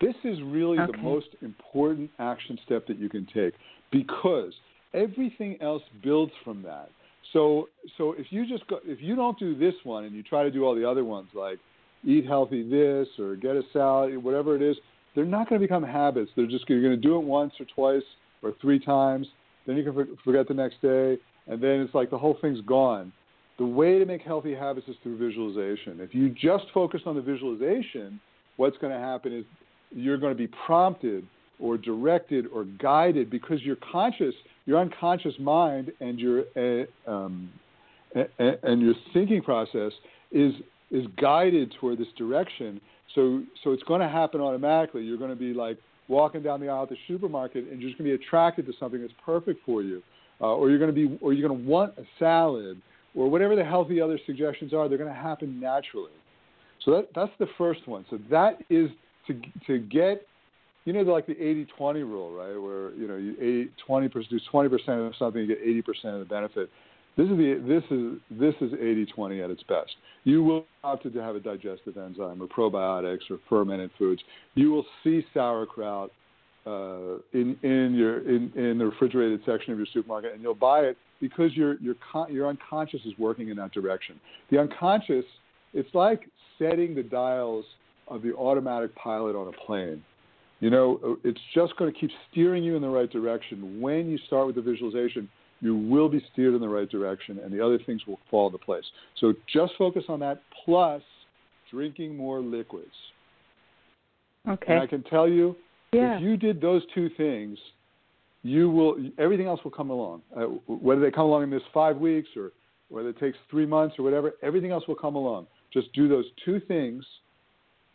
This 0.00 0.14
is 0.22 0.40
really 0.42 0.78
okay. 0.78 0.92
the 0.92 0.98
most 0.98 1.28
important 1.42 2.10
action 2.18 2.58
step 2.64 2.86
that 2.86 2.98
you 2.98 3.08
can 3.08 3.26
take 3.34 3.54
because 3.90 4.52
everything 4.94 5.58
else 5.60 5.82
builds 6.02 6.32
from 6.44 6.62
that. 6.62 6.90
So 7.32 7.68
so 7.96 8.12
if 8.12 8.26
you 8.30 8.46
just 8.46 8.66
go, 8.68 8.80
if 8.84 9.00
you 9.02 9.14
don't 9.14 9.38
do 9.38 9.56
this 9.56 9.74
one 9.84 10.04
and 10.04 10.14
you 10.14 10.22
try 10.22 10.42
to 10.42 10.50
do 10.50 10.64
all 10.64 10.74
the 10.74 10.88
other 10.88 11.04
ones 11.04 11.28
like 11.34 11.58
eat 12.04 12.26
healthy 12.26 12.68
this 12.68 13.08
or 13.18 13.36
get 13.36 13.56
a 13.56 13.62
salad 13.72 14.16
whatever 14.22 14.54
it 14.56 14.62
is, 14.62 14.76
they're 15.14 15.24
not 15.24 15.48
going 15.48 15.60
to 15.60 15.64
become 15.66 15.82
habits. 15.82 16.30
They're 16.36 16.46
just 16.46 16.68
you're 16.68 16.82
going 16.82 16.94
to 16.94 17.08
do 17.08 17.16
it 17.16 17.22
once 17.22 17.52
or 17.60 17.66
twice 17.74 18.06
or 18.42 18.54
three 18.60 18.78
times. 18.78 19.26
Then 19.66 19.76
you 19.76 19.84
can 19.84 20.16
forget 20.24 20.48
the 20.48 20.54
next 20.54 20.80
day, 20.80 21.18
and 21.46 21.62
then 21.62 21.80
it's 21.80 21.94
like 21.94 22.08
the 22.08 22.18
whole 22.18 22.38
thing's 22.40 22.60
gone. 22.62 23.12
The 23.58 23.66
way 23.66 23.98
to 23.98 24.06
make 24.06 24.22
healthy 24.22 24.54
habits 24.54 24.86
is 24.88 24.96
through 25.02 25.18
visualization. 25.18 25.98
If 26.00 26.14
you 26.14 26.30
just 26.30 26.64
focus 26.72 27.02
on 27.04 27.16
the 27.16 27.20
visualization, 27.20 28.20
what's 28.56 28.78
going 28.78 28.92
to 28.92 28.98
happen 28.98 29.36
is 29.36 29.44
you're 29.90 30.16
going 30.16 30.32
to 30.32 30.38
be 30.38 30.48
prompted 30.64 31.26
or 31.58 31.76
directed 31.76 32.46
or 32.54 32.64
guided 32.64 33.30
because 33.30 33.60
you're 33.62 33.76
conscious 33.92 34.34
your 34.68 34.78
unconscious 34.86 35.36
mind 35.40 35.86
and 36.06 36.14
your 36.24 36.38
uh, 36.64 37.10
um, 37.10 37.34
and 38.64 38.82
your 38.86 38.94
thinking 39.14 39.42
process 39.42 39.92
is 40.30 40.52
is 40.90 41.04
guided 41.28 41.68
toward 41.80 41.96
this 42.02 42.12
direction. 42.18 42.70
So 43.14 43.42
so 43.62 43.66
it's 43.74 43.86
going 43.90 44.02
to 44.02 44.12
happen 44.20 44.38
automatically. 44.48 45.02
You're 45.06 45.22
going 45.24 45.34
to 45.38 45.42
be 45.48 45.54
like 45.54 45.78
walking 46.08 46.42
down 46.42 46.60
the 46.60 46.68
aisle 46.68 46.82
at 46.82 46.90
the 46.90 47.02
supermarket, 47.10 47.62
and 47.68 47.80
you're 47.80 47.90
just 47.90 47.98
going 47.98 48.10
to 48.10 48.16
be 48.18 48.22
attracted 48.24 48.66
to 48.66 48.72
something 48.80 49.00
that's 49.00 49.18
perfect 49.24 49.58
for 49.64 49.82
you. 49.82 50.02
uh, 50.40 50.46
or 50.46 50.70
you're 50.70 50.78
going 50.78 50.94
to 50.94 51.08
be, 51.08 51.18
or 51.20 51.32
you're 51.32 51.46
going 51.46 51.60
to 51.60 51.68
want 51.68 51.92
a 51.98 52.04
salad, 52.18 52.80
or 53.14 53.28
whatever 53.28 53.56
the 53.56 53.64
healthy 53.64 54.00
other 54.00 54.18
suggestions 54.26 54.72
are. 54.72 54.88
They're 54.88 54.98
going 54.98 55.12
to 55.12 55.16
happen 55.16 55.58
naturally. 55.60 56.12
So 56.84 56.92
that 56.92 57.08
that's 57.14 57.32
the 57.38 57.48
first 57.56 57.86
one. 57.88 58.04
So 58.10 58.18
that 58.30 58.58
is 58.70 58.90
to 59.26 59.40
to 59.66 59.78
get 59.78 60.26
you 60.88 60.94
know, 60.94 61.02
like 61.02 61.26
the 61.26 61.34
80-20 61.34 61.96
rule, 61.96 62.32
right? 62.32 62.56
Where 62.56 62.94
you 62.94 63.06
know, 63.06 63.16
you 63.16 63.34
80, 63.38 63.70
20 63.86 64.08
percent 64.08 64.30
do 64.30 64.40
20 64.50 64.68
percent 64.70 65.00
of 65.00 65.12
something, 65.18 65.42
you 65.42 65.46
get 65.46 65.58
80 65.62 65.82
percent 65.82 66.14
of 66.14 66.20
the 66.20 66.24
benefit. 66.24 66.70
This 67.14 67.24
is 67.24 67.36
the 67.36 67.62
this 67.68 67.84
is 67.90 68.40
this 68.40 68.54
is 68.62 68.72
80-20 69.18 69.44
at 69.44 69.50
its 69.50 69.62
best. 69.64 69.90
You 70.24 70.42
will 70.42 70.64
have 70.82 71.02
to 71.02 71.10
have 71.18 71.36
a 71.36 71.40
digestive 71.40 71.98
enzyme 71.98 72.40
or 72.40 72.46
probiotics 72.46 73.30
or 73.30 73.38
fermented 73.50 73.90
foods. 73.98 74.22
You 74.54 74.70
will 74.70 74.86
see 75.04 75.26
sauerkraut 75.34 76.10
uh, 76.66 77.18
in 77.34 77.58
in 77.62 77.94
your 77.94 78.20
in, 78.26 78.50
in 78.56 78.78
the 78.78 78.86
refrigerated 78.86 79.40
section 79.44 79.74
of 79.74 79.78
your 79.78 79.88
supermarket, 79.92 80.32
and 80.32 80.40
you'll 80.40 80.54
buy 80.54 80.80
it 80.80 80.96
because 81.20 81.54
your 81.54 81.78
your 81.80 81.96
con- 82.10 82.32
your 82.32 82.48
unconscious 82.48 83.00
is 83.04 83.12
working 83.18 83.50
in 83.50 83.58
that 83.58 83.72
direction. 83.72 84.18
The 84.50 84.58
unconscious, 84.58 85.26
it's 85.74 85.94
like 85.94 86.30
setting 86.58 86.94
the 86.94 87.02
dials 87.02 87.66
of 88.06 88.22
the 88.22 88.32
automatic 88.32 88.94
pilot 88.94 89.36
on 89.36 89.48
a 89.48 89.66
plane. 89.66 90.02
You 90.60 90.70
know, 90.70 91.18
it's 91.22 91.40
just 91.54 91.76
going 91.76 91.92
to 91.92 91.98
keep 91.98 92.10
steering 92.30 92.64
you 92.64 92.74
in 92.74 92.82
the 92.82 92.88
right 92.88 93.10
direction. 93.10 93.80
When 93.80 94.08
you 94.08 94.18
start 94.26 94.46
with 94.46 94.56
the 94.56 94.62
visualization, 94.62 95.28
you 95.60 95.76
will 95.76 96.08
be 96.08 96.24
steered 96.32 96.54
in 96.54 96.60
the 96.60 96.68
right 96.68 96.88
direction, 96.88 97.38
and 97.38 97.52
the 97.52 97.64
other 97.64 97.78
things 97.84 98.02
will 98.06 98.18
fall 98.30 98.46
into 98.46 98.58
place. 98.58 98.84
So 99.18 99.34
just 99.52 99.72
focus 99.78 100.04
on 100.08 100.20
that, 100.20 100.42
plus 100.64 101.02
drinking 101.70 102.16
more 102.16 102.40
liquids. 102.40 102.86
Okay. 104.48 104.72
And 104.72 104.82
I 104.82 104.86
can 104.86 105.02
tell 105.04 105.28
you, 105.28 105.56
yeah. 105.92 106.16
if 106.16 106.22
you 106.22 106.36
did 106.36 106.60
those 106.60 106.82
two 106.94 107.10
things, 107.16 107.58
you 108.42 108.70
will 108.70 108.96
everything 109.18 109.46
else 109.46 109.60
will 109.64 109.70
come 109.70 109.90
along. 109.90 110.22
Uh, 110.36 110.42
whether 110.66 111.00
they 111.00 111.10
come 111.10 111.26
along 111.26 111.44
in 111.44 111.50
this 111.50 111.62
five 111.74 111.96
weeks 111.96 112.28
or 112.36 112.52
whether 112.88 113.10
it 113.10 113.18
takes 113.18 113.36
three 113.50 113.66
months 113.66 113.96
or 113.98 114.02
whatever, 114.04 114.34
everything 114.42 114.70
else 114.70 114.84
will 114.88 114.94
come 114.94 115.16
along. 115.16 115.46
Just 115.72 115.92
do 115.92 116.08
those 116.08 116.24
two 116.44 116.60
things 116.60 117.04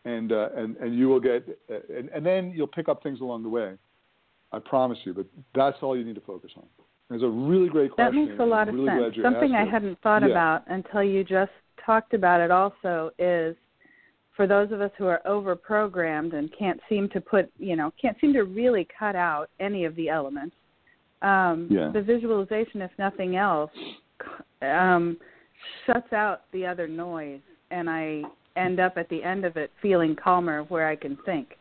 and 0.06 0.32
uh, 0.32 0.50
and 0.56 0.76
and 0.78 0.98
you 0.98 1.08
will 1.08 1.20
get 1.20 1.48
uh, 1.72 1.76
and, 1.96 2.10
and 2.10 2.26
then 2.26 2.52
you'll 2.56 2.68
pick 2.68 2.90
up 2.90 3.04
things 3.04 3.22
along 3.22 3.44
the 3.44 3.50
way. 3.50 3.74
I 4.52 4.60
promise 4.60 5.00
you, 5.04 5.14
but 5.14 5.26
that's 5.56 5.78
all 5.82 5.98
you 5.98 6.04
need 6.04 6.16
to 6.16 6.22
focus 6.22 6.52
on. 6.56 6.66
It's 7.10 7.24
a 7.24 7.28
really 7.28 7.70
great 7.70 7.92
question. 7.92 8.26
That 8.26 8.30
makes 8.30 8.40
a 8.40 8.46
lot 8.46 8.70
of 8.70 8.76
really 8.76 9.12
sense. 9.12 9.24
Something 9.24 9.54
I 9.54 9.66
hadn't 9.66 10.00
thought 10.02 10.22
yeah. 10.22 10.30
about 10.30 10.64
until 10.68 11.04
you 11.04 11.24
just 11.24 11.52
talked 11.86 12.14
about 12.14 12.40
it 12.40 12.52
also 12.52 13.12
is 13.20 13.56
for 14.36 14.48
those 14.48 14.72
of 14.72 14.82
us 14.82 14.92
who 14.98 15.06
are 15.06 15.26
over 15.28 15.56
programmed 15.56 16.34
and 16.34 16.52
can't 16.58 16.80
seem 16.90 17.10
to 17.10 17.22
put 17.22 17.52
you 17.58 17.76
know, 17.76 17.92
can't 18.02 18.18
seem 18.20 18.34
to 18.34 18.44
really 18.44 18.88
cut 18.98 19.16
out 19.16 19.50
any 19.60 19.86
of 19.86 19.96
the 19.96 20.10
elements. 20.10 20.56
Um, 21.22 21.68
yeah. 21.72 21.90
the 21.94 22.02
visualization, 22.02 22.82
if 22.82 22.92
nothing 23.00 23.38
else, 23.38 23.72
um, 24.62 25.18
shuts 25.86 26.12
out 26.12 26.42
the 26.52 26.66
other 26.66 26.88
noise 26.88 27.40
and 27.72 27.90
I 27.90 28.24
end 28.56 28.80
up 28.80 28.98
at 28.98 29.10
the 29.10 29.24
end 29.24 29.46
of 29.46 29.58
it 29.58 29.72
feeling 29.82 30.16
calmer 30.16 30.64
where 30.64 30.88
I 30.88 30.96
can 30.96 31.18
think. 31.26 31.58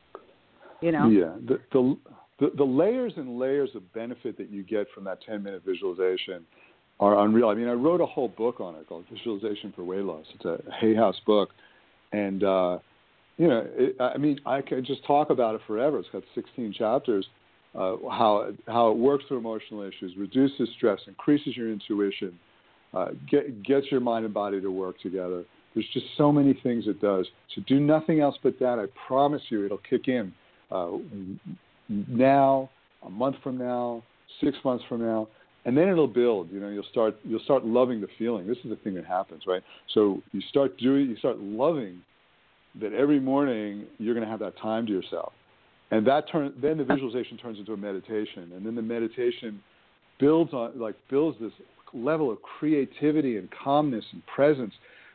You 0.81 0.93
know? 0.93 1.09
Yeah. 1.09 1.35
The, 1.47 1.61
the 1.73 1.97
the 2.41 2.51
the 2.57 2.65
layers 2.65 3.13
and 3.17 3.39
layers 3.39 3.71
of 3.75 3.93
benefit 3.93 4.37
that 4.39 4.51
you 4.51 4.63
get 4.63 4.87
from 4.95 5.05
that 5.05 5.19
10 5.25 5.43
minute 5.43 5.63
visualization 5.65 6.45
are 7.01 7.25
unreal. 7.25 7.49
I 7.49 7.55
mean, 7.55 7.69
I 7.69 7.73
wrote 7.73 8.01
a 8.01 8.07
whole 8.07 8.29
book 8.29 8.61
on 8.61 8.75
it 8.77 8.89
called 8.89 9.05
Visualization 9.13 9.73
for 9.75 9.85
Weight 9.85 10.03
Loss. 10.03 10.27
It's 10.35 10.45
a 10.45 10.59
Hay 10.81 10.95
House 10.95 11.21
book, 11.27 11.51
and 12.13 12.45
uh, 12.45 12.79
you 13.39 13.49
know, 13.49 13.67
it, 13.75 13.97
I 14.01 14.19
mean, 14.19 14.41
I 14.45 14.61
could 14.61 14.85
just 14.85 15.05
talk 15.05 15.31
about 15.31 15.55
it 15.55 15.61
forever. 15.67 15.99
It's 15.99 16.09
got 16.13 16.23
16 16.35 16.75
chapters. 16.75 17.27
Uh, 17.75 17.97
how 18.11 18.53
how 18.67 18.91
it 18.91 18.99
works 18.99 19.25
through 19.29 19.39
emotional 19.39 19.83
issues, 19.83 20.15
reduces 20.17 20.69
stress, 20.77 21.01
increases 21.07 21.57
your 21.57 21.73
intuition, 21.73 22.39
uh, 22.93 23.09
get, 23.31 23.63
gets 23.63 23.87
your 23.91 24.01
mind 24.01 24.25
and 24.25 24.35
body 24.35 24.61
to 24.61 24.71
work 24.71 24.99
together. 25.01 25.45
There's 25.75 25.89
just 25.93 26.07
so 26.17 26.31
many 26.31 26.59
things 26.63 26.87
it 26.87 27.01
does. 27.01 27.27
So 27.55 27.63
do 27.67 27.81
nothing 27.81 28.21
else 28.21 28.37
but 28.43 28.59
that. 28.61 28.79
I 28.79 28.87
promise 29.07 29.43
you, 29.49 29.65
it'll 29.65 29.79
kick 29.79 30.09
in 30.09 30.33
uh, 30.71 30.91
now, 31.89 32.71
a 33.05 33.11
month 33.11 33.37
from 33.43 33.59
now, 33.59 34.03
six 34.43 34.57
months 34.65 34.85
from 34.89 35.03
now, 35.03 35.29
and 35.65 35.77
then 35.77 35.89
it'll 35.89 36.09
build. 36.09 36.51
You 36.51 36.61
know, 36.61 36.69
you'll 36.69 36.87
start 36.91 37.17
you'll 37.25 37.41
start 37.41 37.65
loving 37.65 38.01
the 38.01 38.09
feeling. 38.19 38.47
This 38.47 38.59
is 38.65 38.71
the 38.71 38.77
thing 38.77 38.95
that 38.95 39.05
happens, 39.05 39.43
right? 39.47 39.63
So 39.95 40.23
you 40.33 40.41
start 40.49 40.77
doing, 40.79 41.11
you 41.11 41.17
start 41.17 41.39
loving 41.39 42.03
that 42.81 42.93
every 42.93 43.21
morning 43.21 43.85
you're 43.99 44.15
going 44.15 44.25
to 44.25 44.31
have 44.31 44.41
that 44.41 44.59
time 44.59 44.87
to 44.87 44.93
yourself, 44.93 45.33
and 45.91 46.07
that 46.07 46.25
turn 46.31 46.55
then 46.61 46.79
the 46.79 46.85
visualization 46.85 47.37
turns 47.37 47.59
into 47.59 47.73
a 47.73 47.77
meditation, 47.77 48.53
and 48.55 48.65
then 48.65 48.75
the 48.75 48.83
meditation 48.83 49.63
builds 50.19 50.53
on 50.53 50.79
like 50.79 50.95
builds 51.11 51.39
this 51.41 51.53
level 51.93 52.31
of 52.31 52.39
creativity 52.41 53.37
and 53.37 53.49
calmness 53.63 54.05
and 54.13 54.23
presence 54.27 54.73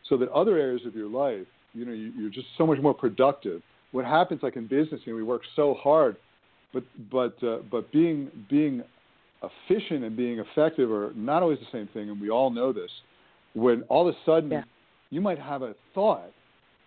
so 0.10 0.18
that 0.18 0.30
other 0.30 0.58
areas 0.58 0.82
of 0.86 0.96
your 0.96 1.10
life, 1.10 1.48
you 1.74 1.86
know, 1.86 1.94
you, 1.94 2.12
you're 2.18 2.32
just 2.32 2.48
so 2.58 2.66
much 2.66 2.80
more 2.80 2.94
productive. 2.94 3.62
What 3.92 4.06
happens, 4.06 4.42
like 4.44 4.56
in 4.56 4.68
business, 4.68 5.02
you 5.06 5.14
know, 5.14 5.18
we 5.18 5.24
work 5.24 5.42
so 5.56 5.76
hard, 5.76 6.18
but 6.74 6.84
but 7.12 7.42
uh, 7.44 7.60
but 7.72 7.92
being 7.92 8.30
being 8.50 8.84
efficient 9.44 10.04
and 10.04 10.18
being 10.18 10.40
effective 10.40 10.92
are 10.92 11.14
not 11.16 11.44
always 11.44 11.60
the 11.60 11.78
same 11.78 11.88
thing, 11.94 12.10
and 12.10 12.20
we 12.20 12.30
all 12.30 12.50
know 12.50 12.74
this. 12.74 12.92
When 13.54 13.84
all 13.84 14.08
of 14.08 14.14
a 14.14 14.18
sudden 14.26 14.52
yeah. 14.52 14.64
you 15.10 15.22
might 15.22 15.40
have 15.40 15.62
a 15.62 15.74
thought 15.94 16.32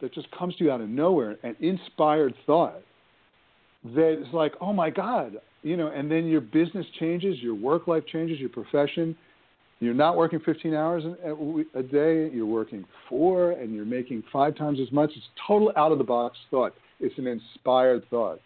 that 0.00 0.12
just 0.14 0.30
comes 0.32 0.56
to 0.56 0.64
you 0.64 0.70
out 0.70 0.80
of 0.80 0.88
nowhere, 0.88 1.36
an 1.42 1.56
inspired 1.60 2.34
thought 2.46 2.82
that 3.94 4.20
is 4.20 4.32
like, 4.32 4.52
oh 4.60 4.72
my 4.72 4.90
God, 4.90 5.36
you 5.62 5.76
know, 5.76 5.88
and 5.88 6.10
then 6.10 6.26
your 6.26 6.40
business 6.40 6.86
changes, 6.98 7.38
your 7.40 7.54
work 7.54 7.86
life 7.86 8.04
changes, 8.06 8.38
your 8.38 8.50
profession 8.50 9.16
you're 9.80 9.94
not 9.94 10.16
working 10.16 10.40
15 10.40 10.74
hours 10.74 11.04
a 11.74 11.82
day, 11.82 12.28
you're 12.30 12.44
working 12.44 12.84
four, 13.08 13.52
and 13.52 13.74
you're 13.74 13.86
making 13.86 14.22
five 14.30 14.54
times 14.54 14.78
as 14.78 14.92
much. 14.92 15.10
It's 15.16 15.26
total 15.46 15.72
out 15.74 15.90
of 15.90 15.96
the 15.96 16.04
box 16.04 16.36
thought. 16.50 16.74
It's 17.00 17.16
an 17.16 17.26
inspired 17.26 18.04
thought. 18.10 18.40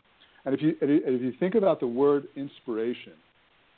And 0.45 0.55
if 0.55 0.63
you, 0.63 0.77
if 0.81 1.21
you 1.21 1.33
think 1.41 1.57
about 1.57 1.81
the 1.81 1.89
word 1.89 2.29
inspiration, 2.37 3.15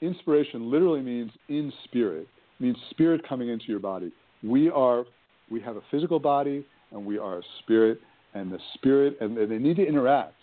inspiration 0.02 0.70
literally 0.70 1.00
means 1.00 1.30
in 1.48 1.72
spirit, 1.84 2.28
it 2.60 2.62
means 2.62 2.76
spirit 2.90 3.26
coming 3.26 3.48
into 3.48 3.64
your 3.68 3.80
body. 3.80 4.12
We 4.42 4.68
are, 4.68 5.04
we 5.50 5.60
have 5.62 5.76
a 5.76 5.82
physical 5.90 6.18
body 6.18 6.64
and 6.92 7.06
we 7.06 7.18
are 7.18 7.38
a 7.38 7.42
spirit, 7.62 8.00
and 8.34 8.52
the 8.52 8.58
spirit, 8.74 9.16
and 9.20 9.36
they 9.36 9.58
need 9.58 9.76
to 9.76 9.86
interact. 9.86 10.34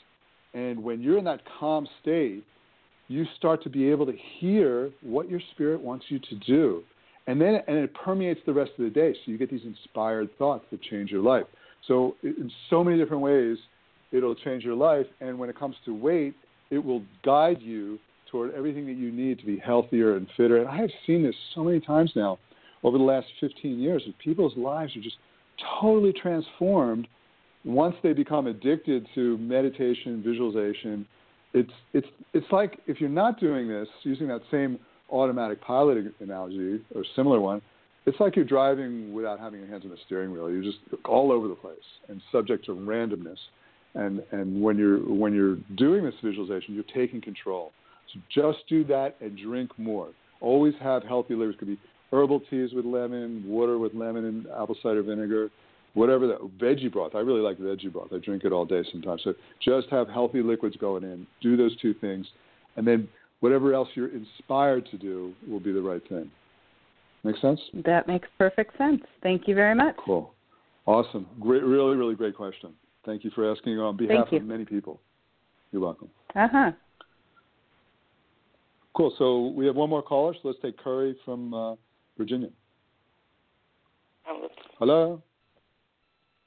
And 0.54 0.84
when 0.84 1.02
you're 1.02 1.18
in 1.18 1.24
that 1.26 1.42
calm 1.60 1.88
state, 2.02 2.44
you 3.08 3.26
start 3.38 3.64
to 3.64 3.70
be 3.70 3.90
able 3.90 4.06
to 4.08 4.14
hear 4.40 4.90
what 5.02 5.30
your 5.30 5.40
spirit 5.52 5.80
wants 5.80 6.06
you 6.10 6.20
to 6.20 6.36
do 6.46 6.84
and 7.28 7.40
then 7.40 7.60
and 7.68 7.78
it 7.78 7.94
permeates 7.94 8.42
the 8.46 8.54
rest 8.54 8.72
of 8.78 8.84
the 8.84 8.90
day. 8.90 9.14
So 9.14 9.32
you 9.32 9.38
get 9.38 9.50
these 9.50 9.66
inspired 9.66 10.30
thoughts 10.38 10.66
that 10.72 10.82
change 10.82 11.10
your 11.12 11.22
life. 11.22 11.46
So 11.88 12.16
in 12.24 12.52
so 12.70 12.84
many 12.84 12.98
different 12.98 13.22
ways, 13.22 13.58
it'll 14.12 14.36
change 14.36 14.64
your 14.64 14.76
life. 14.76 15.06
And 15.22 15.38
when 15.38 15.50
it 15.50 15.58
comes 15.58 15.76
to 15.86 15.94
weight, 15.94 16.36
it 16.70 16.84
will 16.84 17.04
guide 17.24 17.62
you 17.62 18.00
toward 18.32 18.54
everything 18.56 18.86
that 18.88 18.96
you 18.96 19.12
need 19.12 19.40
to 19.40 19.46
be 19.46 19.58
healthier 19.58 20.16
and 20.16 20.28
fitter. 20.36 20.58
And 20.58 20.68
I 20.68 20.78
have 20.78 20.90
seen 21.06 21.24
this 21.24 21.36
so 21.54 21.64
many 21.64 21.80
times 21.80 22.12
now 22.16 22.40
over 22.84 22.98
the 22.98 23.04
last 23.04 23.28
15 23.40 23.80
years 23.80 24.04
that 24.06 24.18
people's 24.20 24.56
lives 24.58 24.96
are 24.96 25.02
just 25.02 25.18
totally 25.80 26.14
transformed 26.14 27.08
once 27.64 27.96
they 28.04 28.14
become 28.14 28.48
addicted 28.48 29.08
to 29.16 29.38
meditation, 29.38 30.22
visualization. 30.26 31.06
It's 31.54 31.72
it's 31.94 32.08
it's 32.34 32.48
like 32.52 32.80
if 32.88 33.00
you're 33.00 33.10
not 33.10 33.40
doing 33.40 33.68
this, 33.68 33.88
using 34.04 34.28
that 34.28 34.42
same 34.52 34.80
automatic 35.14 35.62
pilot 35.62 36.14
analogy 36.20 36.82
or 36.96 37.06
similar 37.16 37.40
one, 37.40 37.62
it's 38.06 38.20
like 38.20 38.36
you're 38.36 38.46
driving 38.46 39.14
without 39.14 39.40
having 39.40 39.60
your 39.60 39.70
hands 39.70 39.84
on 39.86 39.92
the 39.92 39.98
steering 40.06 40.32
wheel. 40.32 40.50
You're 40.52 40.64
just 40.64 40.80
all 41.06 41.32
over 41.32 41.48
the 41.48 41.56
place 41.56 41.78
and 42.10 42.22
subject 42.32 42.66
to 42.66 42.72
randomness. 42.72 43.38
And 43.96 44.24
and 44.32 44.62
when 44.62 44.78
you're 44.78 44.98
when 44.98 45.34
you're 45.34 45.58
doing 45.78 46.04
this 46.04 46.16
visualization, 46.24 46.74
you're 46.74 46.84
taking 46.94 47.22
control. 47.22 47.72
So 48.14 48.20
just 48.30 48.68
do 48.68 48.84
that 48.86 49.16
and 49.22 49.38
drink 49.38 49.72
more. 49.78 50.10
Always 50.42 50.74
have 50.82 51.04
healthy 51.04 51.36
liquids. 51.36 51.60
Could 51.60 51.68
be 51.70 51.80
herbal 52.12 52.42
teas 52.50 52.72
with 52.74 52.86
lemon, 52.86 53.44
water 53.48 53.78
with 53.78 53.94
lemon 53.94 54.26
and 54.26 54.48
apple 54.48 54.76
cider 54.84 55.04
vinegar, 55.04 55.50
whatever 55.94 56.28
that 56.28 56.40
veggie 56.60 56.92
broth. 56.92 57.16
I 57.16 57.20
really 57.20 57.42
like 57.42 57.58
veggie 57.58 57.92
broth. 57.94 58.10
I 58.12 58.18
drink 58.18 58.44
it 58.44 58.52
all 58.52 58.66
day 58.66 58.84
sometimes. 58.92 59.22
So 59.24 59.34
just 59.64 59.90
have 59.90 60.10
healthy 60.10 60.42
liquids 60.42 60.76
going 60.76 61.04
in. 61.04 61.26
Do 61.42 61.56
those 61.56 61.78
two 61.78 61.94
things, 61.94 62.26
and 62.76 62.86
then 62.86 63.08
whatever 63.44 63.74
else 63.74 63.90
you're 63.94 64.08
inspired 64.08 64.86
to 64.86 64.98
do 64.98 65.34
will 65.50 65.60
be 65.60 65.74
the 65.74 65.82
right 65.82 66.02
thing. 66.08 66.32
Make 67.26 67.36
sense? 67.42 67.60
That 67.84 68.08
makes 68.08 68.26
perfect 68.38 68.78
sense. 68.78 69.02
Thank 69.22 69.50
you 69.50 69.54
very 69.56 69.76
much. 69.76 69.98
Cool. 70.06 70.34
Awesome. 70.86 71.28
Great, 71.42 71.62
really, 71.62 71.98
really 71.98 72.16
great 72.16 72.38
question. 72.38 72.72
Thank 73.06 73.26
you 73.26 73.32
for 73.36 73.52
asking 73.52 73.78
on 73.80 73.98
behalf 73.98 74.32
of 74.32 74.44
many 74.44 74.64
people. 74.64 75.02
You're 75.74 75.82
welcome. 75.82 76.10
Uh 76.34 76.48
huh. 76.50 76.72
Cool. 78.96 79.14
So 79.18 79.48
we 79.48 79.66
have 79.66 79.76
one 79.76 79.90
more 79.90 80.02
caller. 80.02 80.34
So 80.36 80.48
let's 80.48 80.60
take 80.62 80.82
Carrie 80.82 81.18
from 81.26 81.54
uh, 81.54 81.76
Virginia. 82.18 82.50
Hello. 84.24 84.48
Hello. 84.80 85.22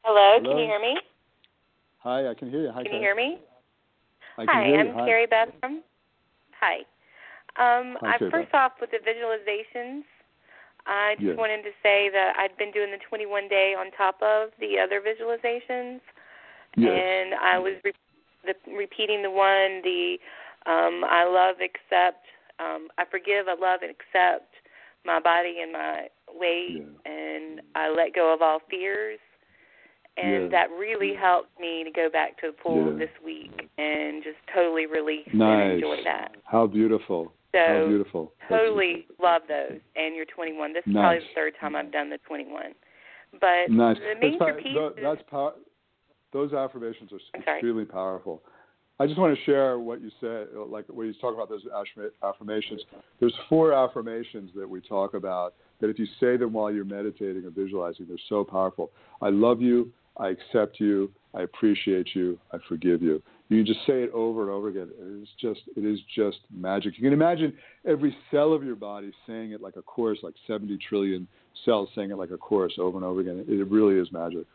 Hello. 0.03 0.39
Can 0.41 0.59
you 0.59 0.65
hear 0.65 0.81
me? 0.81 0.97
Hi, 1.99 2.31
I 2.31 2.35
can 2.35 2.49
hear 2.49 2.63
you. 2.63 2.71
Hi, 2.73 2.85
can 2.85 2.93
you 2.95 3.01
hear 3.01 3.15
me? 3.15 3.39
I 4.39 4.45
Hi, 4.49 4.65
hear 4.65 4.81
I'm 4.81 4.87
you. 4.87 4.93
Hi. 4.95 5.07
Carrie 5.07 5.27
Beth 5.27 5.49
from 5.61 5.83
Hi. 6.67 6.83
Um, 7.57 7.97
I 8.03 8.19
first 8.19 8.53
off 8.53 8.73
with 8.81 8.91
the 8.91 8.99
visualizations, 8.99 10.03
I 10.87 11.15
just 11.15 11.29
Yes. 11.29 11.37
wanted 11.39 11.63
to 11.63 11.73
say 11.83 12.09
that 12.11 12.37
I'd 12.39 12.57
been 12.59 12.71
doing 12.71 12.91
the 12.91 12.99
21 12.99 13.49
day 13.49 13.75
on 13.75 13.91
top 13.93 14.21
of 14.23 14.53
the 14.59 14.79
other 14.79 15.01
visualizations, 15.01 16.01
Yes. 16.77 16.93
and 16.93 17.35
I 17.35 17.59
was 17.59 17.75
re- 17.85 17.93
the, 18.45 18.55
repeating 18.71 19.23
the 19.23 19.31
one 19.31 19.83
the 19.83 20.19
um, 20.67 21.05
I 21.05 21.25
love, 21.25 21.61
accept, 21.61 22.27
um, 22.59 22.89
I 22.99 23.05
forgive, 23.05 23.47
I 23.49 23.55
love, 23.55 23.83
and 23.83 23.91
accept 23.91 24.53
my 25.05 25.21
body 25.21 25.61
and 25.61 25.73
my 25.73 26.09
weight, 26.29 26.83
Yeah. 26.83 27.11
and 27.11 27.63
I 27.75 27.89
let 27.89 28.13
go 28.13 28.33
of 28.35 28.43
all 28.43 28.59
fears. 28.69 29.21
And 30.17 30.45
Yeah. 30.45 30.49
that 30.49 30.71
really 30.79 31.15
helped 31.15 31.59
me 31.61 31.85
to 31.85 31.91
go 31.91 32.09
back 32.09 32.39
to 32.41 32.47
the 32.49 32.53
pool 32.55 32.93
Yeah. 32.93 32.99
this 32.99 33.11
week 33.25 33.69
and 33.79 34.23
just 34.23 34.39
totally 34.55 34.87
release 34.87 35.29
Nice. 35.33 35.63
and 35.65 35.73
enjoy 35.75 36.03
that. 36.05 36.35
How 36.45 36.67
beautiful. 36.67 37.33
So 37.53 37.59
How 37.59 37.87
beautiful. 37.87 38.33
That's- 38.41 38.61
totally 38.61 39.07
love 39.19 39.43
those. 39.47 39.81
And 39.95 40.15
you're 40.15 40.25
21. 40.27 40.73
This 40.73 40.87
is 40.87 40.93
probably 40.93 41.19
the 41.21 41.25
third 41.35 41.55
time 41.57 41.77
I've 41.77 41.91
done 41.91 42.09
the 42.11 42.19
21. 42.19 42.75
But 43.41 43.71
Nice. 43.71 43.99
the 43.99 44.15
major 44.21 44.39
pow- 44.39 44.53
piece 44.53 45.03
that's 45.03 45.23
pow- 45.23 45.55
those 46.33 46.53
affirmations 46.53 47.13
are 47.13 47.21
extremely 47.39 47.85
powerful. 47.85 48.43
I 48.99 49.07
just 49.07 49.19
want 49.19 49.37
to 49.37 49.45
share 49.45 49.79
what 49.79 50.01
you 50.01 50.11
said, 50.21 50.49
like 50.55 50.87
when 50.87 51.07
you 51.07 51.13
talk 51.15 51.35
about 51.35 51.51
those 51.51 51.67
affirmations. 52.23 52.83
There's 53.21 53.37
four 53.49 53.73
affirmations 53.75 54.53
that 54.55 54.69
we 54.69 54.81
talk 54.81 55.13
about 55.13 55.55
that 55.81 55.91
if 55.91 55.99
you 55.99 56.07
say 56.19 56.39
them 56.39 56.55
while 56.55 56.71
you're 56.73 56.87
meditating 56.87 57.45
or 57.45 57.51
visualizing, 57.51 58.07
they're 58.07 58.17
so 58.29 58.43
powerful. 58.45 58.91
I 59.21 59.29
love 59.29 59.61
you. 59.61 59.93
I 60.19 60.29
accept 60.29 60.81
you. 60.81 61.11
I 61.35 61.43
appreciate 61.43 62.09
you. 62.15 62.39
I 62.53 62.59
forgive 62.69 63.03
you. 63.03 63.23
You 63.49 63.63
just 63.63 63.81
say 63.87 64.03
it 64.03 64.11
over 64.13 64.43
and 64.43 64.51
over 64.51 64.69
again. 64.69 64.89
It 64.99 65.23
is 65.23 65.29
just, 65.41 65.61
it 65.77 65.85
is 65.85 66.01
just 66.15 66.39
magic. 66.53 66.95
You 66.97 67.05
can 67.05 67.13
imagine 67.13 67.53
every 67.87 68.17
cell 68.31 68.53
of 68.53 68.65
your 68.65 68.75
body 68.75 69.13
saying 69.27 69.53
it 69.53 69.61
like 69.61 69.77
a 69.77 69.83
chorus, 69.83 70.19
like 70.23 70.35
70 70.47 70.79
trillion 70.89 71.29
cells 71.65 71.89
saying 71.95 72.11
it 72.11 72.17
like 72.19 72.31
a 72.31 72.37
chorus 72.39 72.73
over 72.79 72.97
and 72.97 73.05
over 73.05 73.21
again. 73.21 73.45
It, 73.47 73.69
really 73.71 73.97
is 74.01 74.11
magic. 74.11 74.47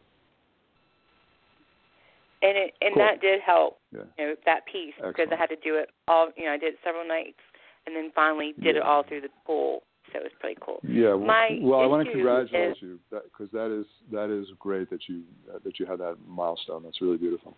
and 2.41 2.57
it 2.57 2.74
and 2.82 2.93
Cool. 2.95 3.03
that 3.03 3.22
did 3.22 3.39
help. 3.41 3.78
Yeah. 3.93 4.01
You 4.18 4.26
know 4.26 4.36
that 4.45 4.66
piece 4.66 4.93
because 5.01 5.28
I 5.32 5.36
had 5.36 5.49
to 5.49 5.55
do 5.64 5.76
it 5.76 5.89
all. 6.07 6.30
You 6.36 6.45
know 6.45 6.51
I 6.53 6.57
did 6.57 6.74
it 6.74 6.80
several 6.84 7.07
nights 7.07 7.39
and 7.86 7.95
then 7.95 8.12
finally 8.14 8.53
did 8.62 8.76
it 8.76 8.82
all 8.82 9.03
through 9.03 9.22
the 9.22 9.30
pool. 9.45 9.84
So 10.12 10.20
it 10.20 10.24
was 10.24 10.32
pretty 10.39 10.59
cool. 10.62 10.80
Yeah. 10.84 11.09
w- 11.16 11.28
My 11.28 11.59
well, 11.62 11.82
I 11.82 11.86
want 11.86 12.05
to 12.05 12.12
congratulate 12.12 12.72
is- 12.72 12.82
you 12.82 12.99
because 13.09 13.49
that 13.51 13.72
is 13.72 13.86
that 14.12 14.30
is 14.30 14.47
great 14.59 14.89
that 14.89 15.07
you 15.07 15.24
that 15.64 15.80
you 15.80 15.86
had 15.86 15.99
that 15.99 16.18
milestone. 16.28 16.84
That's 16.84 17.01
really 17.01 17.18
beautiful. 17.18 17.55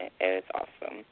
It 0.00 0.12
was 0.20 0.44
awesome. 0.54 1.04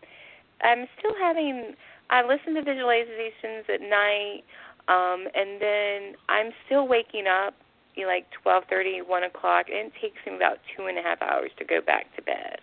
I'm 0.63 0.87
still 0.99 1.15
having. 1.21 1.75
I 2.11 2.23
listen 2.23 2.55
to 2.55 2.63
visualizations 2.63 3.69
at 3.73 3.81
night, 3.81 4.45
um, 4.89 5.27
and 5.35 5.61
then 5.61 6.15
I'm 6.29 6.53
still 6.67 6.87
waking 6.87 7.27
up, 7.27 7.55
you 7.95 8.03
know, 8.03 8.09
like 8.09 8.27
twelve 8.43 8.65
thirty, 8.69 9.01
one 9.01 9.25
o'clock, 9.25 9.67
and 9.69 9.89
it 9.89 9.93
takes 10.01 10.17
me 10.27 10.37
about 10.37 10.59
two 10.77 10.87
and 10.87 10.99
a 10.99 11.03
half 11.03 11.23
hours 11.23 11.51
to 11.59 11.65
go 11.65 11.81
back 11.81 12.15
to 12.17 12.23
bed. 12.23 12.61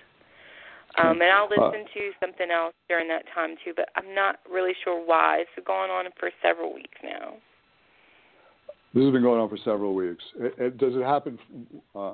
Um, 0.98 1.22
and 1.22 1.32
I'll 1.32 1.46
Uh, 1.46 1.72
listen 1.72 1.86
to 1.94 2.12
something 2.20 2.52
else 2.52 2.74
during 2.90 3.08
that 3.08 3.26
time 3.34 3.56
too, 3.64 3.74
but 3.76 3.90
I'm 3.96 4.14
not 4.14 4.40
really 4.50 4.74
sure 4.84 5.00
why. 5.00 5.40
It's 5.40 5.66
going 5.66 5.90
on 5.90 6.06
for 6.20 6.30
several 6.42 6.74
weeks 6.74 6.98
now. 7.02 7.38
This 8.94 9.04
has 9.04 9.14
been 9.14 9.22
going 9.22 9.40
on 9.40 9.50
for 9.50 9.58
several 9.58 9.96
weeks. 9.96 10.24
It, 10.40 10.54
it, 10.58 10.78
does 10.78 10.94
it 10.96 11.04
happen? 11.04 11.40
Uh, 11.96 12.14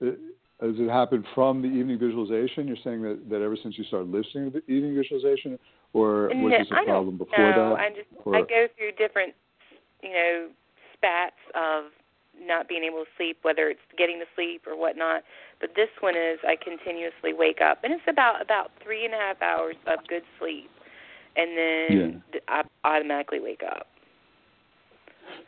it, 0.00 0.18
does 0.60 0.74
it 0.76 0.90
happen 0.90 1.24
from 1.34 1.62
the 1.62 1.68
evening 1.68 1.98
visualization? 1.98 2.66
You're 2.66 2.82
saying 2.82 3.02
that, 3.02 3.30
that 3.30 3.42
ever 3.42 3.56
since 3.62 3.78
you 3.78 3.84
started 3.84 4.10
listening 4.10 4.52
to 4.52 4.60
the 4.60 4.72
evening 4.72 4.94
visualization, 4.94 5.58
or 5.92 6.28
was 6.28 6.34
no, 6.34 6.58
this 6.58 6.68
a 6.70 6.74
I 6.74 6.84
problem 6.84 7.16
before 7.16 7.38
know. 7.38 7.70
that? 7.70 7.80
I 7.80 7.88
just 7.90 8.08
or- 8.24 8.36
I 8.36 8.40
go 8.40 8.66
through 8.76 8.92
different, 8.98 9.34
you 10.02 10.10
know, 10.10 10.48
spats 10.94 11.38
of 11.54 11.92
not 12.40 12.68
being 12.68 12.84
able 12.84 12.98
to 12.98 13.10
sleep, 13.16 13.38
whether 13.42 13.68
it's 13.68 13.80
getting 13.96 14.18
to 14.18 14.26
sleep 14.34 14.62
or 14.66 14.78
whatnot. 14.78 15.22
But 15.60 15.70
this 15.74 15.88
one 16.00 16.14
is 16.14 16.38
I 16.46 16.56
continuously 16.56 17.32
wake 17.32 17.60
up, 17.60 17.78
and 17.84 17.92
it's 17.92 18.02
about 18.08 18.42
about 18.42 18.70
three 18.82 19.04
and 19.04 19.14
a 19.14 19.16
half 19.16 19.40
hours 19.40 19.76
of 19.86 20.06
good 20.08 20.22
sleep, 20.38 20.70
and 21.36 21.56
then 21.56 22.22
th- 22.32 22.44
I 22.48 22.62
automatically 22.84 23.40
wake 23.40 23.62
up. 23.64 23.86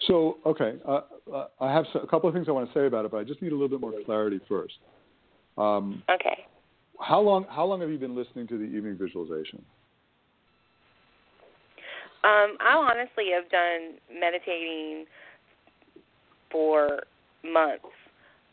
So, 0.07 0.39
okay, 0.47 0.75
uh, 0.87 1.01
uh, 1.33 1.49
I 1.61 1.73
have 1.73 1.85
a 1.95 2.07
couple 2.07 2.29
of 2.29 2.35
things 2.35 2.49
I 2.49 2.53
want 2.53 2.73
to 2.73 2.75
say 2.79 2.87
about 2.87 3.05
it, 3.05 3.11
but 3.11 3.19
I 3.19 3.25
just 3.25 3.43
need 3.43 3.53
a 3.53 3.55
little 3.55 3.69
bit 3.69 3.81
more 3.81 3.93
clarity 4.05 4.41
first. 4.49 4.75
Um, 5.59 6.03
Okay. 6.09 6.47
how 6.99 7.21
long? 7.21 7.45
How 7.51 7.65
long 7.65 7.81
have 7.81 7.91
you 7.91 7.99
been 7.99 8.15
listening 8.17 8.47
to 8.49 8.59
the 8.59 8.65
evening 8.65 8.97
visualization? 8.97 9.65
Um, 12.23 12.57
I 12.61 12.75
honestly 12.77 13.31
have 13.35 13.49
done 13.51 13.95
meditating 14.13 15.07
for 16.51 17.03
months. 17.43 17.85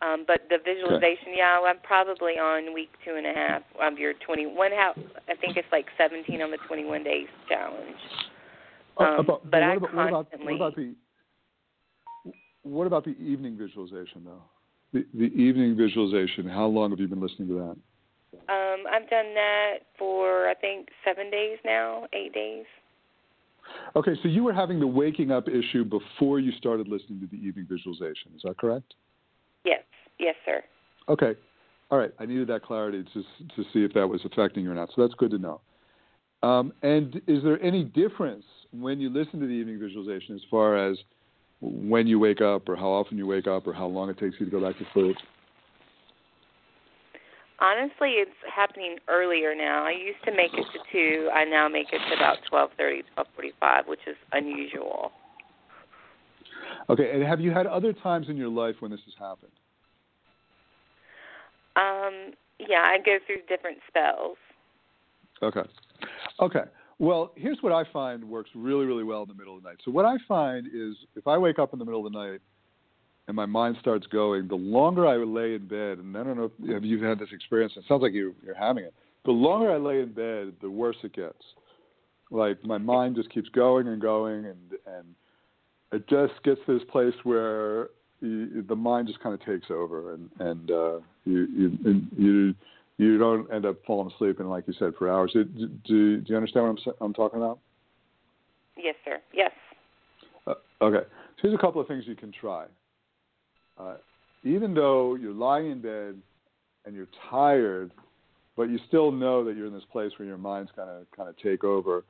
Um, 0.02 0.26
but 0.28 0.42
the 0.50 0.60
visualization, 0.64 1.34
yeah, 1.36 1.60
I'm 1.66 1.80
probably 1.80 2.34
on 2.34 2.74
week 2.74 2.90
two 3.04 3.16
and 3.16 3.26
a 3.26 3.34
half 3.34 3.64
of 3.82 3.98
your 3.98 4.14
21. 4.26 4.72
How 4.72 4.94
I 5.28 5.36
think 5.36 5.58
it's 5.58 5.68
like 5.72 5.88
17 5.98 6.42
on 6.42 6.52
the 6.52 6.58
21 6.68 7.04
days 7.04 7.28
challenge. 7.50 7.98
Uh, 9.00 9.04
Um, 9.04 9.20
about- 9.20 9.50
but 9.50 9.64
I 9.64 9.74
about, 9.74 9.82
what 9.82 9.92
about 9.94 10.10
constantly- 10.12 10.54
what 10.54 10.56
about 10.56 10.76
the 10.76 10.96
what 12.68 12.88
about 12.88 13.06
the 13.06 13.18
evening 13.18 13.58
visualization 13.58 14.24
though? 14.26 14.44
The 14.94 15.06
the 15.14 15.34
evening 15.36 15.76
visualization. 15.76 16.48
How 16.48 16.68
long 16.68 16.92
have 16.92 17.00
you 17.00 17.08
been 17.08 17.22
listening 17.22 17.48
to 17.50 17.54
that? 17.56 17.78
Um, 18.50 18.84
I've 18.92 19.10
done 19.10 19.34
that 19.34 19.76
for 19.98 20.48
I 20.48 20.54
think 20.54 20.90
seven 21.06 21.30
days 21.30 21.58
now, 21.66 22.08
eight 22.14 22.34
days. 22.34 22.66
Okay, 23.96 24.14
so 24.24 24.30
you 24.30 24.44
were 24.44 24.54
having 24.54 24.80
the 24.80 24.88
waking 24.88 25.32
up 25.32 25.48
issue 25.50 25.84
before 25.84 26.40
you 26.40 26.52
started 26.54 26.88
listening 26.88 27.20
to 27.20 27.28
the 27.28 27.36
evening 27.36 27.68
visualization. 27.70 28.32
Is 28.36 28.42
that 28.44 28.58
correct? 28.58 28.94
Yes, 29.66 29.84
yes, 30.20 30.36
sir. 30.46 30.64
Okay. 31.10 31.36
All 31.90 31.98
right. 31.98 32.12
I 32.20 32.26
needed 32.26 32.48
that 32.48 32.64
clarity 32.64 33.04
to 33.14 33.24
to 33.56 33.70
see 33.74 33.84
if 33.84 33.94
that 33.94 34.08
was 34.08 34.22
affecting 34.26 34.64
you 34.64 34.72
or 34.72 34.76
not. 34.76 34.90
So 34.96 35.02
that's 35.02 35.14
good 35.16 35.32
to 35.32 35.38
know. 35.38 35.62
Um, 36.44 36.74
and 36.84 37.22
is 37.28 37.44
there 37.44 37.62
any 37.64 37.84
difference 37.84 38.46
when 38.72 39.00
you 39.00 39.10
listen 39.10 39.40
to 39.40 39.48
the 39.48 39.54
evening 39.54 39.80
visualization 39.80 40.36
as 40.36 40.42
far 40.52 40.78
as 40.78 40.98
when 41.62 42.08
you 42.08 42.20
wake 42.20 42.42
up, 42.42 42.68
or 42.70 42.76
how 42.76 42.90
often 42.90 43.18
you 43.18 43.26
wake 43.26 43.48
up, 43.48 43.68
or 43.68 43.74
how 43.74 43.88
long 43.88 44.10
it 44.10 44.18
takes 44.18 44.36
you 44.40 44.46
to 44.46 44.52
go 44.52 44.62
back 44.62 44.78
to 44.78 44.86
sleep? 44.94 45.18
Honestly, 47.60 48.12
it's 48.12 48.30
happening 48.54 48.98
earlier 49.08 49.56
now. 49.56 49.84
I 49.84 49.92
used 49.92 50.24
to 50.26 50.32
make 50.32 50.54
it 50.54 50.66
to 50.74 50.80
two. 50.92 51.30
I 51.34 51.44
now 51.44 51.68
make 51.68 51.88
it 51.92 52.00
to 52.10 52.16
about 52.16 52.38
twelve 52.48 52.70
thirty, 52.78 53.02
twelve 53.16 53.28
forty-five, 53.34 53.88
which 53.88 54.02
is 54.06 54.16
unusual. 54.32 55.12
Okay. 56.90 57.12
And 57.14 57.24
have 57.24 57.40
you 57.40 57.52
had 57.52 57.66
other 57.66 57.94
times 57.94 58.30
in 58.30 58.38
your 58.38 58.50
life 58.50 58.76
when 58.80 58.92
this 58.92 59.00
has 59.06 59.16
happened? 59.18 59.52
Um, 61.76 62.34
yeah, 62.60 62.84
I 62.86 62.98
go 63.04 63.18
through 63.26 63.38
different 63.50 63.80
spells. 63.88 64.38
Okay. 65.42 65.68
Okay. 66.40 66.64
Well, 67.00 67.32
here's 67.36 67.60
what 67.62 67.74
I 67.74 67.84
find 67.92 68.24
works 68.24 68.50
really, 68.56 68.86
really 68.86 69.04
well 69.04 69.22
in 69.22 69.28
the 69.28 69.36
middle 69.36 69.56
of 69.56 69.64
the 69.64 69.70
night. 69.70 69.78
So 69.86 69.92
what 69.92 70.06
I 70.06 70.16
find 70.28 70.68
is 70.68 70.96
if 71.16 71.28
I 71.28 71.38
wake 71.38 71.60
up 71.60 71.74
in 71.74 71.80
the 71.80 71.86
middle 71.86 72.06
of 72.06 72.12
the 72.12 72.18
night 72.18 72.42
and 73.28 73.36
my 73.36 73.46
mind 73.46 73.78
starts 73.80 74.08
going, 74.08 74.48
the 74.48 74.56
longer 74.56 75.06
I 75.06 75.18
lay 75.18 75.56
in 75.56 75.68
bed, 75.68 76.00
and 76.00 76.18
I 76.18 76.24
don't 76.24 76.38
know 76.38 76.52
if 76.64 76.84
you've 76.84 77.04
had 77.04 77.20
this 77.20 77.30
experience. 77.32 77.74
It 77.76 77.84
sounds 77.88 78.02
like 78.02 78.14
you, 78.14 78.34
you're 78.44 78.56
having 78.56 78.84
it. 78.86 78.94
The 79.26 79.32
longer 79.32 79.72
I 79.72 79.78
lay 79.78 80.00
in 80.02 80.14
bed, 80.14 80.54
the 80.62 80.70
worse 80.70 80.96
it 81.04 81.14
gets. 81.14 81.44
Like 82.32 82.64
my 82.64 82.78
mind 82.78 83.16
just 83.16 83.30
keeps 83.30 83.50
going 83.50 83.88
and 83.88 84.02
going, 84.02 84.46
and 84.46 84.58
and 84.86 85.06
it 85.92 86.08
just 86.10 86.42
gets 86.44 86.60
to 86.66 86.78
this 86.78 86.88
place 86.90 87.14
where 87.24 87.90
you, 88.20 88.64
the 88.68 88.76
mind 88.76 89.08
just 89.08 89.22
kind 89.22 89.34
of 89.34 89.46
takes 89.46 89.68
over, 89.70 90.14
and 90.14 90.30
and 90.40 90.72
uh, 90.72 91.00
you 91.26 91.48
you 91.56 91.78
and 91.86 92.08
you 92.18 92.54
you 92.98 93.18
don't 93.18 93.52
end 93.54 93.66
up 93.66 93.78
falling 93.86 94.12
asleep 94.14 94.40
and 94.40 94.50
like 94.50 94.68
you 94.68 94.74
said 94.80 94.94
for 94.98 95.10
hours. 95.10 95.32
Do, 95.34 95.44
do, 95.44 96.18
do 96.18 96.24
you 96.26 96.36
understand 96.36 96.66
what 96.66 96.80
I'm 96.88 96.94
I'm 97.02 97.14
talking 97.14 97.40
about? 97.40 97.60
Yes, 98.76 98.96
sir. 99.06 99.18
Yes. 99.34 99.52
Uh, 100.46 100.54
okay. 100.82 101.06
So 101.38 101.42
here's 101.44 101.54
a 101.54 101.58
couple 101.58 101.82
of 101.82 101.88
things 101.88 102.06
you 102.08 102.16
can 102.16 102.32
try. 102.32 102.66
Uh, 103.78 103.96
even 104.44 104.74
though 104.74 105.16
you're 105.16 105.34
lying 105.34 105.72
in 105.72 105.82
bed 105.82 106.16
and 106.86 106.96
you're 106.96 107.08
tired, 107.30 107.92
but 108.56 108.64
you 108.64 108.80
still 108.88 109.12
know 109.12 109.44
that 109.44 109.56
you're 109.56 109.68
in 109.68 109.74
this 109.74 109.84
place 109.92 110.12
where 110.18 110.28
your 110.28 110.38
mind's 110.38 110.72
kind 110.76 110.90
of 110.90 111.06
kind 111.16 111.30
of 111.30 111.38
take 111.38 111.64
over, 111.64 112.04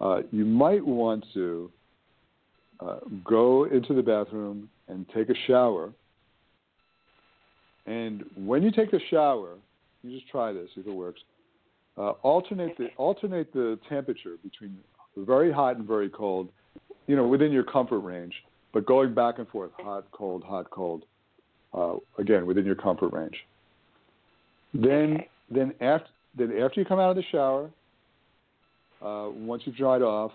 uh, 0.00 0.22
you 0.32 0.44
might 0.44 0.84
want 0.84 1.24
to 1.34 1.70
uh, 2.80 2.98
go 3.24 3.64
into 3.64 3.94
the 3.94 4.02
bathroom 4.02 4.68
and 4.88 5.06
take 5.14 5.30
a 5.30 5.34
shower. 5.46 5.92
And 7.86 8.24
when 8.36 8.64
you 8.64 8.72
take 8.72 8.92
a 8.92 8.98
shower, 9.10 9.54
you 10.08 10.18
just 10.18 10.30
try 10.30 10.52
this 10.52 10.68
see 10.74 10.80
if 10.80 10.86
it 10.86 10.92
works. 10.92 11.20
Uh, 11.98 12.10
alternate 12.22 12.76
the 12.76 12.88
alternate 12.96 13.52
the 13.52 13.78
temperature 13.88 14.36
between 14.42 14.78
very 15.16 15.50
hot 15.50 15.76
and 15.76 15.86
very 15.86 16.10
cold, 16.10 16.48
you 17.06 17.16
know, 17.16 17.26
within 17.26 17.52
your 17.52 17.64
comfort 17.64 18.00
range, 18.00 18.34
but 18.72 18.84
going 18.84 19.14
back 19.14 19.38
and 19.38 19.48
forth, 19.48 19.70
hot, 19.78 20.04
cold, 20.12 20.44
hot, 20.44 20.70
cold. 20.70 21.04
Uh, 21.74 21.96
again, 22.18 22.46
within 22.46 22.64
your 22.64 22.74
comfort 22.74 23.12
range. 23.12 23.36
Then, 24.72 25.14
Okay. 25.14 25.28
then 25.50 25.74
after 25.80 26.08
then 26.34 26.52
after 26.58 26.80
you 26.80 26.86
come 26.86 26.98
out 26.98 27.10
of 27.10 27.16
the 27.16 27.22
shower, 27.30 27.70
uh, 29.02 29.28
once 29.30 29.62
you've 29.66 29.76
dried 29.76 30.02
off, 30.02 30.32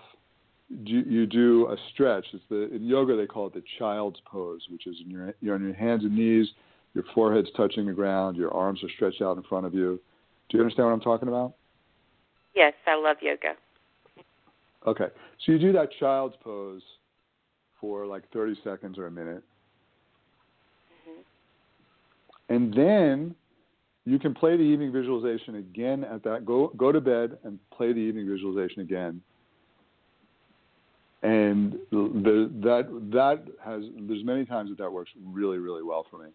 you, 0.70 1.00
you 1.02 1.26
do 1.26 1.68
a 1.68 1.78
stretch. 1.94 2.26
It's 2.34 2.44
the 2.50 2.74
in 2.74 2.86
yoga 2.86 3.16
they 3.16 3.28
call 3.28 3.48
it 3.48 3.54
the 3.54 3.64
child's 3.80 4.20
pose, 4.26 4.62
which 4.70 4.88
is 4.88 4.96
in 5.04 5.12
your, 5.12 5.34
you're 5.42 5.56
on 5.56 5.64
your 5.64 5.74
hands 5.74 6.04
and 6.04 6.16
knees, 6.16 6.48
your 6.94 7.04
forehead's 7.16 7.50
touching 7.56 7.86
the 7.86 7.94
ground, 7.94 8.38
your 8.38 8.54
arms 8.54 8.84
are 8.84 8.90
stretched 8.96 9.22
out 9.22 9.38
in 9.38 9.44
front 9.44 9.66
of 9.66 9.74
you. 9.74 10.00
Do 10.50 10.58
you 10.58 10.64
understand 10.64 10.88
what 10.88 10.94
I'm 10.94 11.02
talking 11.02 11.28
about? 11.28 11.54
Yes, 12.54 12.74
I 12.86 12.96
love 12.96 13.18
yoga. 13.22 13.54
Okay, 14.86 15.08
so 15.46 15.52
you 15.52 15.60
do 15.60 15.72
that 15.74 15.90
child's 16.00 16.36
pose 16.44 16.82
for 17.80 18.06
like 18.06 18.24
30 18.32 18.60
seconds 18.64 18.98
or 18.98 19.08
a 19.08 19.12
minute, 19.12 19.44
Mm-hmm. 21.08 22.54
and 22.54 22.74
then 22.74 23.36
you 24.06 24.18
can 24.18 24.34
play 24.34 24.58
the 24.58 24.64
evening 24.64 24.92
visualization 24.92 25.56
again 25.56 26.04
at 26.04 26.24
that. 26.24 26.46
Go 26.46 26.72
go 26.76 26.92
to 26.92 27.00
bed 27.00 27.38
and 27.44 27.60
play 27.72 27.94
the 27.94 28.00
evening 28.00 28.28
visualization 28.28 28.82
again. 28.82 29.22
And 31.24 31.74
the, 31.92 32.50
that 32.64 33.10
that 33.12 33.44
has 33.64 33.84
there's 34.08 34.24
many 34.24 34.46
times 34.46 34.70
that 34.72 34.80
that 34.80 34.92
works 34.92 35.12
really 35.24 35.60
really 35.60 35.84
well 35.84 36.06
for 36.10 36.18
me, 36.18 36.30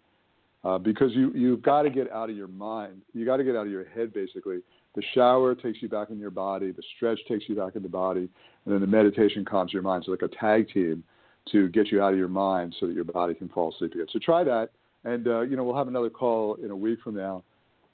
uh, 0.65 0.79
because 0.79 1.13
you 1.13 1.33
you've 1.35 1.63
got 1.63 1.83
to 1.83 1.91
get 1.91 2.11
out 2.11 2.31
of 2.31 2.37
your 2.37 2.49
mind. 2.49 3.03
You 3.13 3.25
got 3.25 3.37
to 3.37 3.45
get 3.45 3.57
out 3.57 3.67
of 3.67 3.73
your 3.73 3.89
head 3.89 4.13
basically. 4.13 4.59
The 4.95 5.03
shower 5.15 5.55
takes 5.55 5.83
you 5.83 5.89
back 5.89 6.11
in 6.11 6.19
your 6.19 6.31
body. 6.31 6.73
The 6.73 6.83
stretch 6.97 7.19
takes 7.29 7.45
you 7.49 7.55
back 7.55 7.77
in 7.77 7.83
the 7.83 7.89
body, 7.89 8.29
and 8.65 8.75
then 8.75 8.81
the 8.81 8.87
meditation 8.87 9.45
calms 9.45 9.73
your 9.73 9.83
mind. 9.83 10.05
So 10.07 10.11
like 10.13 10.23
a 10.23 10.29
tag 10.29 10.69
team 10.73 11.05
to 11.53 11.69
get 11.69 11.89
you 11.93 12.03
out 12.03 12.13
of 12.13 12.19
your 12.19 12.29
mind 12.29 12.75
so 12.81 12.87
that 12.87 12.95
your 12.95 13.05
body 13.05 13.35
can 13.35 13.49
fall 13.51 13.73
asleep 13.73 13.93
again. 13.93 14.07
So 14.13 14.19
try 14.19 14.43
that, 14.45 14.71
and 15.05 15.27
uh, 15.27 15.41
you 15.43 15.57
know 15.57 15.65
we'll 15.65 15.77
have 15.77 15.89
another 15.89 16.11
call 16.11 16.55
in 16.57 16.71
a 16.71 16.77
week 16.77 17.01
from 17.03 17.15
now. 17.15 17.43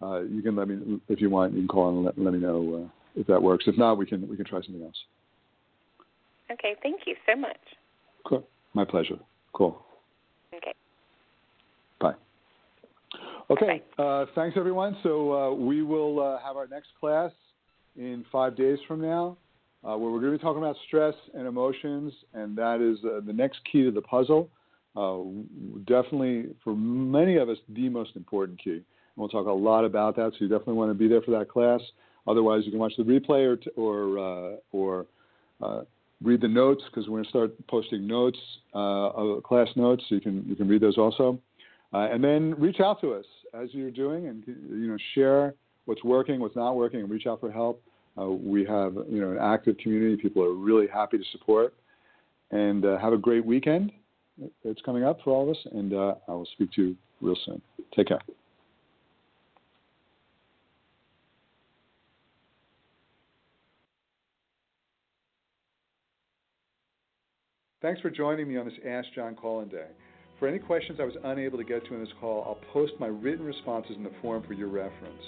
Uh, 0.01 0.21
you 0.21 0.43
can 0.43 0.57
let 0.57 0.69
me 0.69 1.01
if 1.09 1.21
you 1.21 1.31
want. 1.31 1.53
You 1.53 1.61
can 1.61 1.69
call 1.69 1.89
and 1.91 2.05
let, 2.05 2.19
let 2.19 2.33
me 2.33 2.41
know 2.41 2.85
uh, 2.85 3.21
if 3.21 3.27
that 3.27 3.43
works. 3.43 3.65
If 3.67 3.77
not, 3.77 3.99
we 3.99 4.07
can 4.07 4.29
we 4.29 4.37
can 4.37 4.45
try 4.45 4.63
something 4.63 4.83
else. 4.83 4.97
Okay, 6.51 6.77
thank 6.83 7.03
you 7.07 7.15
so 7.27 7.39
much. 7.39 7.57
Cool. 8.25 8.47
My 8.75 8.85
pleasure. 8.85 9.19
Cool. 9.53 9.81
Okay. 10.55 10.75
Bye. 12.01 12.15
Okay. 13.53 13.83
Uh, 13.99 14.25
thanks, 14.35 14.57
everyone. 14.57 14.97
So 15.03 15.33
uh, 15.33 15.55
we 15.55 15.83
will 15.83 16.21
uh, 16.21 16.39
have 16.43 16.57
our 16.57 16.67
next 16.67 16.89
class 16.99 17.31
in 17.97 18.25
five 18.33 18.57
days 18.57 18.79
from 18.89 19.03
now, 19.03 19.37
uh, 19.85 19.95
where 19.99 20.11
we're 20.11 20.21
going 20.21 20.33
to 20.33 20.39
be 20.39 20.43
talking 20.43 20.63
about 20.63 20.77
stress 20.87 21.15
and 21.35 21.47
emotions, 21.47 22.15
and 22.33 22.57
that 22.57 22.81
is 22.81 23.05
uh, 23.05 23.21
the 23.27 23.33
next 23.33 23.59
key 23.71 23.83
to 23.83 23.91
the 23.91 24.01
puzzle. 24.01 24.49
Uh, 24.97 25.19
definitely, 25.87 26.55
for 26.65 26.75
many 26.75 27.37
of 27.37 27.51
us, 27.51 27.59
the 27.69 27.91
most 27.91 28.17
important 28.17 28.59
key. 28.59 28.71
And 28.71 28.85
we'll 29.17 29.29
talk 29.29 29.47
a 29.47 29.51
lot 29.51 29.85
about 29.85 30.17
that, 30.17 30.33
so 30.33 30.37
you 30.41 30.49
definitely 30.49 30.75
want 30.75 30.91
to 30.91 30.95
be 30.95 31.07
there 31.07 31.21
for 31.21 31.33
that 31.33 31.51
class. 31.51 31.83
Otherwise, 32.27 32.63
you 32.65 32.71
can 32.71 32.81
watch 32.81 32.95
the 32.97 33.03
replay 33.03 33.47
or 33.47 33.57
t- 33.57 33.71
or 33.77 34.19
uh, 34.19 34.57
or 34.73 35.07
uh, 35.63 35.83
read 36.23 36.41
the 36.41 36.49
notes 36.49 36.83
because 36.87 37.07
we're 37.07 37.17
going 37.17 37.25
to 37.25 37.31
start 37.31 37.67
posting 37.67 38.07
notes, 38.07 38.39
class 38.73 39.69
notes, 39.77 40.05
so 40.09 40.15
you 40.15 40.23
can 40.23 40.43
you 40.49 40.57
can 40.57 40.69
read 40.69 40.81
those 40.81 40.97
also. 40.97 41.39
Uh, 41.93 42.09
and 42.11 42.23
then 42.25 42.55
reach 42.59 42.81
out 42.81 43.01
to 43.01 43.13
us 43.13 43.27
as 43.55 43.69
you're 43.73 43.91
doing, 43.91 44.29
and 44.29 44.43
you 44.47 44.89
know 44.89 44.97
share 45.15 45.55
what's 45.85 46.03
working, 46.03 46.41
what's 46.41 46.57
not 46.57 46.75
working, 46.75 47.01
and 47.01 47.11
reach 47.11 47.27
out 47.27 47.41
for 47.41 47.51
help. 47.51 47.83
Uh, 48.21 48.27
we 48.27 48.65
have 48.65 48.95
you 49.09 49.21
know 49.21 49.33
an 49.33 49.39
active 49.39 49.77
community. 49.79 50.17
People 50.21 50.43
are 50.43 50.55
really 50.55 50.87
happy 50.87 51.19
to 51.19 51.25
support. 51.33 51.75
And 52.51 52.85
uh, 52.85 52.99
have 52.99 53.15
a 53.15 53.19
great 53.19 53.45
weekend. 53.45 53.91
It's 54.63 54.81
coming 54.83 55.05
up 55.05 55.19
for 55.25 55.31
all 55.31 55.45
of 55.45 55.57
us, 55.57 55.67
and 55.73 55.95
uh, 55.95 56.15
I 56.29 56.33
will 56.33 56.47
speak 56.53 56.71
to 56.73 56.83
you 56.83 56.97
real 57.23 57.37
soon. 57.47 57.63
Take 57.97 58.09
care. 58.09 58.21
Thanks 67.81 68.01
for 68.01 68.11
joining 68.11 68.49
me 68.49 68.59
on 68.59 68.67
this 68.67 68.75
Ask 68.87 69.09
Jon 69.15 69.35
call-in 69.35 69.69
day. 69.69 69.87
For 70.43 70.49
any 70.49 70.59
questions 70.59 70.99
I 70.99 71.05
was 71.05 71.15
unable 71.23 71.57
to 71.57 71.63
get 71.63 71.87
to 71.87 71.95
in 71.95 72.01
this 72.01 72.13
call, 72.21 72.43
I'll 72.43 72.73
post 72.73 72.95
my 72.99 73.07
written 73.07 73.47
responses 73.47 73.95
in 73.97 74.03
the 74.03 74.11
forum 74.21 74.43
for 74.45 74.55
your 74.55 74.67
reference. 74.67 75.23